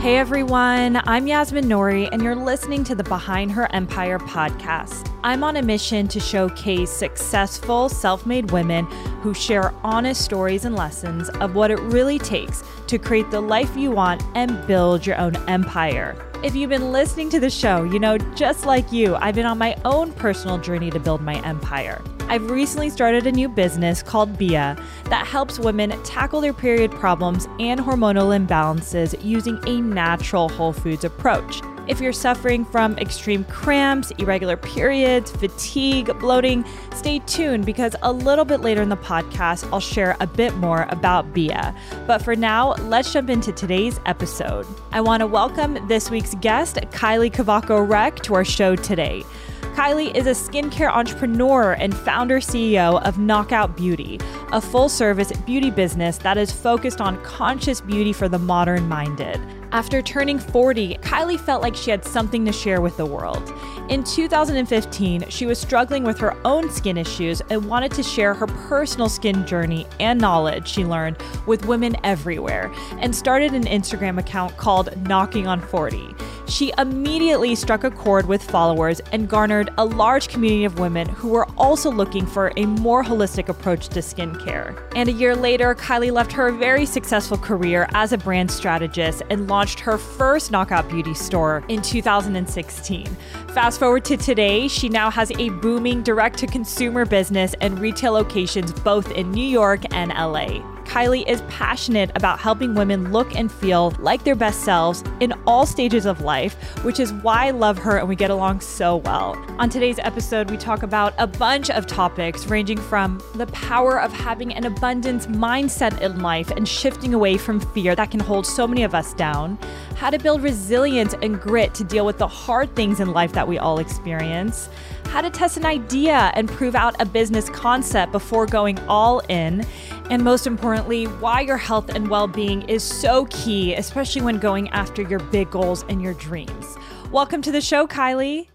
Hey 0.00 0.16
everyone, 0.16 0.98
I'm 1.04 1.26
Yasmin 1.26 1.66
Nouri, 1.66 2.08
and 2.10 2.22
you're 2.22 2.34
listening 2.34 2.84
to 2.84 2.94
the 2.94 3.04
Behind 3.04 3.52
Her 3.52 3.70
Empire 3.74 4.18
podcast. 4.18 5.09
I'm 5.22 5.44
on 5.44 5.56
a 5.56 5.62
mission 5.62 6.08
to 6.08 6.18
showcase 6.18 6.90
successful, 6.90 7.90
self 7.90 8.24
made 8.24 8.50
women 8.52 8.86
who 9.20 9.34
share 9.34 9.74
honest 9.84 10.22
stories 10.22 10.64
and 10.64 10.74
lessons 10.74 11.28
of 11.28 11.54
what 11.54 11.70
it 11.70 11.78
really 11.80 12.18
takes 12.18 12.62
to 12.86 12.98
create 12.98 13.30
the 13.30 13.40
life 13.40 13.76
you 13.76 13.90
want 13.90 14.22
and 14.34 14.66
build 14.66 15.06
your 15.06 15.18
own 15.18 15.36
empire. 15.48 16.16
If 16.42 16.56
you've 16.56 16.70
been 16.70 16.90
listening 16.90 17.28
to 17.30 17.40
the 17.40 17.50
show, 17.50 17.82
you 17.82 17.98
know, 17.98 18.16
just 18.34 18.64
like 18.64 18.90
you, 18.92 19.14
I've 19.16 19.34
been 19.34 19.44
on 19.44 19.58
my 19.58 19.76
own 19.84 20.12
personal 20.12 20.56
journey 20.56 20.90
to 20.90 20.98
build 20.98 21.20
my 21.20 21.38
empire. 21.46 22.02
I've 22.30 22.50
recently 22.50 22.88
started 22.88 23.26
a 23.26 23.32
new 23.32 23.48
business 23.48 24.02
called 24.02 24.38
Bia 24.38 24.82
that 25.06 25.26
helps 25.26 25.58
women 25.58 26.02
tackle 26.02 26.40
their 26.40 26.54
period 26.54 26.92
problems 26.92 27.46
and 27.58 27.78
hormonal 27.78 28.34
imbalances 28.34 29.22
using 29.22 29.58
a 29.66 29.82
natural 29.82 30.48
whole 30.48 30.72
foods 30.72 31.04
approach. 31.04 31.60
If 31.86 32.00
you're 32.00 32.12
suffering 32.12 32.64
from 32.64 32.96
extreme 32.98 33.44
cramps, 33.44 34.12
irregular 34.12 34.56
periods, 34.56 35.30
fatigue, 35.32 36.16
bloating, 36.20 36.64
stay 36.94 37.18
tuned 37.20 37.66
because 37.66 37.96
a 38.02 38.12
little 38.12 38.44
bit 38.44 38.60
later 38.60 38.82
in 38.82 38.90
the 38.90 38.96
podcast, 38.96 39.68
I'll 39.72 39.80
share 39.80 40.16
a 40.20 40.26
bit 40.26 40.54
more 40.56 40.86
about 40.90 41.32
Bia. 41.32 41.74
But 42.06 42.22
for 42.22 42.36
now, 42.36 42.74
let's 42.74 43.12
jump 43.12 43.30
into 43.30 43.50
today's 43.50 43.98
episode. 44.06 44.66
I 44.92 45.00
want 45.00 45.20
to 45.20 45.26
welcome 45.26 45.78
this 45.88 46.10
week's 46.10 46.34
guest, 46.36 46.76
Kylie 46.92 47.32
Cavaco 47.32 47.88
Reck, 47.88 48.16
to 48.20 48.34
our 48.34 48.44
show 48.44 48.76
today. 48.76 49.24
Kylie 49.74 50.14
is 50.16 50.26
a 50.26 50.30
skincare 50.30 50.90
entrepreneur 50.90 51.72
and 51.72 51.96
founder 51.96 52.40
CEO 52.40 53.00
of 53.06 53.18
Knockout 53.18 53.76
Beauty, 53.76 54.18
a 54.52 54.60
full 54.60 54.88
service 54.88 55.30
beauty 55.46 55.70
business 55.70 56.18
that 56.18 56.36
is 56.36 56.50
focused 56.50 57.00
on 57.00 57.22
conscious 57.22 57.80
beauty 57.80 58.12
for 58.12 58.28
the 58.28 58.38
modern 58.38 58.88
minded. 58.88 59.40
After 59.72 60.02
turning 60.02 60.40
40, 60.40 60.96
Kylie 60.96 61.38
felt 61.38 61.62
like 61.62 61.76
she 61.76 61.92
had 61.92 62.04
something 62.04 62.44
to 62.44 62.52
share 62.52 62.80
with 62.80 62.96
the 62.96 63.06
world. 63.06 63.54
In 63.88 64.02
2015, 64.02 65.28
she 65.28 65.46
was 65.46 65.60
struggling 65.60 66.02
with 66.02 66.18
her 66.18 66.36
own 66.44 66.68
skin 66.70 66.96
issues 66.96 67.40
and 67.50 67.68
wanted 67.68 67.92
to 67.92 68.02
share 68.02 68.34
her 68.34 68.48
personal 68.48 69.08
skin 69.08 69.46
journey 69.46 69.86
and 70.00 70.20
knowledge 70.20 70.66
she 70.66 70.84
learned 70.84 71.18
with 71.46 71.66
women 71.66 71.96
everywhere 72.02 72.72
and 72.98 73.14
started 73.14 73.54
an 73.54 73.64
Instagram 73.64 74.18
account 74.18 74.56
called 74.56 74.96
Knocking 75.06 75.46
on 75.46 75.60
40. 75.60 76.16
She 76.50 76.72
immediately 76.78 77.54
struck 77.54 77.84
a 77.84 77.92
chord 77.92 78.26
with 78.26 78.42
followers 78.42 78.98
and 79.12 79.28
garnered 79.28 79.70
a 79.78 79.84
large 79.84 80.26
community 80.26 80.64
of 80.64 80.80
women 80.80 81.08
who 81.08 81.28
were 81.28 81.46
also 81.56 81.92
looking 81.92 82.26
for 82.26 82.52
a 82.56 82.66
more 82.66 83.04
holistic 83.04 83.48
approach 83.48 83.88
to 83.90 84.00
skincare. 84.00 84.76
And 84.96 85.08
a 85.08 85.12
year 85.12 85.36
later, 85.36 85.76
Kylie 85.76 86.10
left 86.10 86.32
her 86.32 86.50
very 86.50 86.86
successful 86.86 87.38
career 87.38 87.88
as 87.94 88.12
a 88.12 88.18
brand 88.18 88.50
strategist 88.50 89.22
and 89.30 89.46
launched 89.46 89.78
her 89.78 89.96
first 89.96 90.50
Knockout 90.50 90.88
Beauty 90.88 91.14
store 91.14 91.62
in 91.68 91.82
2016. 91.82 93.06
Fast 93.54 93.78
forward 93.78 94.04
to 94.06 94.16
today, 94.16 94.66
she 94.66 94.88
now 94.88 95.08
has 95.08 95.30
a 95.38 95.50
booming 95.50 96.02
direct 96.02 96.36
to 96.38 96.48
consumer 96.48 97.06
business 97.06 97.54
and 97.60 97.78
retail 97.78 98.12
locations 98.12 98.72
both 98.72 99.08
in 99.12 99.30
New 99.30 99.46
York 99.46 99.82
and 99.94 100.10
LA. 100.10 100.79
Kylie 100.90 101.24
is 101.28 101.40
passionate 101.42 102.10
about 102.16 102.40
helping 102.40 102.74
women 102.74 103.12
look 103.12 103.36
and 103.36 103.50
feel 103.50 103.92
like 104.00 104.24
their 104.24 104.34
best 104.34 104.64
selves 104.64 105.04
in 105.20 105.32
all 105.46 105.64
stages 105.64 106.04
of 106.04 106.22
life, 106.22 106.54
which 106.82 106.98
is 106.98 107.12
why 107.12 107.46
I 107.46 107.50
love 107.52 107.78
her 107.78 107.98
and 107.98 108.08
we 108.08 108.16
get 108.16 108.28
along 108.28 108.58
so 108.60 108.96
well. 108.96 109.36
On 109.60 109.70
today's 109.70 110.00
episode, 110.00 110.50
we 110.50 110.56
talk 110.56 110.82
about 110.82 111.14
a 111.16 111.28
bunch 111.28 111.70
of 111.70 111.86
topics 111.86 112.48
ranging 112.48 112.76
from 112.76 113.22
the 113.36 113.46
power 113.46 114.00
of 114.00 114.12
having 114.12 114.52
an 114.52 114.64
abundance 114.64 115.28
mindset 115.28 116.00
in 116.00 116.22
life 116.22 116.50
and 116.50 116.66
shifting 116.66 117.14
away 117.14 117.36
from 117.36 117.60
fear 117.60 117.94
that 117.94 118.10
can 118.10 118.18
hold 118.18 118.44
so 118.44 118.66
many 118.66 118.82
of 118.82 118.92
us 118.92 119.14
down, 119.14 119.60
how 119.94 120.10
to 120.10 120.18
build 120.18 120.42
resilience 120.42 121.14
and 121.22 121.40
grit 121.40 121.72
to 121.74 121.84
deal 121.84 122.04
with 122.04 122.18
the 122.18 122.26
hard 122.26 122.74
things 122.74 122.98
in 122.98 123.12
life 123.12 123.30
that 123.30 123.46
we 123.46 123.58
all 123.58 123.78
experience 123.78 124.68
how 125.10 125.20
to 125.20 125.28
test 125.28 125.56
an 125.56 125.66
idea 125.66 126.30
and 126.34 126.48
prove 126.48 126.76
out 126.76 126.94
a 127.02 127.04
business 127.04 127.50
concept 127.50 128.12
before 128.12 128.46
going 128.46 128.78
all 128.86 129.18
in, 129.28 129.66
and 130.08 130.22
most 130.22 130.46
importantly, 130.46 131.06
why 131.06 131.40
your 131.40 131.56
health 131.56 131.88
and 131.96 132.08
well 132.08 132.28
being 132.28 132.62
is 132.68 132.84
so 132.84 133.26
key, 133.26 133.74
especially 133.74 134.22
when 134.22 134.38
going 134.38 134.68
after 134.68 135.02
your 135.02 135.18
big 135.18 135.50
goals 135.50 135.84
and 135.88 136.00
your 136.00 136.14
dreams. 136.14 136.76
Welcome 137.10 137.42
to 137.42 137.50
the 137.50 137.60
show, 137.60 137.88
Kylie. 137.88 138.46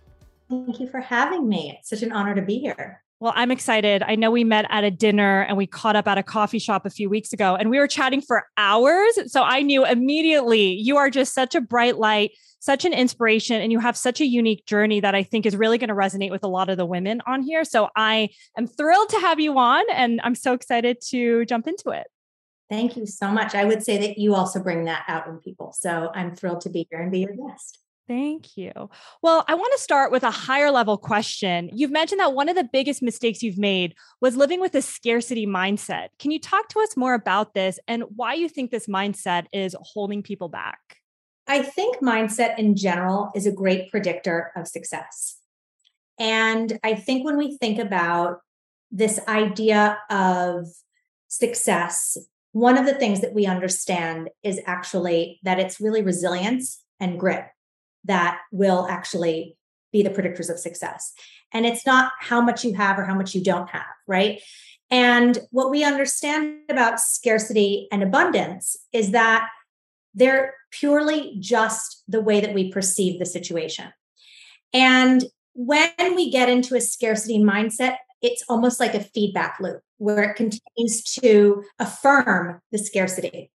Thank 0.50 0.80
you 0.80 0.88
for 0.88 1.02
having 1.02 1.50
me. 1.50 1.76
It's 1.78 1.90
such 1.90 2.04
an 2.04 2.14
honor 2.14 2.34
to 2.36 2.42
be 2.42 2.60
here. 2.60 3.02
Well, 3.22 3.31
I'm 3.36 3.50
excited. 3.50 4.03
I 4.03 4.16
know 4.16 4.30
we 4.30 4.44
met 4.44 4.66
at 4.70 4.84
a 4.84 4.92
dinner 4.92 5.42
and 5.44 5.56
we 5.56 5.68
caught 5.68 5.96
up 5.96 6.06
at 6.08 6.18
a 6.18 6.24
coffee 6.24 6.59
shop 6.59 6.86
a 6.86 6.90
few 6.90 7.09
weeks 7.09 7.31
ago 7.31 7.56
and 7.56 7.70
we 7.70 7.80
were 7.80 7.88
chatting 7.88 8.22
for 8.22 8.46
hours. 8.58 9.31
So 9.31 9.42
I 9.42 9.62
knew 9.62 9.86
immediately 9.86 10.74
you 10.74 10.98
are 10.98 11.09
just 11.09 11.34
such 11.34 11.56
a 11.56 11.62
bright 11.62 11.98
light, 11.98 12.31
such 12.59 12.84
an 12.84 12.92
inspiration 12.92 13.62
and 13.62 13.72
you 13.72 13.80
have 13.80 13.96
such 13.96 14.20
a 14.20 14.25
unique 14.25 14.66
journey 14.66 15.00
that 15.00 15.16
I 15.16 15.24
think 15.24 15.46
is 15.46 15.56
really 15.56 15.78
going 15.78 15.88
to 15.88 15.96
resonate 15.96 16.30
with 16.30 16.44
a 16.44 16.50
lot 16.50 16.70
of 16.70 16.75
the 16.75 16.86
women 16.86 17.22
on 17.25 17.42
here. 17.42 17.64
So 17.64 17.88
I 17.96 18.30
am 18.58 18.68
thrilled 18.68 19.09
to 19.09 19.20
have 19.22 19.40
you 19.40 19.58
on 19.58 19.86
and 19.94 20.20
I'm 20.22 20.36
so 20.36 20.52
excited 20.52 20.98
to 21.12 21.46
jump 21.46 21.68
into 21.68 21.92
it. 21.92 22.08
Thank 22.70 22.98
you 22.98 23.06
so 23.06 23.30
much. 23.30 23.56
I 23.56 23.64
would 23.64 23.81
say 23.81 23.98
that 24.00 24.18
you 24.18 24.36
also 24.36 24.62
bring 24.62 24.86
that 24.86 25.06
out 25.08 25.28
in 25.28 25.38
people. 25.38 25.72
So 25.72 26.12
I'm 26.14 26.36
thrilled 26.36 26.62
to 26.62 26.70
be 26.70 26.86
here 26.90 27.00
and 27.00 27.12
be 27.12 27.20
your 27.20 27.36
guest. 27.36 27.80
Thank 28.08 28.56
you. 28.56 28.72
Well, 29.24 29.44
I 29.48 29.56
want 29.56 29.74
to 29.74 29.82
start 29.82 30.12
with 30.12 30.24
a 30.24 30.30
higher 30.30 30.70
level 30.70 30.96
question. 30.96 31.72
You've 31.74 31.92
mentioned 31.92 32.20
that 32.20 32.36
one 32.36 32.50
of 32.50 32.56
the 32.56 32.68
biggest 32.72 33.02
mistakes 33.02 33.42
you've 33.42 33.58
made 33.58 33.96
was 34.22 34.36
living 34.36 34.60
with 34.60 34.76
a 34.76 34.82
scarcity 34.84 35.48
mindset. 35.48 36.10
Can 36.20 36.30
you 36.30 36.40
talk 36.40 36.70
to 36.70 36.80
us 36.82 36.96
more 36.96 37.16
about 37.16 37.56
this 37.56 37.80
and 37.88 38.04
why 38.16 38.36
you 38.36 38.48
think 38.48 38.70
this 38.70 38.88
mindset 38.88 39.46
is 39.52 39.76
holding 39.80 40.22
people 40.22 40.50
back? 40.50 40.80
I 41.48 41.64
think 41.64 41.98
mindset 41.98 42.60
in 42.60 42.76
general 42.76 43.32
is 43.34 43.48
a 43.48 43.52
great 43.52 43.90
predictor 43.90 44.52
of 44.56 44.68
success. 44.68 45.38
And 46.20 46.80
I 46.84 46.94
think 46.94 47.26
when 47.26 47.38
we 47.38 47.58
think 47.58 47.80
about 47.80 48.40
this 48.92 49.20
idea 49.28 49.98
of 50.12 50.68
success, 51.28 52.18
one 52.52 52.78
of 52.78 52.86
the 52.86 52.94
things 52.94 53.22
that 53.22 53.34
we 53.34 53.48
understand 53.48 54.30
is 54.44 54.62
actually 54.68 55.40
that 55.44 55.60
it's 55.60 55.82
really 55.82 56.04
resilience 56.04 56.84
and 57.00 57.20
grit 57.20 57.46
that 58.06 58.40
will 58.52 58.88
actually 58.90 59.58
be 59.92 60.04
the 60.04 60.10
predictors 60.10 60.50
of 60.50 60.60
success. 60.60 61.14
And 61.54 61.66
it's 61.66 61.86
not 61.86 62.12
how 62.20 62.42
much 62.42 62.66
you 62.66 62.74
have 62.74 63.00
or 63.00 63.06
how 63.06 63.16
much 63.16 63.34
you 63.34 63.44
don't 63.44 63.70
have, 63.70 63.86
right? 64.08 64.42
And 64.92 65.38
what 65.52 65.72
we 65.72 65.84
understand 65.84 66.60
about 66.70 67.00
scarcity 67.00 67.88
and 67.92 68.04
abundance 68.04 68.76
is 68.94 69.12
that 69.12 69.48
they're 70.14 70.54
purely 70.72 71.36
just 71.40 72.04
the 72.08 72.22
way 72.22 72.40
that 72.40 72.54
we 72.54 72.72
perceive 72.72 73.20
the 73.20 73.26
situation. 73.26 73.92
And 74.74 75.24
when 75.54 76.16
we 76.16 76.30
get 76.30 76.50
into 76.50 76.76
a 76.76 76.82
scarcity 76.82 77.40
mindset, 77.40 77.96
it's 78.22 78.44
almost 78.50 78.80
like 78.80 78.94
a 78.94 79.04
feedback 79.04 79.58
loop 79.60 79.82
where 79.98 80.24
it 80.24 80.36
continues 80.36 81.04
to 81.22 81.64
affirm 81.80 82.62
the 82.72 82.78
scarcity. 82.78 83.52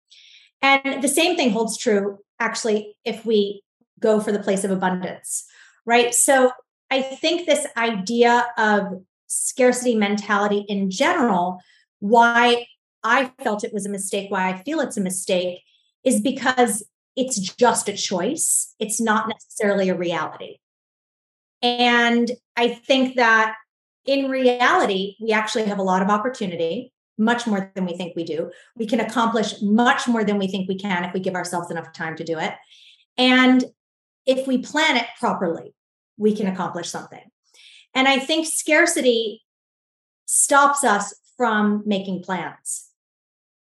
And 0.62 1.04
the 1.04 1.08
same 1.08 1.36
thing 1.36 1.52
holds 1.52 1.78
true 1.78 2.20
actually 2.40 2.98
if 3.04 3.26
we 3.26 3.62
go 4.00 4.20
for 4.20 4.32
the 4.32 4.40
place 4.40 4.64
of 4.64 4.72
abundance, 4.72 5.46
right? 5.86 6.14
So 6.14 6.52
I 6.92 7.02
think 7.02 7.46
this 7.46 7.68
idea 7.78 8.48
of 8.58 9.04
scarcity 9.28 9.96
mentality 9.96 10.66
in 10.68 10.90
general, 10.90 11.60
why 12.00 12.66
I 13.04 13.32
felt 13.44 13.64
it 13.64 13.74
was 13.74 13.86
a 13.86 13.90
mistake, 13.90 14.32
why 14.32 14.50
I 14.50 14.64
feel 14.64 14.80
it's 14.80 14.98
a 14.98 15.02
mistake, 15.02 15.60
is 16.04 16.22
because 16.22 16.86
it's 17.16 17.40
just 17.40 17.90
a 17.90 17.94
choice. 17.96 18.74
It's 18.80 19.00
not 19.00 19.28
necessarily 19.28 19.90
a 19.90 19.96
reality. 19.96 20.58
And 21.62 22.32
I 22.56 22.70
think 22.70 23.18
that 23.18 23.56
in 24.06 24.30
reality, 24.30 25.16
we 25.22 25.32
actually 25.32 25.66
have 25.66 25.78
a 25.78 25.84
lot 25.84 26.02
of 26.02 26.10
opportunity, 26.10 26.94
much 27.18 27.46
more 27.46 27.72
than 27.76 27.86
we 27.86 27.96
think 27.96 28.16
we 28.16 28.24
do. 28.24 28.50
We 28.78 28.88
can 28.88 29.02
accomplish 29.02 29.62
much 29.62 30.08
more 30.08 30.24
than 30.24 30.40
we 30.40 30.48
think 30.48 30.70
we 30.70 30.80
can 30.80 31.04
if 31.04 31.14
we 31.14 31.20
give 31.20 31.36
ourselves 31.36 31.70
enough 31.70 31.92
time 31.94 32.16
to 32.16 32.24
do 32.24 32.40
it. 32.40 32.54
And 33.18 33.66
if 34.30 34.46
we 34.46 34.60
plan 34.60 34.96
it 34.96 35.08
properly, 35.20 35.74
we 36.16 36.36
can 36.36 36.46
accomplish 36.46 36.88
something. 36.88 37.24
And 37.96 38.08
I 38.08 38.20
think 38.20 38.46
scarcity 38.46 39.42
stops 40.26 40.84
us 40.84 41.16
from 41.36 41.82
making 41.88 42.22
plans. 42.22 42.90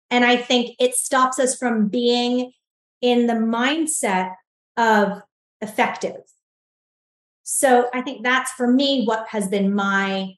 And 0.10 0.26
I 0.26 0.36
think 0.36 0.76
it 0.80 0.96
stops 0.96 1.38
us 1.38 1.56
from 1.56 1.90
being 1.90 2.54
in 3.02 3.28
the 3.28 3.34
mindset 3.34 4.34
of 4.78 5.22
effective. 5.62 6.22
So 7.44 7.90
I 7.94 8.02
think 8.02 8.24
that's 8.24 8.52
for 8.54 8.68
me 8.68 9.06
what 9.06 9.28
has 9.30 9.48
been 9.48 9.76
my 9.76 10.34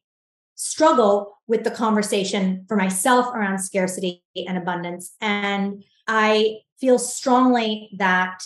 struggle 0.56 1.38
with 1.48 1.64
the 1.64 1.72
conversation 1.72 2.66
for 2.68 2.76
myself 2.76 3.28
around 3.28 3.60
scarcity 3.60 4.22
and 4.36 4.58
abundance. 4.58 5.16
And 5.22 5.82
I 6.08 6.58
feel 6.82 7.00
strongly 7.00 7.90
that 7.98 8.44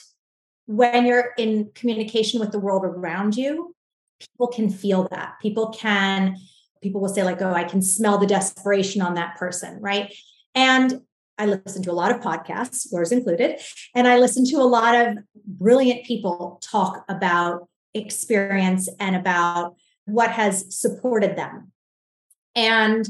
when 0.75 1.06
you're 1.06 1.34
in 1.38 1.70
communication 1.75 2.40
with 2.40 2.52
the 2.52 2.60
world 2.60 2.84
around 2.84 3.38
you, 3.38 3.75
people 4.20 4.48
can 4.48 4.70
feel 4.70 5.08
that. 5.12 5.36
People 5.42 5.70
can, 5.70 6.36
people 6.81 7.00
will 7.00 7.10
say, 7.10 7.24
like, 7.24 7.42
oh, 7.42 7.54
I 7.54 7.64
can 7.64 7.81
smell 7.81 8.18
the 8.18 8.25
desperation 8.25 9.02
on 9.02 9.14
that 9.16 9.36
person, 9.38 9.80
right? 9.81 10.14
And 10.56 11.02
I 11.38 11.46
listen 11.46 11.84
to 11.84 11.92
a 11.92 11.94
lot 11.94 12.12
of 12.12 12.22
podcasts, 12.22 12.92
yours 12.92 13.12
included, 13.12 13.60
and 13.96 14.08
I 14.08 14.18
listen 14.18 14.46
to 14.48 14.58
a 14.58 14.64
lot 14.64 14.96
of 14.96 15.18
brilliant 15.46 16.06
people 16.06 16.60
talk 16.64 17.06
about 17.08 17.68
experience 17.94 18.90
and 19.00 19.16
about 19.16 19.75
what 20.06 20.31
has 20.31 20.75
supported 20.75 21.36
them. 21.36 21.72
And 22.56 23.08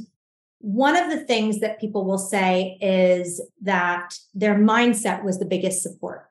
one 0.60 0.96
of 0.96 1.10
the 1.10 1.26
things 1.26 1.60
that 1.60 1.80
people 1.80 2.06
will 2.06 2.18
say 2.18 2.78
is 2.82 3.42
that 3.62 4.18
their 4.34 4.56
mindset 4.56 5.24
was 5.24 5.40
the 5.40 5.46
biggest 5.46 5.82
support. 5.82 6.30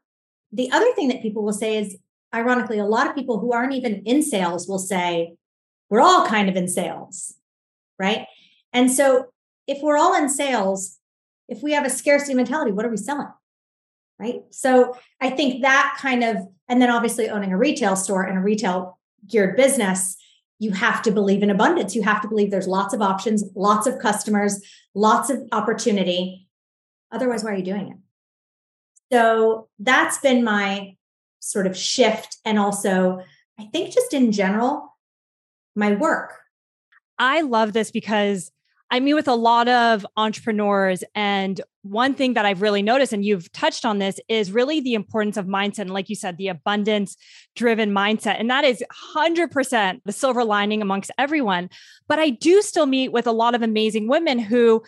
The 0.52 0.70
other 0.70 0.93
thing 0.94 1.08
that 1.08 1.22
people 1.22 1.43
will 1.43 1.52
say 1.52 1.78
is, 1.78 1.96
ironically, 2.34 2.78
a 2.78 2.84
lot 2.84 3.08
of 3.08 3.14
people 3.14 3.38
who 3.38 3.52
aren't 3.52 3.75
even 3.75 4.02
in 4.04 4.22
sales 4.22 4.69
will 4.69 4.78
say, 4.78 5.34
we're 5.88 6.00
all 6.00 6.26
kind 6.26 6.49
of 6.49 6.56
in 6.56 6.69
sales, 6.69 7.34
right? 7.99 8.26
And 8.72 8.90
so 8.90 9.26
if 9.66 9.82
we're 9.82 9.99
all 9.99 10.14
in 10.14 10.28
sales, 10.28 10.99
if 11.49 11.62
we 11.62 11.72
have 11.72 11.84
a 11.84 11.90
scarcity 11.90 12.34
mentality, 12.34 12.72
what 12.72 12.87
are 12.87 12.90
we 12.90 12.96
selling? 12.96 13.28
Right. 14.19 14.43
So 14.50 14.96
I 15.20 15.31
think 15.31 15.62
that 15.62 15.96
kind 15.99 16.22
of, 16.22 16.37
and 16.69 16.81
then 16.81 16.90
obviously 16.90 17.28
owning 17.28 17.52
a 17.52 17.58
retail 17.58 17.96
store 17.96 18.22
and 18.22 18.38
a 18.38 18.40
retail 18.40 18.98
geared 19.26 19.56
business, 19.56 20.16
you 20.60 20.70
have 20.70 21.02
to 21.02 21.10
believe 21.10 21.43
in 21.43 21.50
abundance. 21.50 21.96
You 21.96 22.05
have 22.05 22.22
to 22.22 22.28
believe 22.28 22.50
there's 22.52 22.69
lots 22.69 22.94
of 22.94 23.02
options, 23.02 23.43
lots 23.56 23.87
of 23.88 23.98
customers, 23.98 24.62
lots 24.94 25.28
of 25.28 25.43
opportunity. 25.50 26.46
Otherwise, 27.10 27.43
why 27.43 27.50
are 27.50 27.56
you 27.56 27.64
doing 27.64 27.88
it? 27.88 27.96
So 29.12 29.68
that's 29.78 30.18
been 30.18 30.42
my 30.42 30.96
sort 31.40 31.66
of 31.66 31.76
shift. 31.76 32.38
And 32.44 32.58
also, 32.58 33.20
I 33.58 33.64
think 33.66 33.92
just 33.92 34.14
in 34.14 34.32
general, 34.32 34.96
my 35.76 35.94
work. 35.94 36.32
I 37.18 37.42
love 37.42 37.72
this 37.72 37.90
because 37.90 38.50
I 38.90 39.00
meet 39.00 39.14
with 39.14 39.28
a 39.28 39.34
lot 39.34 39.68
of 39.68 40.06
entrepreneurs. 40.16 41.02
And 41.14 41.60
one 41.82 42.14
thing 42.14 42.34
that 42.34 42.44
I've 42.44 42.62
really 42.62 42.82
noticed, 42.82 43.12
and 43.12 43.24
you've 43.24 43.50
touched 43.52 43.84
on 43.84 43.98
this, 43.98 44.20
is 44.28 44.52
really 44.52 44.80
the 44.80 44.94
importance 44.94 45.36
of 45.36 45.46
mindset. 45.46 45.80
And 45.80 45.92
like 45.92 46.08
you 46.08 46.16
said, 46.16 46.36
the 46.36 46.48
abundance 46.48 47.16
driven 47.56 47.90
mindset. 47.90 48.38
And 48.38 48.50
that 48.50 48.64
is 48.64 48.82
100% 49.16 50.00
the 50.04 50.12
silver 50.12 50.44
lining 50.44 50.82
amongst 50.82 51.10
everyone. 51.18 51.70
But 52.08 52.18
I 52.18 52.30
do 52.30 52.62
still 52.62 52.86
meet 52.86 53.12
with 53.12 53.26
a 53.26 53.32
lot 53.32 53.54
of 53.54 53.62
amazing 53.62 54.08
women 54.08 54.38
who 54.38 54.82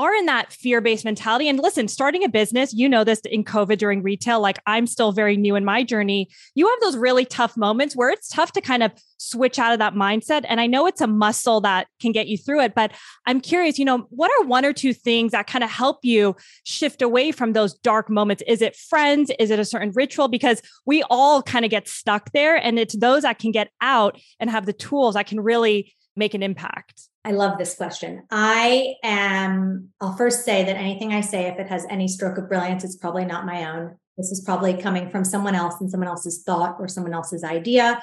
are 0.00 0.14
in 0.14 0.26
that 0.26 0.52
fear 0.52 0.80
based 0.80 1.04
mentality. 1.04 1.48
And 1.48 1.58
listen, 1.58 1.86
starting 1.86 2.24
a 2.24 2.28
business, 2.28 2.72
you 2.72 2.88
know 2.88 3.04
this 3.04 3.20
in 3.20 3.44
COVID 3.44 3.78
during 3.78 4.02
retail, 4.02 4.40
like 4.40 4.58
I'm 4.66 4.86
still 4.86 5.12
very 5.12 5.36
new 5.36 5.56
in 5.56 5.64
my 5.64 5.84
journey. 5.84 6.30
You 6.54 6.66
have 6.68 6.80
those 6.80 6.96
really 6.96 7.26
tough 7.26 7.56
moments 7.56 7.94
where 7.94 8.08
it's 8.10 8.28
tough 8.28 8.52
to 8.52 8.60
kind 8.60 8.82
of 8.82 8.92
switch 9.18 9.58
out 9.58 9.72
of 9.72 9.78
that 9.78 9.94
mindset. 9.94 10.46
And 10.48 10.60
I 10.60 10.66
know 10.66 10.86
it's 10.86 11.02
a 11.02 11.06
muscle 11.06 11.60
that 11.60 11.88
can 12.00 12.12
get 12.12 12.26
you 12.26 12.38
through 12.38 12.62
it, 12.62 12.74
but 12.74 12.92
I'm 13.26 13.40
curious, 13.40 13.78
you 13.78 13.84
know, 13.84 14.06
what 14.08 14.30
are 14.38 14.46
one 14.46 14.64
or 14.64 14.72
two 14.72 14.94
things 14.94 15.32
that 15.32 15.46
kind 15.46 15.62
of 15.62 15.70
help 15.70 15.98
you 16.02 16.34
shift 16.64 17.02
away 17.02 17.30
from 17.30 17.52
those 17.52 17.74
dark 17.74 18.08
moments? 18.08 18.42
Is 18.46 18.62
it 18.62 18.76
friends? 18.76 19.30
Is 19.38 19.50
it 19.50 19.58
a 19.58 19.64
certain 19.64 19.92
ritual? 19.94 20.28
Because 20.28 20.62
we 20.86 21.02
all 21.10 21.42
kind 21.42 21.66
of 21.66 21.70
get 21.70 21.86
stuck 21.86 22.32
there. 22.32 22.56
And 22.56 22.78
it's 22.78 22.96
those 22.96 23.22
that 23.22 23.38
can 23.38 23.52
get 23.52 23.70
out 23.82 24.18
and 24.38 24.48
have 24.48 24.64
the 24.64 24.72
tools 24.72 25.14
that 25.14 25.26
can 25.26 25.40
really 25.40 25.94
make 26.16 26.32
an 26.32 26.42
impact. 26.42 27.09
I 27.24 27.32
love 27.32 27.58
this 27.58 27.74
question. 27.74 28.22
I 28.30 28.94
am, 29.02 29.90
I'll 30.00 30.16
first 30.16 30.44
say 30.44 30.64
that 30.64 30.76
anything 30.76 31.12
I 31.12 31.20
say, 31.20 31.46
if 31.46 31.58
it 31.58 31.68
has 31.68 31.84
any 31.90 32.08
stroke 32.08 32.38
of 32.38 32.48
brilliance, 32.48 32.82
it's 32.82 32.96
probably 32.96 33.26
not 33.26 33.44
my 33.44 33.70
own. 33.70 33.96
This 34.16 34.32
is 34.32 34.40
probably 34.40 34.74
coming 34.74 35.10
from 35.10 35.24
someone 35.24 35.54
else 35.54 35.80
and 35.80 35.90
someone 35.90 36.08
else's 36.08 36.42
thought 36.42 36.76
or 36.78 36.88
someone 36.88 37.12
else's 37.12 37.44
idea. 37.44 38.02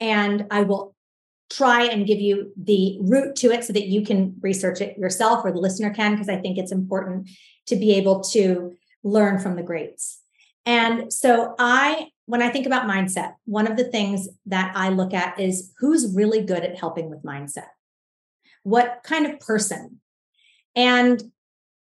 And 0.00 0.46
I 0.50 0.62
will 0.62 0.94
try 1.50 1.84
and 1.84 2.06
give 2.06 2.20
you 2.20 2.52
the 2.62 2.98
root 3.00 3.36
to 3.36 3.50
it 3.50 3.64
so 3.64 3.72
that 3.72 3.86
you 3.86 4.04
can 4.04 4.36
research 4.42 4.82
it 4.82 4.98
yourself 4.98 5.44
or 5.44 5.50
the 5.50 5.58
listener 5.58 5.92
can, 5.92 6.12
because 6.12 6.28
I 6.28 6.36
think 6.36 6.58
it's 6.58 6.72
important 6.72 7.30
to 7.68 7.76
be 7.76 7.94
able 7.94 8.20
to 8.20 8.76
learn 9.02 9.38
from 9.38 9.56
the 9.56 9.62
greats. 9.62 10.20
And 10.66 11.10
so 11.10 11.54
I, 11.58 12.08
when 12.26 12.42
I 12.42 12.50
think 12.50 12.66
about 12.66 12.86
mindset, 12.86 13.32
one 13.46 13.66
of 13.66 13.78
the 13.78 13.84
things 13.84 14.28
that 14.44 14.72
I 14.76 14.90
look 14.90 15.14
at 15.14 15.40
is 15.40 15.72
who's 15.78 16.14
really 16.14 16.42
good 16.42 16.64
at 16.64 16.78
helping 16.78 17.08
with 17.08 17.22
mindset 17.22 17.68
what 18.68 19.00
kind 19.02 19.26
of 19.26 19.40
person? 19.40 20.00
And 20.76 21.22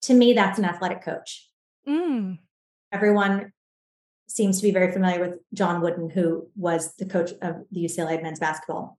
to 0.03 0.15
me, 0.15 0.33
that's 0.33 0.59
an 0.59 0.65
athletic 0.65 1.03
coach. 1.03 1.49
Mm. 1.89 2.39
Everyone 2.93 3.53
seems 4.29 4.59
to 4.59 4.63
be 4.63 4.71
very 4.71 4.93
familiar 4.93 5.21
with 5.21 5.41
John 5.53 5.81
Wooden, 5.81 6.11
who 6.11 6.49
was 6.55 6.95
the 6.97 7.07
coach 7.07 7.33
of 7.43 7.65
the 7.73 7.85
UCLA 7.85 8.23
men's 8.23 8.39
basketball. 8.39 8.99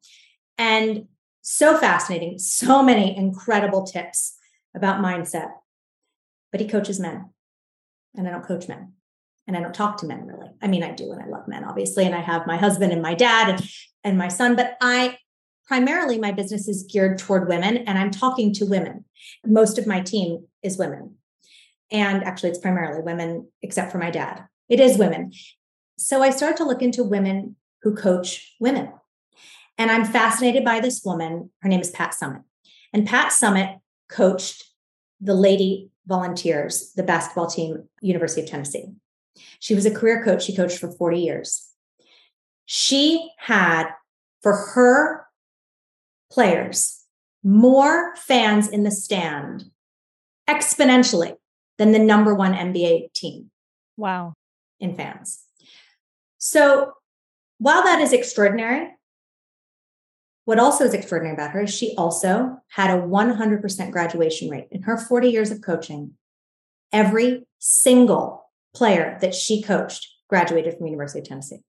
And 0.57 1.07
so 1.41 1.77
fascinating, 1.77 2.37
so 2.37 2.83
many 2.83 3.15
incredible 3.15 3.85
tips 3.85 4.35
about 4.75 5.01
mindset. 5.01 5.49
But 6.51 6.61
he 6.61 6.67
coaches 6.67 6.99
men, 6.99 7.29
and 8.15 8.27
I 8.27 8.31
don't 8.31 8.45
coach 8.45 8.67
men, 8.67 8.93
and 9.47 9.55
I 9.55 9.61
don't 9.61 9.73
talk 9.73 9.97
to 9.97 10.07
men 10.07 10.25
really. 10.25 10.49
I 10.61 10.67
mean, 10.67 10.83
I 10.83 10.91
do, 10.91 11.11
and 11.11 11.21
I 11.21 11.27
love 11.27 11.47
men, 11.47 11.63
obviously, 11.63 12.05
and 12.05 12.15
I 12.15 12.21
have 12.21 12.47
my 12.47 12.57
husband 12.57 12.91
and 12.91 13.01
my 13.01 13.13
dad 13.13 13.49
and, 13.49 13.69
and 14.03 14.17
my 14.17 14.27
son, 14.27 14.55
but 14.55 14.75
I 14.81 15.19
primarily 15.69 16.17
my 16.17 16.31
business 16.31 16.67
is 16.67 16.81
geared 16.81 17.19
toward 17.19 17.47
women 17.47 17.77
and 17.77 17.95
I'm 17.95 18.09
talking 18.09 18.51
to 18.55 18.65
women. 18.65 19.05
Most 19.45 19.77
of 19.77 19.85
my 19.85 20.01
team 20.01 20.47
is 20.63 20.79
women. 20.79 21.13
And 21.91 22.23
actually, 22.23 22.49
it's 22.49 22.57
primarily 22.57 23.03
women, 23.03 23.47
except 23.61 23.91
for 23.91 23.99
my 23.99 24.09
dad. 24.09 24.45
It 24.67 24.79
is 24.79 24.97
women. 24.97 25.31
So 25.99 26.23
I 26.23 26.31
started 26.31 26.57
to 26.57 26.63
look 26.63 26.81
into 26.81 27.03
women 27.03 27.55
who 27.83 27.95
coach 27.95 28.55
women. 28.59 28.91
And 29.77 29.91
I'm 29.91 30.05
fascinated 30.05 30.65
by 30.65 30.79
this 30.79 31.03
woman. 31.05 31.51
Her 31.61 31.69
name 31.69 31.81
is 31.81 31.91
Pat 31.91 32.15
Summitt. 32.19 32.43
And 32.91 33.07
Pat 33.07 33.31
Summitt 33.31 33.79
coached 34.09 34.63
the 35.21 35.35
Lady 35.35 35.91
Volunteers, 36.07 36.93
the 36.95 37.03
basketball 37.03 37.47
team, 37.47 37.87
University 38.01 38.41
of 38.41 38.47
Tennessee. 38.47 38.85
She 39.59 39.75
was 39.75 39.85
a 39.85 39.93
career 39.93 40.23
coach. 40.23 40.45
She 40.45 40.55
coached 40.55 40.79
for 40.79 40.91
40 40.91 41.19
years. 41.19 41.69
She 42.65 43.29
had, 43.37 43.89
for 44.41 44.53
her 44.73 45.28
players, 46.31 47.03
more 47.43 48.15
fans 48.15 48.67
in 48.67 48.83
the 48.83 48.91
stand 48.91 49.65
exponentially 50.49 51.35
than 51.77 51.91
the 51.91 51.99
number 51.99 52.33
one 52.35 52.53
NBA 52.53 53.13
team. 53.13 53.51
Wow. 53.97 54.33
In 54.79 54.95
fans. 54.95 55.43
So 56.37 56.93
while 57.57 57.83
that 57.83 57.99
is 57.99 58.13
extraordinary, 58.13 58.89
what 60.45 60.59
also 60.59 60.85
is 60.85 60.93
extraordinary 60.93 61.35
about 61.35 61.51
her 61.51 61.63
is 61.63 61.73
she 61.73 61.93
also 61.95 62.57
had 62.69 62.89
a 62.89 63.01
100% 63.01 63.91
graduation 63.91 64.49
rate 64.49 64.67
in 64.71 64.83
her 64.83 64.97
40 64.97 65.29
years 65.29 65.51
of 65.51 65.61
coaching. 65.61 66.13
Every 66.91 67.45
single 67.59 68.49
player 68.73 69.17
that 69.21 69.35
she 69.35 69.61
coached 69.61 70.07
graduated 70.27 70.75
from 70.75 70.87
University 70.87 71.19
of 71.19 71.25
Tennessee. 71.25 71.59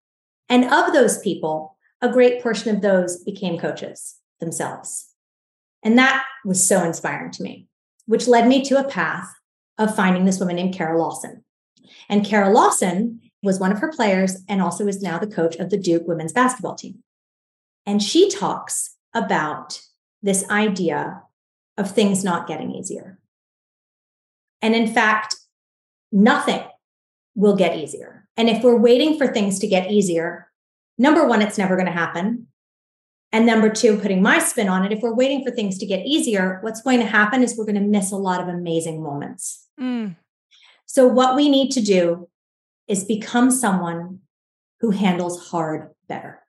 And 0.49 0.65
of 0.65 0.93
those 0.93 1.19
people, 1.19 1.77
a 2.01 2.09
great 2.09 2.41
portion 2.41 2.75
of 2.75 2.81
those 2.81 3.23
became 3.23 3.59
coaches 3.59 4.20
themselves. 4.41 5.07
And 5.83 5.97
that 5.97 6.25
was 6.43 6.67
so 6.67 6.83
inspiring 6.83 7.31
to 7.31 7.43
me, 7.43 7.67
which 8.05 8.27
led 8.27 8.47
me 8.47 8.61
to 8.65 8.77
a 8.77 8.89
path 8.89 9.33
of 9.77 9.95
finding 9.95 10.25
this 10.25 10.39
woman 10.39 10.57
named 10.57 10.75
Kara 10.75 10.99
Lawson. 10.99 11.45
And 12.09 12.25
Kara 12.25 12.49
Lawson 12.49 13.21
was 13.41 13.59
one 13.59 13.71
of 13.71 13.79
her 13.79 13.91
players 13.91 14.43
and 14.49 14.61
also 14.61 14.87
is 14.87 15.01
now 15.01 15.17
the 15.17 15.27
coach 15.27 15.55
of 15.55 15.69
the 15.69 15.77
Duke 15.77 16.07
women's 16.07 16.33
basketball 16.33 16.75
team. 16.75 16.99
And 17.85 18.03
she 18.03 18.29
talks 18.29 18.95
about 19.13 19.81
this 20.21 20.47
idea 20.49 21.23
of 21.77 21.89
things 21.89 22.23
not 22.23 22.47
getting 22.47 22.71
easier. 22.71 23.17
And 24.61 24.75
in 24.75 24.87
fact, 24.93 25.35
nothing 26.11 26.61
will 27.35 27.55
get 27.55 27.77
easier. 27.77 28.27
And 28.37 28.49
if 28.49 28.63
we're 28.63 28.77
waiting 28.77 29.17
for 29.17 29.27
things 29.27 29.59
to 29.59 29.67
get 29.67 29.91
easier, 29.91 30.49
number 30.97 31.27
one, 31.27 31.41
it's 31.41 31.57
never 31.57 31.75
going 31.75 31.87
to 31.87 31.91
happen. 31.91 32.47
And 33.33 33.45
number 33.45 33.69
two, 33.69 33.97
putting 33.97 34.21
my 34.21 34.39
spin 34.39 34.67
on 34.67 34.83
it, 34.85 34.91
if 34.91 35.01
we're 35.01 35.13
waiting 35.13 35.43
for 35.43 35.51
things 35.51 35.77
to 35.77 35.85
get 35.85 36.05
easier, 36.05 36.59
what's 36.61 36.81
going 36.81 36.99
to 36.99 37.05
happen 37.05 37.41
is 37.41 37.55
we're 37.57 37.65
going 37.65 37.75
to 37.75 37.81
miss 37.81 38.11
a 38.11 38.17
lot 38.17 38.41
of 38.41 38.49
amazing 38.49 39.01
moments. 39.01 39.67
Mm. 39.79 40.17
So, 40.85 41.07
what 41.07 41.35
we 41.35 41.49
need 41.49 41.71
to 41.71 41.81
do 41.81 42.27
is 42.87 43.05
become 43.05 43.49
someone 43.49 44.19
who 44.81 44.91
handles 44.91 45.47
hard 45.47 45.91
better. 46.09 46.41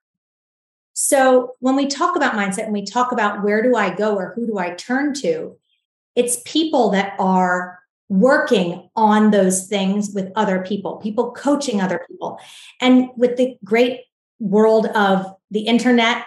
So, 0.94 1.52
when 1.60 1.76
we 1.76 1.86
talk 1.86 2.16
about 2.16 2.34
mindset 2.34 2.64
and 2.64 2.72
we 2.72 2.84
talk 2.84 3.12
about 3.12 3.44
where 3.44 3.62
do 3.62 3.76
I 3.76 3.94
go 3.94 4.16
or 4.16 4.32
who 4.34 4.46
do 4.46 4.58
I 4.58 4.70
turn 4.70 5.14
to, 5.14 5.56
it's 6.16 6.42
people 6.44 6.90
that 6.90 7.14
are 7.20 7.78
working 8.08 8.90
on 8.96 9.30
those 9.30 9.68
things 9.68 10.10
with 10.12 10.32
other 10.34 10.62
people, 10.62 10.96
people 10.96 11.32
coaching 11.32 11.80
other 11.80 12.04
people. 12.10 12.38
And 12.80 13.08
with 13.16 13.36
the 13.36 13.56
great 13.64 14.00
world 14.38 14.86
of 14.88 15.34
the 15.50 15.60
internet 15.60 16.24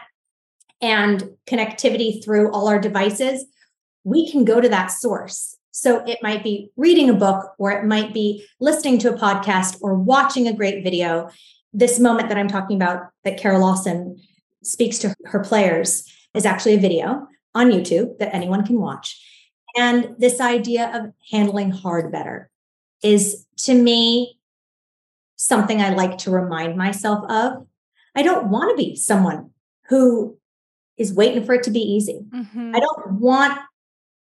and 0.82 1.24
connectivity 1.48 2.24
through 2.24 2.51
all 2.51 2.67
our 2.67 2.79
devices, 2.79 3.46
we 4.03 4.29
can 4.32 4.46
go 4.46 4.62
to 4.62 4.70
that 4.70 4.88
source. 4.88 5.55
So 5.72 6.03
it 6.05 6.20
might 6.22 6.44
be 6.44 6.70
reading 6.77 7.10
a 7.10 7.13
book, 7.13 7.53
or 7.58 7.72
it 7.72 7.86
might 7.86 8.13
be 8.13 8.46
listening 8.60 8.98
to 9.00 9.13
a 9.13 9.17
podcast, 9.17 9.77
or 9.82 9.96
watching 9.96 10.48
a 10.48 10.53
great 10.53 10.84
video. 10.84 11.29
This 11.74 12.00
moment 12.00 12.29
that 12.29 12.38
I'm 12.38 12.48
talking 12.48 12.77
about 12.82 13.08
that 13.24 13.38
Carol 13.38 13.62
Lawson 13.62 14.17
speaks 14.63 14.98
to 15.00 15.13
her 15.25 15.41
players 15.44 16.10
is 16.34 16.46
actually 16.46 16.75
a 16.75 16.79
video 16.79 17.27
on 17.53 17.72
YouTube 17.72 18.17
that 18.20 18.34
anyone 18.34 18.65
can 18.65 18.79
watch. 18.79 19.22
And 19.75 20.15
this 20.17 20.39
idea 20.39 20.91
of 20.94 21.12
handling 21.32 21.72
hard 21.72 22.12
better 22.12 22.50
is 23.03 23.46
to 23.58 23.74
me 23.74 24.39
something 25.36 25.82
I 25.82 25.89
like 25.89 26.17
to 26.20 26.32
remind 26.32 26.77
myself 26.77 27.29
of. 27.29 27.67
I 28.15 28.24
don't 28.24 28.50
want 28.50 28.72
to 28.72 28.82
be 28.82 28.96
someone 28.96 29.51
who 29.89 30.38
is 30.98 31.14
waiting 31.14 31.46
for 31.46 31.54
it 31.54 31.64
to 31.64 31.72
be 31.72 31.80
easy. 31.80 32.25
Mm-hmm. 32.30 32.75
I 32.75 32.80
don't 32.80 33.20
want 33.20 33.60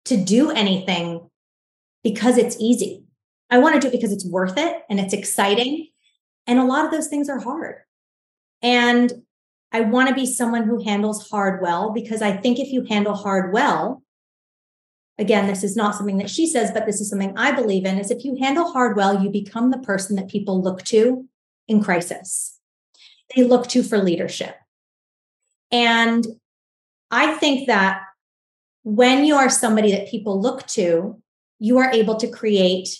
to 0.05 0.17
do 0.17 0.51
anything 0.51 1.29
because 2.03 2.37
it's 2.37 2.57
easy. 2.59 3.03
I 3.49 3.59
want 3.59 3.75
to 3.75 3.81
do 3.81 3.87
it 3.87 3.91
because 3.91 4.11
it's 4.11 4.27
worth 4.27 4.57
it 4.57 4.83
and 4.89 4.99
it's 4.99 5.13
exciting. 5.13 5.87
And 6.47 6.59
a 6.59 6.65
lot 6.65 6.85
of 6.85 6.91
those 6.91 7.07
things 7.07 7.29
are 7.29 7.39
hard. 7.39 7.77
And 8.61 9.11
I 9.71 9.81
want 9.81 10.09
to 10.09 10.15
be 10.15 10.25
someone 10.25 10.63
who 10.63 10.83
handles 10.83 11.29
hard 11.29 11.61
well 11.61 11.91
because 11.91 12.21
I 12.21 12.37
think 12.37 12.59
if 12.59 12.71
you 12.71 12.85
handle 12.87 13.15
hard 13.15 13.53
well, 13.53 14.03
again, 15.17 15.47
this 15.47 15.63
is 15.63 15.75
not 15.75 15.95
something 15.95 16.17
that 16.17 16.29
she 16.29 16.47
says, 16.47 16.71
but 16.71 16.85
this 16.85 17.01
is 17.01 17.09
something 17.09 17.37
I 17.37 17.51
believe 17.51 17.85
in 17.85 17.97
is 17.97 18.11
if 18.11 18.23
you 18.23 18.37
handle 18.39 18.71
hard 18.71 18.95
well, 18.95 19.21
you 19.21 19.29
become 19.29 19.71
the 19.71 19.79
person 19.79 20.15
that 20.15 20.29
people 20.29 20.61
look 20.61 20.83
to 20.85 21.27
in 21.67 21.83
crisis. 21.83 22.59
They 23.35 23.43
look 23.43 23.67
to 23.69 23.83
for 23.83 23.97
leadership. 23.97 24.55
And 25.71 26.25
I 27.11 27.35
think 27.35 27.67
that 27.67 28.01
when 28.83 29.25
you 29.25 29.35
are 29.35 29.49
somebody 29.49 29.91
that 29.91 30.07
people 30.07 30.39
look 30.39 30.65
to, 30.67 31.21
you 31.59 31.77
are 31.77 31.91
able 31.91 32.15
to 32.17 32.27
create 32.27 32.99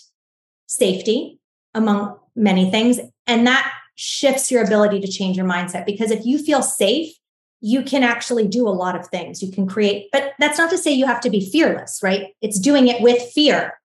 safety 0.66 1.38
among 1.74 2.18
many 2.34 2.70
things. 2.70 2.98
And 3.26 3.46
that 3.46 3.72
shifts 3.94 4.50
your 4.50 4.62
ability 4.62 5.00
to 5.00 5.08
change 5.08 5.36
your 5.36 5.46
mindset 5.46 5.86
because 5.86 6.10
if 6.10 6.24
you 6.24 6.38
feel 6.38 6.62
safe, 6.62 7.14
you 7.60 7.82
can 7.82 8.02
actually 8.02 8.46
do 8.46 8.68
a 8.68 8.70
lot 8.70 8.94
of 8.94 9.06
things. 9.08 9.42
You 9.42 9.50
can 9.50 9.66
create, 9.66 10.08
but 10.12 10.34
that's 10.38 10.58
not 10.58 10.70
to 10.70 10.78
say 10.78 10.92
you 10.92 11.06
have 11.06 11.20
to 11.22 11.30
be 11.30 11.50
fearless, 11.50 12.00
right? 12.02 12.34
It's 12.42 12.58
doing 12.58 12.88
it 12.88 13.00
with 13.00 13.22
fear. 13.32 13.80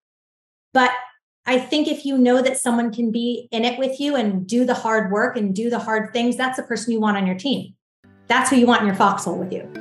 But 0.74 0.92
I 1.46 1.58
think 1.58 1.88
if 1.88 2.06
you 2.06 2.18
know 2.18 2.42
that 2.42 2.58
someone 2.58 2.94
can 2.94 3.12
be 3.12 3.48
in 3.52 3.66
it 3.66 3.80
with 3.80 4.00
you 4.00 4.16
and 4.16 4.46
do 4.46 4.66
the 4.66 4.74
hard 4.74 5.12
work 5.12 5.38
and 5.38 5.56
do 5.56 5.70
the 5.70 5.80
hard 5.80 6.14
things, 6.14 6.36
that's 6.36 6.58
the 6.58 6.64
person 6.64 6.94
you 6.94 7.00
want 7.00 7.18
on 7.18 7.26
your 7.26 7.38
team. 7.38 7.74
That's 8.28 8.50
who 8.50 8.58
you 8.58 8.68
want 8.68 8.82
in 8.82 8.88
your 8.88 8.96
foxhole 8.96 9.38
with 9.38 9.52
you. 9.52 9.81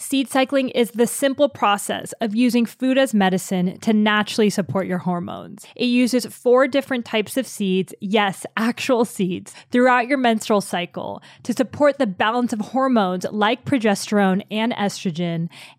Seed 0.00 0.28
cycling 0.28 0.68
is 0.68 0.92
the 0.92 1.08
simple 1.08 1.48
process 1.48 2.12
of 2.20 2.32
using 2.32 2.64
food 2.66 2.96
as 2.98 3.12
medicine 3.12 3.80
to 3.80 3.92
naturally 3.92 4.48
support 4.48 4.86
your 4.86 4.98
hormones. 4.98 5.66
It 5.74 5.86
uses 5.86 6.24
four 6.26 6.68
different 6.68 7.04
types 7.04 7.36
of 7.36 7.48
seeds, 7.48 7.92
yes, 8.00 8.46
actual 8.56 9.04
seeds, 9.04 9.52
throughout 9.72 10.06
your 10.06 10.18
menstrual 10.18 10.60
cycle 10.60 11.20
to 11.42 11.52
support 11.52 11.98
the 11.98 12.06
balance 12.06 12.52
of 12.52 12.60
hormones 12.60 13.26
like 13.32 13.64
progesterone 13.64 14.44
and 14.52 14.72
estrogen 14.74 15.48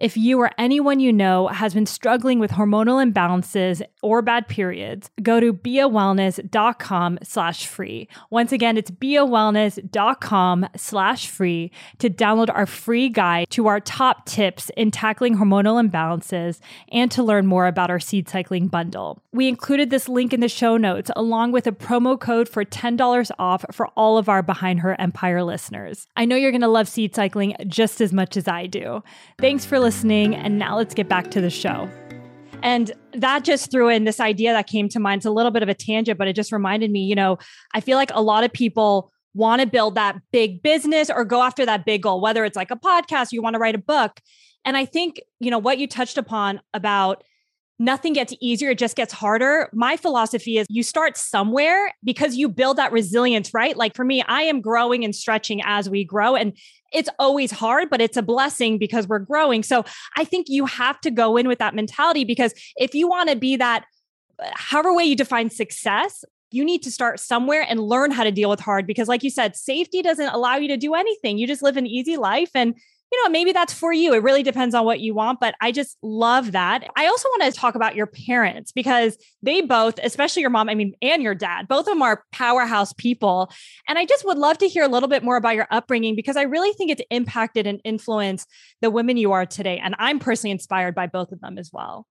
If 0.00 0.16
you 0.16 0.40
or 0.40 0.50
anyone 0.58 0.98
you 0.98 1.12
know 1.12 1.46
has 1.46 1.72
been 1.72 1.86
struggling 1.86 2.40
with 2.40 2.50
hormonal 2.50 3.00
imbalances 3.00 3.80
or 4.02 4.22
bad 4.22 4.48
periods, 4.48 5.08
go 5.22 5.38
to 5.38 5.54
biawellness.com 5.54 7.18
slash 7.22 7.66
free. 7.66 8.08
Once 8.28 8.50
again, 8.50 8.76
it's 8.76 8.90
biawellness.com 8.90 10.68
slash 10.76 11.28
free 11.28 11.70
to 11.98 12.10
download 12.10 12.50
our 12.52 12.66
free 12.66 13.08
guide 13.08 13.46
to 13.50 13.68
our 13.68 13.78
top 13.78 14.26
tips 14.26 14.70
in 14.76 14.90
tackling 14.90 15.36
hormonal 15.36 15.82
imbalances 15.82 16.58
and 16.90 17.10
to 17.12 17.22
learn 17.22 17.46
more 17.46 17.66
about 17.66 17.88
our 17.88 18.00
seed 18.00 18.28
cycling 18.28 18.66
bundle. 18.66 19.22
We 19.32 19.46
included 19.46 19.90
this 19.90 20.08
link 20.08 20.32
in 20.32 20.40
the 20.40 20.48
show 20.48 20.76
notes 20.76 21.10
along 21.14 21.52
with 21.52 21.68
a 21.68 21.72
promo 21.72 22.18
code 22.18 22.48
for 22.48 22.64
$10 22.64 23.30
off 23.38 23.64
for 23.70 23.86
all 23.96 24.18
of 24.18 24.28
our 24.28 24.42
Behind 24.42 24.80
Her 24.80 25.00
Empire 25.00 25.44
listeners. 25.44 26.08
I 26.16 26.24
know 26.24 26.34
you're 26.36 26.50
going 26.50 26.60
to 26.62 26.68
love 26.68 26.88
seed 26.88 27.14
cycling 27.14 27.54
just 27.68 28.00
as 28.00 28.12
much 28.12 28.36
as 28.36 28.48
I 28.48 28.66
do. 28.66 29.02
Thanks 29.38 29.64
for 29.64 29.78
listening. 29.78 29.93
And 30.02 30.58
now 30.58 30.76
let's 30.76 30.94
get 30.94 31.08
back 31.08 31.30
to 31.30 31.40
the 31.40 31.50
show. 31.50 31.88
And 32.62 32.92
that 33.12 33.44
just 33.44 33.70
threw 33.70 33.88
in 33.88 34.04
this 34.04 34.20
idea 34.20 34.52
that 34.52 34.66
came 34.66 34.88
to 34.88 34.98
mind. 34.98 35.20
It's 35.20 35.26
a 35.26 35.30
little 35.30 35.50
bit 35.50 35.62
of 35.62 35.68
a 35.68 35.74
tangent, 35.74 36.18
but 36.18 36.26
it 36.26 36.34
just 36.34 36.50
reminded 36.50 36.90
me, 36.90 37.00
you 37.00 37.14
know, 37.14 37.38
I 37.74 37.80
feel 37.80 37.96
like 37.96 38.10
a 38.14 38.22
lot 38.22 38.42
of 38.42 38.52
people 38.52 39.12
want 39.34 39.60
to 39.60 39.66
build 39.66 39.96
that 39.96 40.16
big 40.32 40.62
business 40.62 41.10
or 41.10 41.24
go 41.24 41.42
after 41.42 41.66
that 41.66 41.84
big 41.84 42.02
goal, 42.02 42.20
whether 42.20 42.44
it's 42.44 42.56
like 42.56 42.70
a 42.70 42.76
podcast, 42.76 43.32
you 43.32 43.42
want 43.42 43.54
to 43.54 43.58
write 43.58 43.74
a 43.74 43.78
book. 43.78 44.20
And 44.64 44.76
I 44.76 44.86
think, 44.86 45.20
you 45.40 45.50
know, 45.50 45.58
what 45.58 45.78
you 45.78 45.86
touched 45.86 46.16
upon 46.16 46.60
about 46.72 47.22
nothing 47.78 48.12
gets 48.12 48.32
easier, 48.40 48.70
it 48.70 48.78
just 48.78 48.96
gets 48.96 49.12
harder. 49.12 49.68
My 49.72 49.96
philosophy 49.96 50.58
is 50.58 50.66
you 50.70 50.82
start 50.82 51.16
somewhere 51.16 51.92
because 52.04 52.36
you 52.36 52.48
build 52.48 52.78
that 52.78 52.92
resilience, 52.92 53.52
right? 53.52 53.76
Like 53.76 53.94
for 53.94 54.04
me, 54.04 54.22
I 54.22 54.42
am 54.42 54.60
growing 54.60 55.04
and 55.04 55.14
stretching 55.14 55.60
as 55.64 55.90
we 55.90 56.04
grow. 56.04 56.36
And 56.36 56.56
it's 56.94 57.10
always 57.18 57.50
hard, 57.50 57.90
but 57.90 58.00
it's 58.00 58.16
a 58.16 58.22
blessing 58.22 58.78
because 58.78 59.06
we're 59.08 59.18
growing. 59.18 59.62
So 59.62 59.84
I 60.16 60.24
think 60.24 60.46
you 60.48 60.64
have 60.66 61.00
to 61.02 61.10
go 61.10 61.36
in 61.36 61.48
with 61.48 61.58
that 61.58 61.74
mentality 61.74 62.24
because 62.24 62.54
if 62.76 62.94
you 62.94 63.08
want 63.08 63.28
to 63.30 63.36
be 63.36 63.56
that, 63.56 63.84
however 64.54 64.94
way 64.94 65.04
you 65.04 65.16
define 65.16 65.50
success, 65.50 66.24
you 66.50 66.64
need 66.64 66.84
to 66.84 66.90
start 66.90 67.18
somewhere 67.18 67.66
and 67.68 67.80
learn 67.80 68.12
how 68.12 68.22
to 68.22 68.30
deal 68.30 68.48
with 68.48 68.60
hard 68.60 68.86
because 68.86 69.08
like 69.08 69.24
you 69.24 69.30
said 69.30 69.56
safety 69.56 70.02
doesn't 70.02 70.28
allow 70.28 70.54
you 70.54 70.68
to 70.68 70.76
do 70.76 70.94
anything 70.94 71.36
you 71.36 71.48
just 71.48 71.62
live 71.62 71.76
an 71.76 71.86
easy 71.86 72.16
life 72.16 72.50
and 72.54 72.76
you 73.14 73.22
know, 73.22 73.30
maybe 73.30 73.52
that's 73.52 73.72
for 73.72 73.92
you. 73.92 74.12
It 74.12 74.24
really 74.24 74.42
depends 74.42 74.74
on 74.74 74.84
what 74.84 74.98
you 74.98 75.14
want, 75.14 75.38
but 75.38 75.54
I 75.60 75.70
just 75.70 75.96
love 76.02 76.50
that. 76.50 76.84
I 76.96 77.06
also 77.06 77.28
want 77.28 77.44
to 77.44 77.58
talk 77.58 77.76
about 77.76 77.94
your 77.94 78.08
parents 78.08 78.72
because 78.72 79.16
they 79.40 79.60
both, 79.60 80.00
especially 80.02 80.40
your 80.40 80.50
mom, 80.50 80.68
I 80.68 80.74
mean, 80.74 80.94
and 81.00 81.22
your 81.22 81.36
dad, 81.36 81.68
both 81.68 81.86
of 81.86 81.86
them 81.86 82.02
are 82.02 82.24
powerhouse 82.32 82.92
people. 82.94 83.52
And 83.88 84.00
I 84.00 84.04
just 84.04 84.24
would 84.24 84.36
love 84.36 84.58
to 84.58 84.68
hear 84.68 84.82
a 84.82 84.88
little 84.88 85.08
bit 85.08 85.22
more 85.22 85.36
about 85.36 85.54
your 85.54 85.68
upbringing 85.70 86.16
because 86.16 86.36
I 86.36 86.42
really 86.42 86.72
think 86.72 86.90
it's 86.90 87.02
impacted 87.08 87.68
and 87.68 87.80
influenced 87.84 88.48
the 88.80 88.90
women 88.90 89.16
you 89.16 89.30
are 89.30 89.46
today. 89.46 89.80
And 89.80 89.94
I'm 90.00 90.18
personally 90.18 90.50
inspired 90.50 90.96
by 90.96 91.06
both 91.06 91.30
of 91.30 91.40
them 91.40 91.56
as 91.56 91.70
well. 91.72 92.08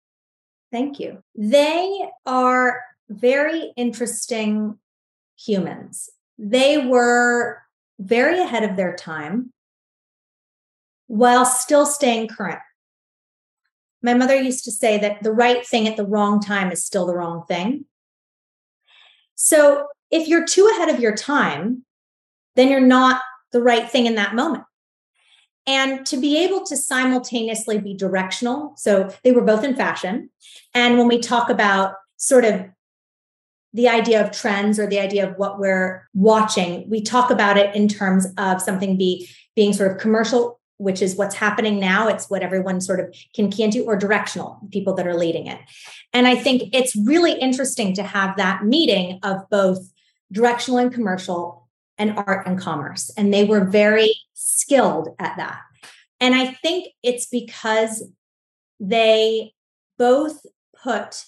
Thank 0.72 1.02
you. 1.02 1.22
They 1.36 2.00
are 2.26 2.82
very 3.10 3.74
interesting 3.76 4.80
humans. 5.38 6.10
They 6.38 6.78
were 6.78 7.62
very 8.00 8.40
ahead 8.40 8.64
of 8.64 8.78
their 8.78 8.96
time 8.96 9.53
while 11.14 11.46
still 11.46 11.86
staying 11.86 12.28
current. 12.28 12.60
My 14.02 14.16
mother 14.16 14.36
used 14.36 14.64
to 14.66 14.72
say 14.72 14.98
that 14.98 15.22
the 15.22 15.32
right 15.32 15.64
thing 15.64 15.88
at 15.88 15.96
the 15.96 16.08
wrong 16.08 16.42
time 16.42 16.72
is 16.72 16.84
still 16.84 17.06
the 17.06 17.14
wrong 17.14 17.46
thing. 17.48 17.86
So 19.36 19.86
if 20.10 20.28
you're 20.28 20.44
too 20.44 20.68
ahead 20.74 20.90
of 20.90 21.00
your 21.00 21.16
time, 21.16 21.86
then 22.56 22.68
you're 22.68 22.82
not 22.82 23.22
the 23.52 23.62
right 23.62 23.88
thing 23.88 24.08
in 24.08 24.16
that 24.16 24.34
moment. 24.34 24.64
And 25.68 26.04
to 26.08 26.18
be 26.18 26.44
able 26.44 26.66
to 26.66 26.76
simultaneously 26.76 27.78
be 27.78 27.94
directional. 27.94 28.74
So 28.76 29.14
they 29.24 29.34
were 29.34 29.44
both 29.44 29.64
in 29.64 29.76
fashion. 29.76 30.32
And 30.74 30.98
when 30.98 31.08
we 31.08 31.20
talk 31.20 31.52
about 31.52 31.94
sort 32.18 32.44
of 32.44 32.66
the 33.72 33.88
idea 33.88 34.26
of 34.26 34.32
trends 34.32 34.80
or 34.80 34.88
the 34.88 35.00
idea 35.00 35.30
of 35.30 35.38
what 35.38 35.60
we're 35.60 36.10
watching, 36.16 36.90
we 36.90 37.04
talk 37.04 37.30
about 37.30 37.58
it 37.58 37.76
in 37.76 37.88
terms 37.88 38.26
of 38.40 38.64
something 38.64 38.98
be 38.98 39.30
being 39.56 39.74
sort 39.74 39.92
of 39.92 40.00
commercial, 40.00 40.60
which 40.78 41.02
is 41.02 41.16
what's 41.16 41.36
happening 41.36 41.80
now. 41.80 42.08
It's 42.08 42.30
what 42.30 42.42
everyone 42.42 42.82
sort 42.82 43.00
of 43.00 43.16
can 43.36 43.52
can 43.52 43.70
do, 43.70 43.84
or 43.86 43.96
directional, 43.96 44.60
people 44.72 44.94
that 44.96 45.08
are 45.08 45.18
leading 45.18 45.48
it. 45.48 45.60
And 46.14 46.28
I 46.28 46.36
think 46.36 46.70
it's 46.74 46.96
really 46.96 47.34
interesting 47.34 47.94
to 47.96 48.04
have 48.04 48.38
that 48.38 48.66
meeting 48.66 49.20
of 49.24 49.50
both 49.50 49.92
directional 50.32 50.80
and 50.80 50.94
commercial 50.94 51.70
and 51.98 52.18
art 52.18 52.48
and 52.48 52.60
commerce. 52.60 53.12
And 53.18 53.34
they 53.34 53.44
were 53.44 53.64
very 53.64 54.16
skilled 54.34 55.10
at 55.20 55.38
that. 55.38 55.62
And 56.20 56.34
I 56.34 56.48
think 56.48 56.88
it's 57.04 57.28
because 57.28 58.04
they 58.80 59.54
both 59.98 60.46
put 60.82 61.24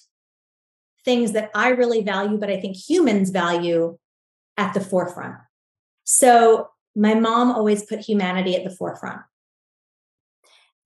things 1.04 1.34
that 1.34 1.52
I 1.54 1.70
really 1.70 2.02
value, 2.02 2.38
but 2.38 2.50
I 2.50 2.60
think 2.60 2.76
humans 2.76 3.30
value 3.30 3.98
at 4.58 4.74
the 4.74 4.80
forefront. 4.80 5.36
So 6.04 6.70
my 6.96 7.14
mom 7.14 7.52
always 7.52 7.86
put 7.86 8.00
humanity 8.00 8.56
at 8.56 8.64
the 8.64 8.70
forefront. 8.70 9.22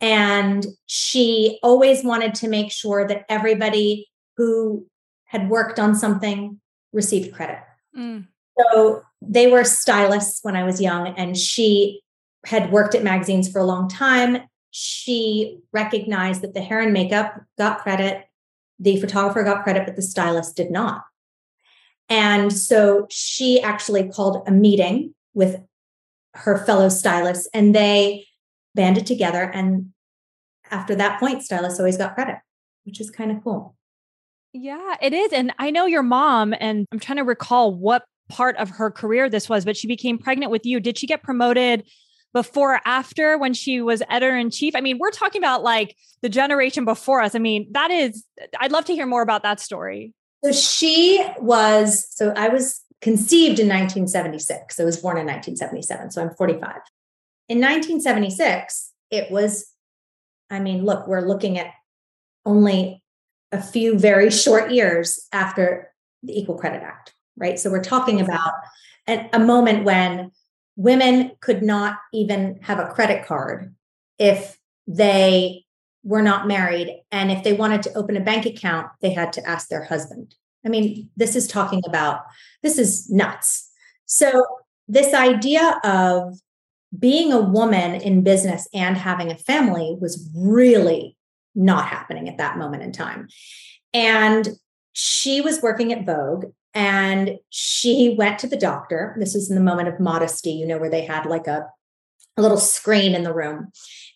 And 0.01 0.65
she 0.85 1.59
always 1.61 2.03
wanted 2.03 2.35
to 2.35 2.47
make 2.47 2.71
sure 2.71 3.07
that 3.07 3.25
everybody 3.27 4.09
who 4.37 4.87
had 5.25 5.49
worked 5.49 5.79
on 5.79 5.95
something 5.95 6.59
received 6.93 7.33
credit. 7.33 7.59
Mm. 7.97 8.27
So 8.57 9.03
they 9.21 9.47
were 9.47 9.63
stylists 9.63 10.39
when 10.41 10.55
I 10.55 10.63
was 10.63 10.81
young, 10.81 11.07
and 11.07 11.37
she 11.37 12.01
had 12.45 12.71
worked 12.71 12.95
at 12.95 13.03
magazines 13.03 13.51
for 13.51 13.59
a 13.59 13.65
long 13.65 13.89
time. 13.89 14.43
She 14.71 15.59
recognized 15.73 16.41
that 16.41 16.53
the 16.53 16.61
hair 16.61 16.79
and 16.79 16.93
makeup 16.93 17.41
got 17.57 17.79
credit, 17.79 18.25
the 18.79 18.99
photographer 18.99 19.43
got 19.43 19.63
credit, 19.63 19.85
but 19.85 19.95
the 19.95 20.01
stylist 20.01 20.55
did 20.55 20.71
not. 20.71 21.03
And 22.07 22.51
so 22.51 23.05
she 23.09 23.61
actually 23.61 24.09
called 24.09 24.43
a 24.47 24.51
meeting 24.51 25.13
with 25.33 25.61
her 26.33 26.57
fellow 26.65 26.89
stylists 26.89 27.47
and 27.53 27.75
they 27.75 28.25
banded 28.75 29.05
together. 29.05 29.43
And 29.43 29.91
after 30.71 30.95
that 30.95 31.19
point, 31.19 31.43
stylists 31.43 31.79
always 31.79 31.97
got 31.97 32.15
credit, 32.15 32.37
which 32.83 33.01
is 33.01 33.09
kind 33.09 33.31
of 33.31 33.43
cool. 33.43 33.75
Yeah, 34.53 34.95
it 35.01 35.13
is. 35.13 35.31
And 35.31 35.53
I 35.59 35.69
know 35.71 35.85
your 35.85 36.03
mom, 36.03 36.53
and 36.59 36.85
I'm 36.91 36.99
trying 36.99 37.17
to 37.17 37.23
recall 37.23 37.73
what 37.73 38.03
part 38.29 38.57
of 38.57 38.69
her 38.69 38.91
career 38.91 39.29
this 39.29 39.49
was, 39.49 39.65
but 39.65 39.77
she 39.77 39.87
became 39.87 40.17
pregnant 40.17 40.51
with 40.51 40.65
you. 40.65 40.79
Did 40.79 40.97
she 40.97 41.07
get 41.07 41.23
promoted 41.23 41.87
before 42.33 42.75
or 42.75 42.81
after 42.85 43.37
when 43.37 43.53
she 43.53 43.81
was 43.81 44.03
editor 44.09 44.37
in 44.37 44.51
chief? 44.51 44.75
I 44.75 44.81
mean, 44.81 44.97
we're 44.99 45.11
talking 45.11 45.41
about 45.41 45.63
like 45.63 45.95
the 46.21 46.29
generation 46.29 46.85
before 46.85 47.21
us. 47.21 47.35
I 47.35 47.39
mean, 47.39 47.67
that 47.71 47.91
is, 47.91 48.23
I'd 48.59 48.71
love 48.71 48.85
to 48.85 48.93
hear 48.93 49.05
more 49.05 49.21
about 49.21 49.43
that 49.43 49.59
story. 49.59 50.13
So 50.43 50.51
she 50.51 51.25
was, 51.39 52.07
so 52.15 52.33
I 52.35 52.49
was 52.49 52.81
conceived 53.01 53.59
in 53.59 53.67
1976. 53.67 54.79
I 54.79 54.83
was 54.83 54.97
born 54.97 55.17
in 55.17 55.25
1977. 55.25 56.11
So 56.11 56.21
I'm 56.21 56.35
45. 56.35 56.79
In 57.49 57.57
1976, 57.57 58.91
it 59.09 59.31
was, 59.31 59.73
I 60.49 60.59
mean, 60.59 60.85
look, 60.85 61.07
we're 61.07 61.27
looking 61.27 61.57
at 61.57 61.73
only 62.45 63.03
a 63.51 63.61
few 63.61 63.97
very 63.97 64.29
short 64.29 64.71
years 64.71 65.27
after 65.33 65.91
the 66.21 66.39
Equal 66.39 66.55
Credit 66.55 66.83
Act, 66.83 67.13
right? 67.35 67.59
So 67.59 67.71
we're 67.71 67.83
talking 67.83 68.21
about 68.21 68.53
a 69.07 69.39
moment 69.39 69.83
when 69.83 70.31
women 70.75 71.31
could 71.41 71.63
not 71.63 71.97
even 72.13 72.59
have 72.61 72.77
a 72.77 72.87
credit 72.87 73.25
card 73.25 73.73
if 74.19 74.57
they 74.87 75.65
were 76.03 76.21
not 76.21 76.47
married. 76.47 77.01
And 77.11 77.31
if 77.31 77.43
they 77.43 77.53
wanted 77.53 77.81
to 77.83 77.93
open 77.95 78.15
a 78.15 78.21
bank 78.21 78.45
account, 78.45 78.87
they 79.01 79.11
had 79.11 79.33
to 79.33 79.49
ask 79.49 79.69
their 79.69 79.83
husband. 79.83 80.35
I 80.65 80.69
mean, 80.69 81.09
this 81.17 81.35
is 81.35 81.47
talking 81.47 81.81
about, 81.87 82.21
this 82.61 82.77
is 82.77 83.09
nuts. 83.09 83.71
So, 84.05 84.45
this 84.87 85.13
idea 85.13 85.79
of 85.83 86.39
being 86.97 87.31
a 87.31 87.39
woman 87.39 88.01
in 88.01 88.23
business 88.23 88.67
and 88.73 88.97
having 88.97 89.31
a 89.31 89.37
family 89.37 89.95
was 89.99 90.29
really 90.35 91.15
not 91.55 91.87
happening 91.87 92.27
at 92.27 92.37
that 92.37 92.57
moment 92.57 92.83
in 92.83 92.91
time. 92.91 93.27
And 93.93 94.47
she 94.93 95.41
was 95.41 95.61
working 95.61 95.93
at 95.93 96.05
Vogue 96.05 96.45
and 96.73 97.37
she 97.49 98.15
went 98.17 98.39
to 98.39 98.47
the 98.47 98.57
doctor. 98.57 99.15
This 99.19 99.33
was 99.33 99.49
in 99.49 99.55
the 99.55 99.61
moment 99.61 99.87
of 99.87 99.99
modesty, 99.99 100.51
you 100.51 100.65
know, 100.65 100.77
where 100.77 100.89
they 100.89 101.05
had 101.05 101.25
like 101.25 101.47
a, 101.47 101.67
a 102.37 102.41
little 102.41 102.57
screen 102.57 103.15
in 103.15 103.23
the 103.23 103.33
room. 103.33 103.71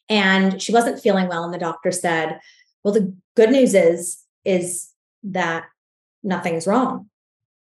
And 0.09 0.61
she 0.61 0.71
wasn't 0.71 1.01
feeling 1.01 1.27
well. 1.27 1.43
And 1.43 1.53
the 1.53 1.57
doctor 1.57 1.91
said, 1.91 2.39
Well, 2.83 2.93
the 2.93 3.15
good 3.35 3.49
news 3.49 3.73
is, 3.73 4.23
is 4.45 4.91
that 5.23 5.65
nothing's 6.23 6.67
wrong. 6.67 7.09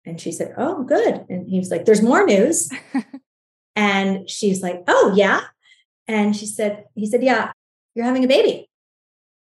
And 0.05 0.19
she 0.19 0.31
said, 0.31 0.53
Oh, 0.57 0.83
good. 0.83 1.25
And 1.29 1.47
he 1.47 1.59
was 1.59 1.69
like, 1.69 1.85
There's 1.85 2.01
more 2.01 2.25
news. 2.25 2.69
and 3.75 4.29
she's 4.29 4.61
like, 4.61 4.83
Oh, 4.87 5.13
yeah. 5.15 5.41
And 6.07 6.35
she 6.35 6.45
said, 6.45 6.85
He 6.95 7.05
said, 7.05 7.23
Yeah, 7.23 7.51
you're 7.95 8.05
having 8.05 8.23
a 8.23 8.27
baby. 8.27 8.69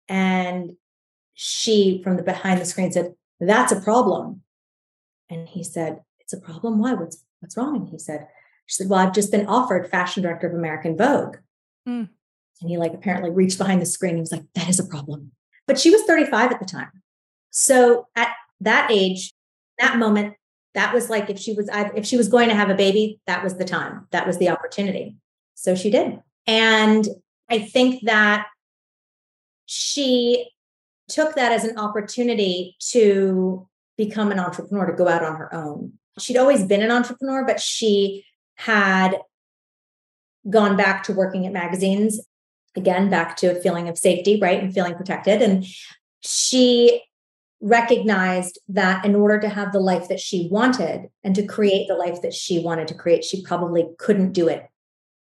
And 0.09 0.73
she, 1.35 2.01
from 2.03 2.17
the 2.17 2.23
behind 2.23 2.61
the 2.61 2.65
screen, 2.65 2.93
said, 2.93 3.15
That's 3.41 3.73
a 3.73 3.81
problem. 3.81 4.43
And 5.31 5.49
he 5.49 5.63
said, 5.63 6.01
It's 6.21 6.33
a 6.33 6.41
problem. 6.41 6.79
Why? 6.79 6.95
What's 6.95 7.25
what's 7.41 7.57
wrong? 7.57 7.77
And 7.77 7.89
he 7.89 7.99
said, 7.99 8.27
She 8.67 8.75
said, 8.75 8.89
Well, 8.89 9.01
I've 9.01 9.15
just 9.15 9.31
been 9.31 9.47
offered 9.47 9.91
fashion 9.91 10.23
director 10.23 10.47
of 10.47 10.55
American 10.55 10.97
Vogue. 10.97 11.37
Mm. 11.89 12.09
And 12.61 12.71
he 12.71 12.77
like 12.77 12.95
apparently 12.95 13.31
reached 13.31 13.59
behind 13.59 13.81
the 13.81 13.87
screen. 13.87 14.15
He 14.15 14.21
was 14.21 14.33
like, 14.33 14.45
That 14.55 14.69
is 14.69 14.81
a 14.81 14.87
problem. 14.87 15.33
But 15.67 15.79
she 15.79 15.91
was 15.91 16.03
35 16.03 16.53
at 16.53 16.61
the 16.61 16.67
time. 16.67 16.91
So 17.51 18.09
at 18.17 18.31
that 18.61 18.91
age, 18.91 19.33
that 19.79 19.99
moment, 19.99 20.35
that 20.75 20.95
was 20.95 21.11
like 21.11 21.31
if 21.31 21.39
she 21.39 21.53
was 21.53 21.69
if 21.73 22.07
she 22.07 22.17
was 22.17 22.29
going 22.29 22.49
to 22.49 22.55
have 22.55 22.71
a 22.71 22.75
baby, 22.75 23.21
that 23.27 23.43
was 23.43 23.57
the 23.57 23.65
time. 23.65 24.07
That 24.11 24.27
was 24.27 24.39
the 24.39 24.51
opportunity. 24.51 25.17
So 25.55 25.75
she 25.75 25.91
did. 25.91 26.21
And 26.47 27.07
I 27.51 27.59
think 27.59 28.05
that 28.05 28.47
she 29.67 30.51
took 31.09 31.35
that 31.35 31.53
as 31.53 31.65
an 31.65 31.79
opportunity 31.79 32.77
to 32.91 33.67
become 33.97 34.31
an 34.31 34.39
entrepreneur, 34.39 34.87
to 34.87 34.93
go 34.93 35.09
out 35.09 35.25
on 35.25 35.37
her 35.37 35.53
own. 35.55 35.95
She'd 36.19 36.37
always 36.37 36.65
been 36.65 36.83
an 36.83 36.91
entrepreneur, 36.91 37.45
but 37.45 37.61
she 37.61 38.25
had 38.57 39.17
gone 40.49 40.77
back 40.77 41.03
to 41.05 41.13
working 41.13 41.47
at 41.47 41.53
magazines 41.53 42.21
again 42.77 43.11
back 43.11 43.37
to 43.37 43.49
a 43.49 43.61
feeling 43.61 43.89
of 43.89 43.99
safety 43.99 44.39
right 44.41 44.63
and 44.63 44.73
feeling 44.73 44.95
protected 44.95 45.43
and 45.43 45.67
she 46.21 47.03
recognized 47.61 48.59
that 48.69 49.05
in 49.05 49.15
order 49.15 49.41
to 49.41 49.49
have 49.49 49.73
the 49.73 49.81
life 49.81 50.09
that 50.09 50.21
she 50.21 50.49
wanted 50.51 51.09
and 51.25 51.35
to 51.35 51.45
create 51.45 51.89
the 51.89 51.95
life 51.95 52.23
that 52.23 52.33
she 52.33 52.61
wanted 52.61 52.87
to 52.87 52.95
create 52.95 53.25
she 53.25 53.43
probably 53.43 53.85
couldn't 53.99 54.33
do 54.33 54.47
it 54.47 54.69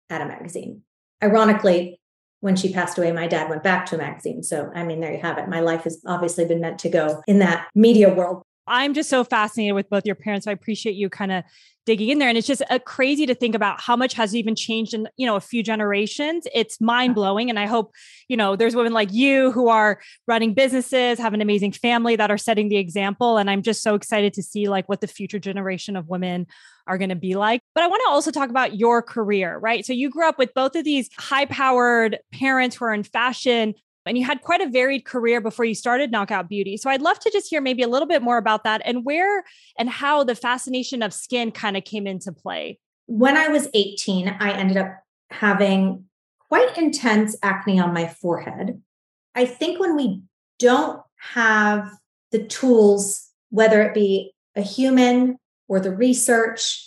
at 0.09 0.21
a 0.21 0.25
magazine 0.25 0.81
ironically 1.23 1.99
when 2.39 2.55
she 2.55 2.71
passed 2.71 2.97
away, 2.97 3.11
my 3.11 3.27
dad 3.27 3.49
went 3.49 3.63
back 3.63 3.85
to 3.87 3.95
a 3.95 3.97
magazine. 3.97 4.43
So, 4.43 4.71
I 4.75 4.83
mean, 4.83 4.99
there 4.99 5.11
you 5.11 5.19
have 5.21 5.37
it. 5.37 5.47
My 5.47 5.59
life 5.59 5.83
has 5.83 6.01
obviously 6.05 6.45
been 6.45 6.61
meant 6.61 6.79
to 6.79 6.89
go 6.89 7.21
in 7.27 7.39
that 7.39 7.67
media 7.73 8.13
world. 8.13 8.43
I'm 8.67 8.93
just 8.93 9.09
so 9.09 9.23
fascinated 9.23 9.75
with 9.75 9.89
both 9.89 10.05
your 10.05 10.15
parents. 10.15 10.45
I 10.45 10.51
appreciate 10.51 10.95
you 10.95 11.09
kind 11.09 11.31
of 11.31 11.43
digging 11.87 12.09
in 12.09 12.19
there. 12.19 12.27
And 12.27 12.37
it's 12.37 12.45
just 12.45 12.61
uh, 12.69 12.79
crazy 12.79 13.25
to 13.25 13.33
think 13.33 13.55
about 13.55 13.79
how 13.79 13.95
much 13.95 14.13
has 14.13 14.35
even 14.35 14.55
changed 14.55 14.93
in 14.93 15.07
you 15.15 15.25
know 15.25 15.37
a 15.37 15.41
few 15.41 15.63
generations. 15.63 16.45
It's 16.53 16.79
mind 16.79 17.15
blowing 17.15 17.49
and 17.49 17.57
i 17.57 17.65
hope 17.65 17.95
you 18.27 18.35
know 18.35 18.55
there's 18.55 18.75
women 18.75 18.93
like 18.93 19.11
you 19.13 19.51
who 19.53 19.69
are 19.69 19.99
running 20.27 20.53
businesses 20.53 21.17
have 21.17 21.33
an 21.33 21.41
amazing 21.41 21.71
family 21.71 22.17
that 22.17 22.29
are 22.29 22.37
setting 22.37 22.67
the 22.69 22.77
example. 22.77 23.37
And 23.37 23.49
i'm 23.49 23.61
just 23.61 23.81
so 23.81 23.95
excited 23.95 24.33
to 24.33 24.43
see 24.43 24.67
like 24.67 24.87
what 24.89 25.01
the 25.01 25.07
future 25.07 25.39
generation 25.39 25.95
of 25.95 26.09
women 26.09 26.45
are 26.85 26.97
going 26.97 27.09
to 27.09 27.15
be 27.15 27.35
like. 27.35 27.61
But 27.73 27.85
i 27.85 27.87
want 27.87 28.01
to 28.05 28.11
also 28.11 28.31
talk 28.31 28.49
about 28.49 28.75
your 28.75 29.01
career 29.01 29.57
right? 29.57 29.85
So 29.85 29.93
you 29.93 30.09
grew 30.09 30.27
up 30.27 30.37
with 30.37 30.53
both 30.53 30.75
of 30.75 30.83
these 30.83 31.09
high 31.17 31.45
powered 31.45 32.19
parents 32.33 32.75
who 32.75 32.85
are 32.85 32.93
in 32.93 33.03
fashion 33.03 33.73
and 34.07 34.17
you 34.17 34.25
had 34.25 34.41
quite 34.41 34.61
a 34.61 34.69
varied 34.69 35.05
career 35.05 35.41
before 35.41 35.65
you 35.65 35.75
started 35.75 36.11
Knockout 36.11 36.49
Beauty. 36.49 36.77
So 36.77 36.89
I'd 36.89 37.01
love 37.01 37.19
to 37.19 37.29
just 37.31 37.49
hear 37.49 37.61
maybe 37.61 37.83
a 37.83 37.87
little 37.87 38.07
bit 38.07 38.21
more 38.21 38.37
about 38.37 38.63
that 38.63 38.81
and 38.85 39.05
where 39.05 39.43
and 39.77 39.89
how 39.89 40.23
the 40.23 40.35
fascination 40.35 41.01
of 41.01 41.13
skin 41.13 41.51
kind 41.51 41.77
of 41.77 41.83
came 41.83 42.07
into 42.07 42.31
play. 42.31 42.79
When 43.05 43.37
I 43.37 43.49
was 43.49 43.67
18, 43.73 44.27
I 44.39 44.51
ended 44.51 44.77
up 44.77 44.97
having 45.29 46.05
quite 46.49 46.77
intense 46.77 47.35
acne 47.43 47.79
on 47.79 47.93
my 47.93 48.07
forehead. 48.07 48.81
I 49.35 49.45
think 49.45 49.79
when 49.79 49.95
we 49.95 50.21
don't 50.59 51.01
have 51.33 51.91
the 52.31 52.43
tools, 52.43 53.29
whether 53.49 53.81
it 53.81 53.93
be 53.93 54.33
a 54.55 54.61
human 54.61 55.37
or 55.67 55.79
the 55.79 55.95
research, 55.95 56.83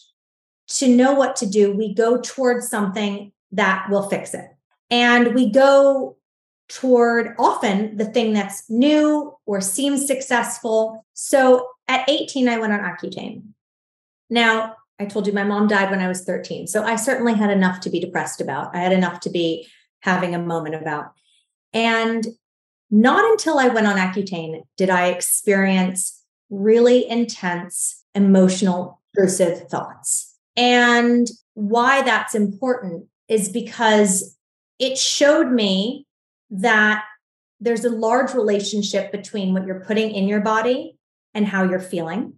to 0.68 0.88
know 0.88 1.12
what 1.12 1.36
to 1.36 1.46
do, 1.46 1.72
we 1.72 1.94
go 1.94 2.20
towards 2.20 2.68
something 2.68 3.32
that 3.52 3.90
will 3.90 4.08
fix 4.08 4.34
it. 4.34 4.46
And 4.90 5.34
we 5.34 5.50
go 5.50 6.16
toward 6.70 7.34
often 7.38 7.96
the 7.96 8.04
thing 8.04 8.32
that's 8.32 8.68
new 8.70 9.36
or 9.44 9.60
seems 9.60 10.06
successful. 10.06 11.04
So 11.14 11.68
at 11.88 12.08
18, 12.08 12.48
I 12.48 12.58
went 12.58 12.72
on 12.72 12.80
Accutane. 12.80 13.42
Now, 14.30 14.76
I 15.00 15.06
told 15.06 15.26
you 15.26 15.32
my 15.32 15.44
mom 15.44 15.66
died 15.66 15.90
when 15.90 16.00
I 16.00 16.08
was 16.08 16.24
13. 16.24 16.66
So 16.66 16.84
I 16.84 16.96
certainly 16.96 17.34
had 17.34 17.50
enough 17.50 17.80
to 17.80 17.90
be 17.90 18.00
depressed 18.00 18.40
about. 18.40 18.74
I 18.74 18.78
had 18.78 18.92
enough 18.92 19.20
to 19.20 19.30
be 19.30 19.66
having 20.00 20.34
a 20.34 20.38
moment 20.38 20.76
about. 20.76 21.12
And 21.72 22.26
not 22.90 23.24
until 23.30 23.58
I 23.58 23.68
went 23.68 23.86
on 23.86 23.96
Accutane 23.96 24.62
did 24.76 24.90
I 24.90 25.08
experience 25.08 26.22
really 26.50 27.08
intense 27.08 28.04
emotional 28.14 29.00
intrusive 29.14 29.68
thoughts. 29.68 30.36
And 30.56 31.28
why 31.54 32.02
that's 32.02 32.34
important 32.34 33.06
is 33.28 33.48
because 33.48 34.36
it 34.78 34.98
showed 34.98 35.50
me 35.50 36.06
that 36.50 37.04
there's 37.60 37.84
a 37.84 37.90
large 37.90 38.34
relationship 38.34 39.12
between 39.12 39.52
what 39.52 39.66
you're 39.66 39.84
putting 39.84 40.10
in 40.10 40.26
your 40.26 40.40
body 40.40 40.96
and 41.34 41.46
how 41.46 41.64
you're 41.64 41.78
feeling. 41.78 42.34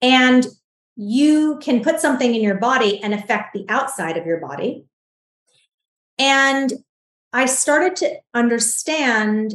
And 0.00 0.46
you 0.96 1.58
can 1.60 1.82
put 1.82 2.00
something 2.00 2.34
in 2.34 2.42
your 2.42 2.56
body 2.56 3.02
and 3.02 3.12
affect 3.12 3.52
the 3.52 3.66
outside 3.68 4.16
of 4.16 4.26
your 4.26 4.40
body. 4.40 4.84
And 6.18 6.72
I 7.32 7.46
started 7.46 7.96
to 7.96 8.16
understand 8.32 9.54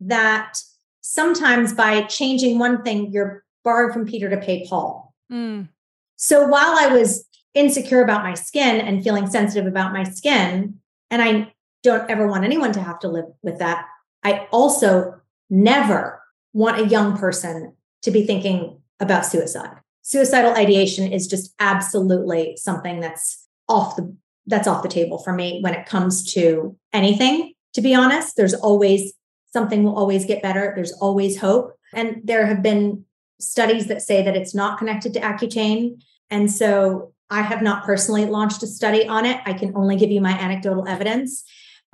that 0.00 0.58
sometimes 1.00 1.72
by 1.72 2.02
changing 2.02 2.58
one 2.58 2.82
thing, 2.82 3.10
you're 3.10 3.44
borrowing 3.64 3.92
from 3.92 4.06
Peter 4.06 4.30
to 4.30 4.36
pay 4.36 4.66
Paul. 4.68 5.12
Mm. 5.30 5.68
So 6.16 6.46
while 6.46 6.76
I 6.78 6.88
was 6.88 7.26
insecure 7.54 8.02
about 8.02 8.22
my 8.22 8.34
skin 8.34 8.80
and 8.80 9.02
feeling 9.02 9.26
sensitive 9.26 9.66
about 9.66 9.92
my 9.92 10.04
skin, 10.04 10.78
and 11.10 11.22
I 11.22 11.52
don't 11.86 12.10
ever 12.10 12.26
want 12.26 12.44
anyone 12.44 12.72
to 12.72 12.82
have 12.82 12.98
to 12.98 13.08
live 13.08 13.26
with 13.42 13.60
that. 13.60 13.86
I 14.24 14.48
also 14.50 15.20
never 15.48 16.20
want 16.52 16.80
a 16.80 16.86
young 16.86 17.16
person 17.16 17.74
to 18.02 18.10
be 18.10 18.26
thinking 18.26 18.80
about 18.98 19.24
suicide. 19.24 19.76
Suicidal 20.02 20.52
ideation 20.54 21.12
is 21.12 21.28
just 21.28 21.54
absolutely 21.60 22.56
something 22.56 23.00
that's 23.00 23.46
off 23.68 23.96
the 23.96 24.14
that's 24.48 24.68
off 24.68 24.82
the 24.82 24.88
table 24.88 25.18
for 25.18 25.32
me 25.32 25.60
when 25.60 25.74
it 25.74 25.86
comes 25.86 26.32
to 26.34 26.76
anything. 26.92 27.52
To 27.74 27.80
be 27.80 27.94
honest, 27.94 28.36
there's 28.36 28.54
always 28.54 29.12
something 29.52 29.82
will 29.82 29.96
always 29.96 30.24
get 30.24 30.42
better. 30.42 30.72
There's 30.74 30.92
always 30.92 31.40
hope. 31.40 31.72
And 31.92 32.20
there 32.22 32.46
have 32.46 32.62
been 32.62 33.04
studies 33.40 33.86
that 33.88 34.02
say 34.02 34.22
that 34.22 34.36
it's 34.36 34.54
not 34.54 34.78
connected 34.78 35.14
to 35.14 35.20
Accutane. 35.20 36.00
And 36.30 36.50
so 36.50 37.12
I 37.28 37.42
have 37.42 37.60
not 37.60 37.84
personally 37.84 38.24
launched 38.24 38.62
a 38.62 38.68
study 38.68 39.06
on 39.06 39.26
it. 39.26 39.40
I 39.44 39.52
can 39.52 39.76
only 39.76 39.96
give 39.96 40.10
you 40.12 40.20
my 40.20 40.32
anecdotal 40.32 40.86
evidence 40.86 41.44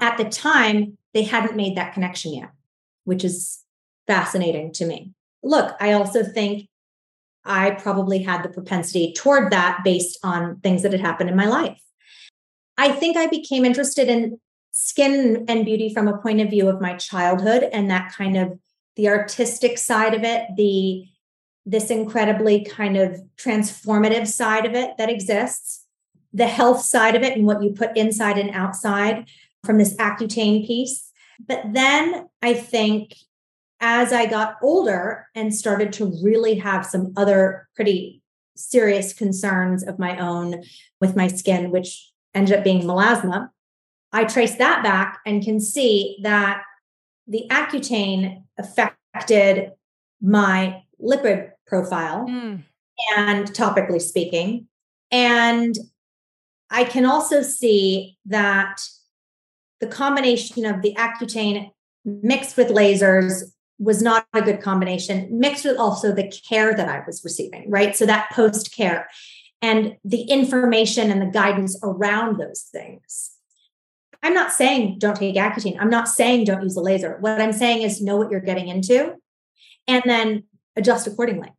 at 0.01 0.19
the 0.19 0.25
time, 0.25 0.99
they 1.15 1.23
hadn't 1.23 1.57
made 1.57 1.77
that 1.77 1.95
connection 1.95 2.35
yet, 2.35 2.51
which 3.05 3.25
is 3.25 3.63
fascinating 4.07 4.73
to 4.73 4.87
me. 4.87 5.13
Look, 5.43 5.75
I 5.81 5.93
also 5.93 6.23
think 6.23 6.69
I 7.45 7.73
probably 7.73 8.23
had 8.23 8.43
the 8.43 8.49
propensity 8.49 9.13
toward 9.13 9.53
that 9.53 9.81
based 9.85 10.19
on 10.23 10.61
things 10.61 10.83
that 10.83 10.93
had 10.93 11.01
happened 11.01 11.31
in 11.31 11.37
my 11.37 11.47
life. 11.47 11.83
I 12.79 12.93
think 12.93 13.17
I 13.17 13.27
became 13.27 13.65
interested 13.65 14.09
in 14.09 14.41
skin 14.71 15.45
and 15.49 15.65
beauty 15.65 15.93
from 15.93 16.09
a 16.09 16.19
point 16.19 16.41
of 16.41 16.51
view 16.51 16.69
of 16.69 16.81
my 16.81 16.97
childhood 16.97 17.69
and 17.73 17.91
that 17.91 18.13
kind 18.13 18.37
of 18.37 18.59
the 18.97 19.09
artistic 19.09 19.79
side 19.79 20.15
of 20.15 20.25
it, 20.25 20.47
the 20.57 21.07
this 21.65 21.91
incredibly 21.91 22.65
kind 22.65 22.97
of 22.97 23.21
transformative 23.37 24.27
side 24.27 24.67
of 24.67 24.75
it 24.75 24.91
that 24.99 25.09
exists, 25.09 25.87
the 26.33 26.47
health 26.47 26.83
side 26.83 27.15
of 27.15 27.23
it 27.23 27.37
and 27.37 27.47
what 27.47 27.63
you 27.63 27.71
put 27.71 27.97
inside 27.97 28.37
and 28.37 28.51
outside 28.51 29.29
from 29.65 29.79
this 29.79 29.95
Accutane 29.97 30.67
piece. 30.67 31.11
But 31.47 31.73
then 31.73 32.29
I 32.41 32.55
think 32.55 33.15
as 33.81 34.13
I 34.13 34.27
got 34.27 34.57
older 34.63 35.27
and 35.35 35.55
started 35.55 35.93
to 35.95 36.13
really 36.23 36.57
have 36.57 36.87
some 36.87 37.13
other 37.17 37.69
pretty 37.75 38.23
serious 38.57 39.13
concerns 39.13 39.83
of 39.83 39.99
my 39.99 40.17
own 40.19 40.63
with 41.01 41.17
my 41.17 41.27
skin, 41.27 41.71
which 41.71 42.11
ended 42.35 42.57
up 42.57 42.65
being 42.65 42.83
melasma, 42.83 43.49
I 44.13 44.25
traced 44.25 44.59
that 44.59 44.83
back 44.83 45.21
and 45.27 45.43
can 45.43 45.59
see 45.59 46.19
that 46.23 46.63
the 47.27 47.47
Accutane 47.51 48.45
affected 48.59 49.73
my 50.21 50.83
lipid 51.01 51.51
profile 51.67 52.27
mm. 52.29 52.63
and 53.17 53.47
topically 53.53 54.01
speaking. 54.01 54.69
And 55.11 55.75
I 56.71 56.85
can 56.85 57.05
also 57.05 57.43
see 57.43 58.17
that 58.27 58.81
the 59.83 59.89
combination 59.89 60.65
of 60.65 60.81
the 60.81 60.95
Accutane 60.95 61.73
mixed 62.05 62.57
with 62.57 62.69
lasers 62.69 63.43
was 63.81 64.01
not 64.01 64.27
a 64.33 64.41
good 64.41 64.63
combination, 64.63 65.29
mixed 65.41 65.65
with 65.65 65.77
also 65.77 66.13
the 66.13 66.33
care 66.49 66.73
that 66.73 66.89
I 66.89 67.03
was 67.05 67.23
receiving, 67.25 67.69
right? 67.69 67.97
So 67.97 68.07
that 68.07 68.31
post 68.31 68.75
care 68.75 69.09
and 69.61 69.97
the 70.05 70.23
information 70.23 71.11
and 71.11 71.21
the 71.21 71.27
guidance 71.27 71.77
around 71.83 72.39
those 72.39 72.63
things. 72.63 73.33
I'm 74.23 74.35
not 74.35 74.53
saying 74.53 75.01
don't 75.01 75.17
take 75.17 75.35
Accutane. 75.35 75.77
I'm 75.81 75.91
not 75.91 76.07
saying 76.07 76.45
don't 76.45 76.63
use 76.63 76.77
a 76.77 76.81
laser. 76.81 77.19
What 77.19 77.41
I'm 77.41 77.53
saying 77.53 77.83
is 77.83 78.01
know 78.01 78.17
what 78.17 78.31
you're 78.31 78.41
getting 78.41 78.69
into 78.69 79.17
and 79.89 80.05
then 80.07 80.45
adjust 80.77 81.09
accordingly, 81.09 81.53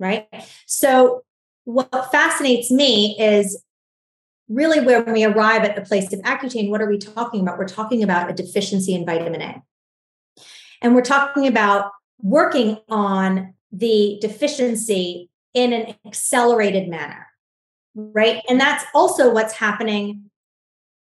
right? 0.00 0.26
So, 0.66 1.22
what 1.64 2.10
fascinates 2.10 2.70
me 2.70 3.14
is 3.20 3.62
really 4.52 4.80
when 4.80 5.12
we 5.12 5.24
arrive 5.24 5.64
at 5.64 5.76
the 5.76 5.82
place 5.82 6.12
of 6.12 6.20
Accutane, 6.20 6.70
what 6.70 6.80
are 6.80 6.88
we 6.88 6.98
talking 6.98 7.40
about? 7.40 7.58
We're 7.58 7.68
talking 7.68 8.02
about 8.02 8.30
a 8.30 8.34
deficiency 8.34 8.94
in 8.94 9.06
vitamin 9.06 9.42
A. 9.42 9.62
And 10.80 10.94
we're 10.94 11.02
talking 11.02 11.46
about 11.46 11.90
working 12.20 12.78
on 12.88 13.54
the 13.70 14.18
deficiency 14.20 15.30
in 15.54 15.72
an 15.72 15.94
accelerated 16.06 16.88
manner, 16.88 17.26
right? 17.94 18.42
And 18.48 18.60
that's 18.60 18.84
also 18.94 19.32
what's 19.32 19.54
happening 19.54 20.30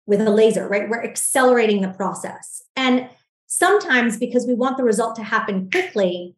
with 0.06 0.20
a 0.20 0.30
laser, 0.30 0.68
right? 0.68 0.88
We're 0.88 1.04
accelerating 1.04 1.82
the 1.82 1.90
process. 1.90 2.62
And 2.76 3.08
sometimes 3.46 4.16
because 4.16 4.46
we 4.46 4.54
want 4.54 4.76
the 4.76 4.84
result 4.84 5.16
to 5.16 5.22
happen 5.22 5.70
quickly, 5.70 6.36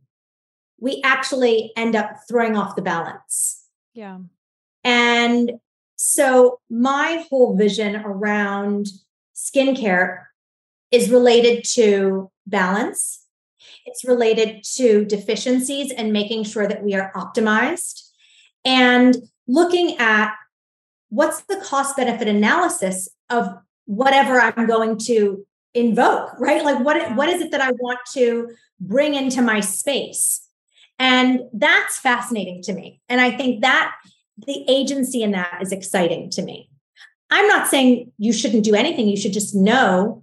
we 0.79 1.01
actually 1.05 1.73
end 1.77 1.95
up 1.97 2.17
throwing 2.29 2.57
off 2.57 2.77
the 2.77 2.83
balance. 2.83 3.65
Yeah. 3.95 4.19
And 4.85 5.53
so, 6.05 6.59
my 6.69 7.25
whole 7.31 7.57
vision 7.57 7.95
around 7.95 8.89
skincare 9.37 10.25
is 10.91 11.11
related 11.11 11.63
to 11.75 12.29
balance, 12.45 13.25
it's 13.87 14.05
related 14.05 14.65
to 14.75 15.05
deficiencies 15.05 15.93
and 15.93 16.13
making 16.13 16.43
sure 16.43 16.67
that 16.67 16.83
we 16.83 16.97
are 16.97 17.13
optimized 17.15 18.03
and 18.65 19.15
looking 19.47 19.97
at 19.99 20.35
what's 21.11 21.43
the 21.43 21.63
cost 21.65 21.97
benefit 21.97 22.27
analysis 22.27 23.09
of 23.31 23.55
whatever 23.85 24.41
I'm 24.41 24.67
going 24.67 24.99
to 25.07 25.47
invoke, 25.73 26.33
right? 26.41 26.65
Like 26.65 26.85
what 26.85 27.15
what 27.15 27.29
is 27.29 27.41
it 27.41 27.53
that 27.53 27.61
I 27.61 27.71
want 27.71 28.01
to 28.15 28.51
bring 28.81 29.15
into 29.15 29.41
my 29.41 29.61
space? 29.61 30.49
And 30.99 31.43
that's 31.53 32.01
fascinating 32.01 32.61
to 32.65 32.73
me. 32.73 33.01
And 33.09 33.21
I 33.21 33.31
think 33.31 33.61
that 33.61 33.95
the 34.39 34.65
agency 34.69 35.23
in 35.23 35.33
that 35.33 35.59
is 35.61 35.73
exciting 35.73 36.31
to 36.31 36.43
me. 36.43 36.71
I'm 37.31 37.47
not 37.49 37.69
saying 37.69 38.13
you 38.19 38.33
shouldn't 38.33 38.65
do 38.65 38.75
anything. 38.75 39.09
You 39.09 39.17
should 39.17 39.33
just 39.33 39.55
know 39.55 40.23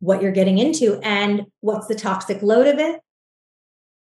what 0.00 0.22
you're 0.22 0.32
getting 0.32 0.58
into 0.58 0.98
and 1.02 1.46
what's 1.60 1.86
the 1.86 1.94
toxic 1.94 2.42
load 2.42 2.66
of 2.66 2.78
it. 2.78 3.00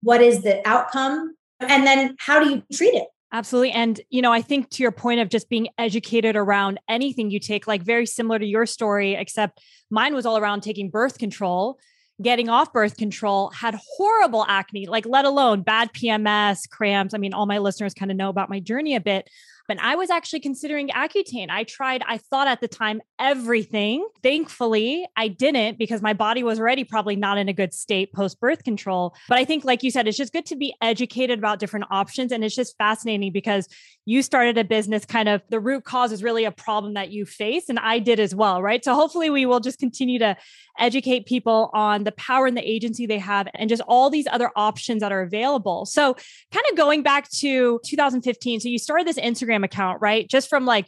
What 0.03 0.21
is 0.21 0.43
the 0.43 0.67
outcome? 0.67 1.37
And 1.61 1.87
then 1.87 2.17
how 2.19 2.43
do 2.43 2.51
you 2.51 2.63
treat 2.73 2.95
it? 2.95 3.09
Absolutely. 3.33 3.71
And, 3.71 4.01
you 4.11 4.23
know, 4.23 4.33
I 4.33 4.43
think 4.43 4.71
to 4.71 4.83
your 4.83 4.91
point 4.91 5.21
of 5.21 5.29
just 5.29 5.49
being 5.49 5.69
educated 5.79 6.35
around 6.35 6.81
anything 6.89 7.31
you 7.31 7.39
take, 7.39 7.69
like 7.69 7.83
very 7.83 8.07
similar 8.07 8.39
to 8.41 8.47
your 8.47 8.67
story, 8.67 9.15
except 9.15 9.61
mine 9.91 10.15
was 10.15 10.27
all 10.27 10.37
around 10.37 10.63
taking 10.63 10.91
birth 10.91 11.19
control, 11.19 11.79
getting 12.23 12.49
off 12.49 12.73
birth 12.73 12.97
control, 12.97 13.51
had 13.51 13.75
horrible 13.97 14.45
acne, 14.49 14.87
like 14.87 15.07
let 15.07 15.25
alone 15.25 15.63
bad 15.63 15.93
PMS, 15.93 16.69
cramps. 16.71 17.15
I 17.15 17.19
mean, 17.19 17.35
all 17.35 17.47
my 17.47 17.59
listeners 17.59 17.95
kind 17.95 18.11
of 18.11 18.17
know 18.17 18.29
about 18.29 18.51
my 18.51 18.61
journey 18.61 18.95
a 18.95 19.01
bit. 19.01 19.29
And 19.71 19.81
I 19.81 19.95
was 19.95 20.11
actually 20.11 20.41
considering 20.41 20.89
Accutane. 20.89 21.49
I 21.49 21.65
tried, 21.65 22.03
I 22.07 22.19
thought 22.19 22.49
at 22.49 22.61
the 22.61 22.69
time, 22.69 23.01
everything. 23.19 24.07
Thankfully, 24.23 25.07
I 25.17 25.29
didn't 25.29 25.79
because 25.79 26.03
my 26.03 26.13
body 26.13 26.43
was 26.43 26.59
already 26.59 26.83
probably 26.85 27.15
not 27.15 27.39
in 27.39 27.49
a 27.49 27.53
good 27.53 27.73
state 27.73 28.13
post 28.13 28.41
birth 28.41 28.65
control. 28.65 29.15
But 29.29 29.39
I 29.39 29.45
think, 29.45 29.65
like 29.65 29.83
you 29.83 29.91
said, 29.91 30.09
it's 30.09 30.17
just 30.17 30.33
good 30.33 30.47
to 30.47 30.57
be 30.57 30.75
educated 30.83 31.39
about 31.39 31.61
different 31.61 31.87
options. 31.91 32.33
And 32.33 32.45
it's 32.45 32.55
just 32.55 32.77
fascinating 32.79 33.33
because 33.33 33.69
you 34.05 34.23
started 34.23 34.59
a 34.59 34.65
business 34.65 35.05
kind 35.05 35.29
of 35.29 35.43
the 35.51 35.61
root 35.61 35.85
cause 35.85 36.11
is 36.11 36.23
really 36.23 36.45
a 36.45 36.51
problem 36.51 36.95
that 36.95 37.11
you 37.11 37.25
face. 37.25 37.69
And 37.69 37.79
I 37.79 38.01
did 38.01 38.19
as 38.19 38.35
well, 38.35 38.61
right? 38.61 38.85
So 38.85 38.95
hopefully 38.95 39.31
we 39.31 39.47
will 39.47 39.61
just 39.61 39.79
continue 39.79 40.19
to 40.19 40.37
educate 40.81 41.27
people 41.27 41.71
on 41.73 42.05
the 42.05 42.13
power 42.13 42.47
and 42.47 42.57
the 42.57 42.69
agency 42.69 43.07
they 43.07 43.19
have 43.19 43.49
and 43.55 43.69
just 43.69 43.83
all 43.87 44.11
these 44.11 44.27
other 44.31 44.51
options 44.57 45.01
that 45.01 45.13
are 45.13 45.23
available. 45.23 45.87
So, 45.87 46.15
kind 46.53 46.65
of 46.71 46.77
going 46.77 47.03
back 47.03 47.31
to 47.39 47.81
2015, 47.85 48.61
so 48.61 48.69
you 48.69 48.79
started 48.79 49.07
this 49.07 49.19
Instagram 49.19 49.65
account, 49.65 50.01
right? 50.01 50.29
Just 50.29 50.49
from 50.49 50.65
like, 50.65 50.87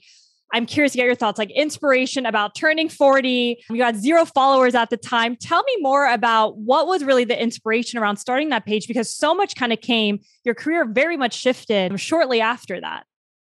I'm 0.53 0.67
curious 0.67 0.93
to 0.93 0.99
get 0.99 1.07
your 1.07 1.15
thoughts, 1.15 1.39
like 1.39 1.51
inspiration 1.51 2.27
about 2.27 2.55
turning 2.55 2.89
40. 2.91 3.65
You 3.71 3.83
had 3.83 3.97
zero 3.97 4.27
followers 4.27 4.75
at 4.75 4.91
the 4.91 4.99
time. 4.99 5.35
Tell 5.37 5.63
me 5.63 5.77
more 5.81 6.07
about 6.07 6.59
what 6.59 6.87
was 6.87 7.03
really 7.03 7.25
the 7.25 7.41
inspiration 7.41 7.99
around 7.99 8.19
starting 8.19 8.51
that 8.51 8.67
page 8.67 8.87
because 8.87 9.15
so 9.15 9.35
much 9.35 9.57
kind 9.57 9.73
of 9.73 9.81
came, 9.81 10.21
your 10.45 10.55
career 10.55 10.85
very 10.85 11.17
much 11.17 11.35
shifted 11.35 11.99
shortly 11.99 12.41
after 12.43 12.81
that. 12.81 13.05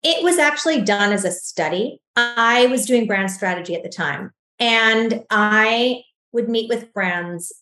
It 0.04 0.24
was 0.24 0.38
actually 0.38 0.82
done 0.82 1.12
as 1.12 1.26
a 1.26 1.32
study. 1.32 2.00
I 2.16 2.68
was 2.68 2.86
doing 2.86 3.08
brand 3.08 3.32
strategy 3.32 3.74
at 3.74 3.84
the 3.84 3.90
time, 3.90 4.32
and 4.60 5.24
I 5.30 6.04
would 6.34 6.50
meet 6.50 6.70
with 6.70 6.94
brands 6.94 7.54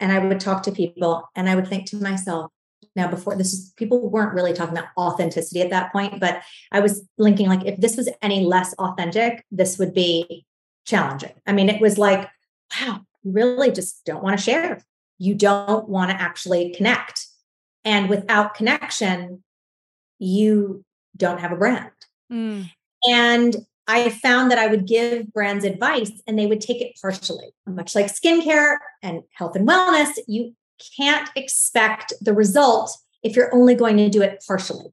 and 0.00 0.12
I 0.12 0.18
would 0.18 0.40
talk 0.40 0.62
to 0.64 0.72
people 0.72 1.28
and 1.34 1.48
I 1.48 1.56
would 1.56 1.66
think 1.66 1.86
to 1.86 1.96
myself, 1.96 2.52
now 2.94 3.08
before 3.08 3.36
this 3.36 3.52
is 3.52 3.72
people 3.76 4.08
weren't 4.08 4.34
really 4.34 4.52
talking 4.52 4.76
about 4.76 4.90
authenticity 4.96 5.60
at 5.60 5.70
that 5.70 5.92
point, 5.92 6.20
but 6.20 6.42
I 6.70 6.80
was 6.80 7.06
linking 7.16 7.48
like 7.48 7.64
if 7.64 7.80
this 7.80 7.96
was 7.96 8.08
any 8.22 8.44
less 8.44 8.74
authentic, 8.74 9.44
this 9.50 9.78
would 9.78 9.94
be 9.94 10.44
challenging. 10.86 11.32
I 11.46 11.52
mean, 11.52 11.68
it 11.68 11.80
was 11.80 11.98
like, 11.98 12.28
wow, 12.80 13.00
you 13.22 13.32
really 13.32 13.70
just 13.70 14.04
don't 14.04 14.22
want 14.22 14.38
to 14.38 14.44
share. 14.44 14.82
You 15.18 15.34
don't 15.34 15.88
want 15.88 16.10
to 16.10 16.20
actually 16.20 16.74
connect. 16.74 17.26
And 17.84 18.08
without 18.08 18.54
connection, 18.54 19.42
you 20.18 20.84
don't 21.16 21.40
have 21.40 21.52
a 21.52 21.56
brand. 21.56 21.90
Mm. 22.32 22.70
And 23.08 23.56
I 23.88 24.10
found 24.10 24.50
that 24.50 24.58
I 24.58 24.66
would 24.66 24.86
give 24.86 25.32
brands 25.32 25.64
advice 25.64 26.12
and 26.26 26.38
they 26.38 26.46
would 26.46 26.60
take 26.60 26.82
it 26.82 26.98
partially. 27.00 27.48
Much 27.66 27.94
like 27.94 28.06
skincare 28.06 28.76
and 29.02 29.22
health 29.32 29.56
and 29.56 29.66
wellness, 29.66 30.10
you 30.26 30.54
can't 30.96 31.28
expect 31.34 32.12
the 32.20 32.34
result 32.34 32.94
if 33.22 33.34
you're 33.34 33.52
only 33.54 33.74
going 33.74 33.96
to 33.96 34.10
do 34.10 34.20
it 34.20 34.44
partially. 34.46 34.92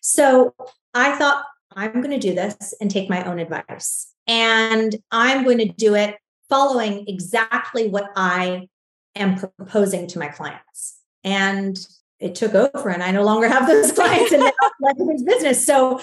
So 0.00 0.54
I 0.94 1.16
thought, 1.16 1.44
I'm 1.72 2.00
going 2.00 2.10
to 2.10 2.18
do 2.18 2.34
this 2.34 2.72
and 2.80 2.90
take 2.90 3.10
my 3.10 3.22
own 3.24 3.38
advice. 3.38 4.12
And 4.26 4.96
I'm 5.10 5.44
going 5.44 5.58
to 5.58 5.68
do 5.68 5.94
it 5.94 6.16
following 6.48 7.04
exactly 7.06 7.88
what 7.88 8.10
I 8.16 8.68
am 9.14 9.36
proposing 9.36 10.06
to 10.08 10.18
my 10.18 10.28
clients. 10.28 10.98
And 11.22 11.78
it 12.18 12.34
took 12.34 12.54
over, 12.54 12.88
and 12.90 13.02
I 13.02 13.10
no 13.12 13.24
longer 13.24 13.48
have 13.48 13.66
those 13.66 13.92
clients 13.92 14.32
in 14.32 14.40
the 14.40 15.24
business. 15.24 15.64
So 15.64 16.00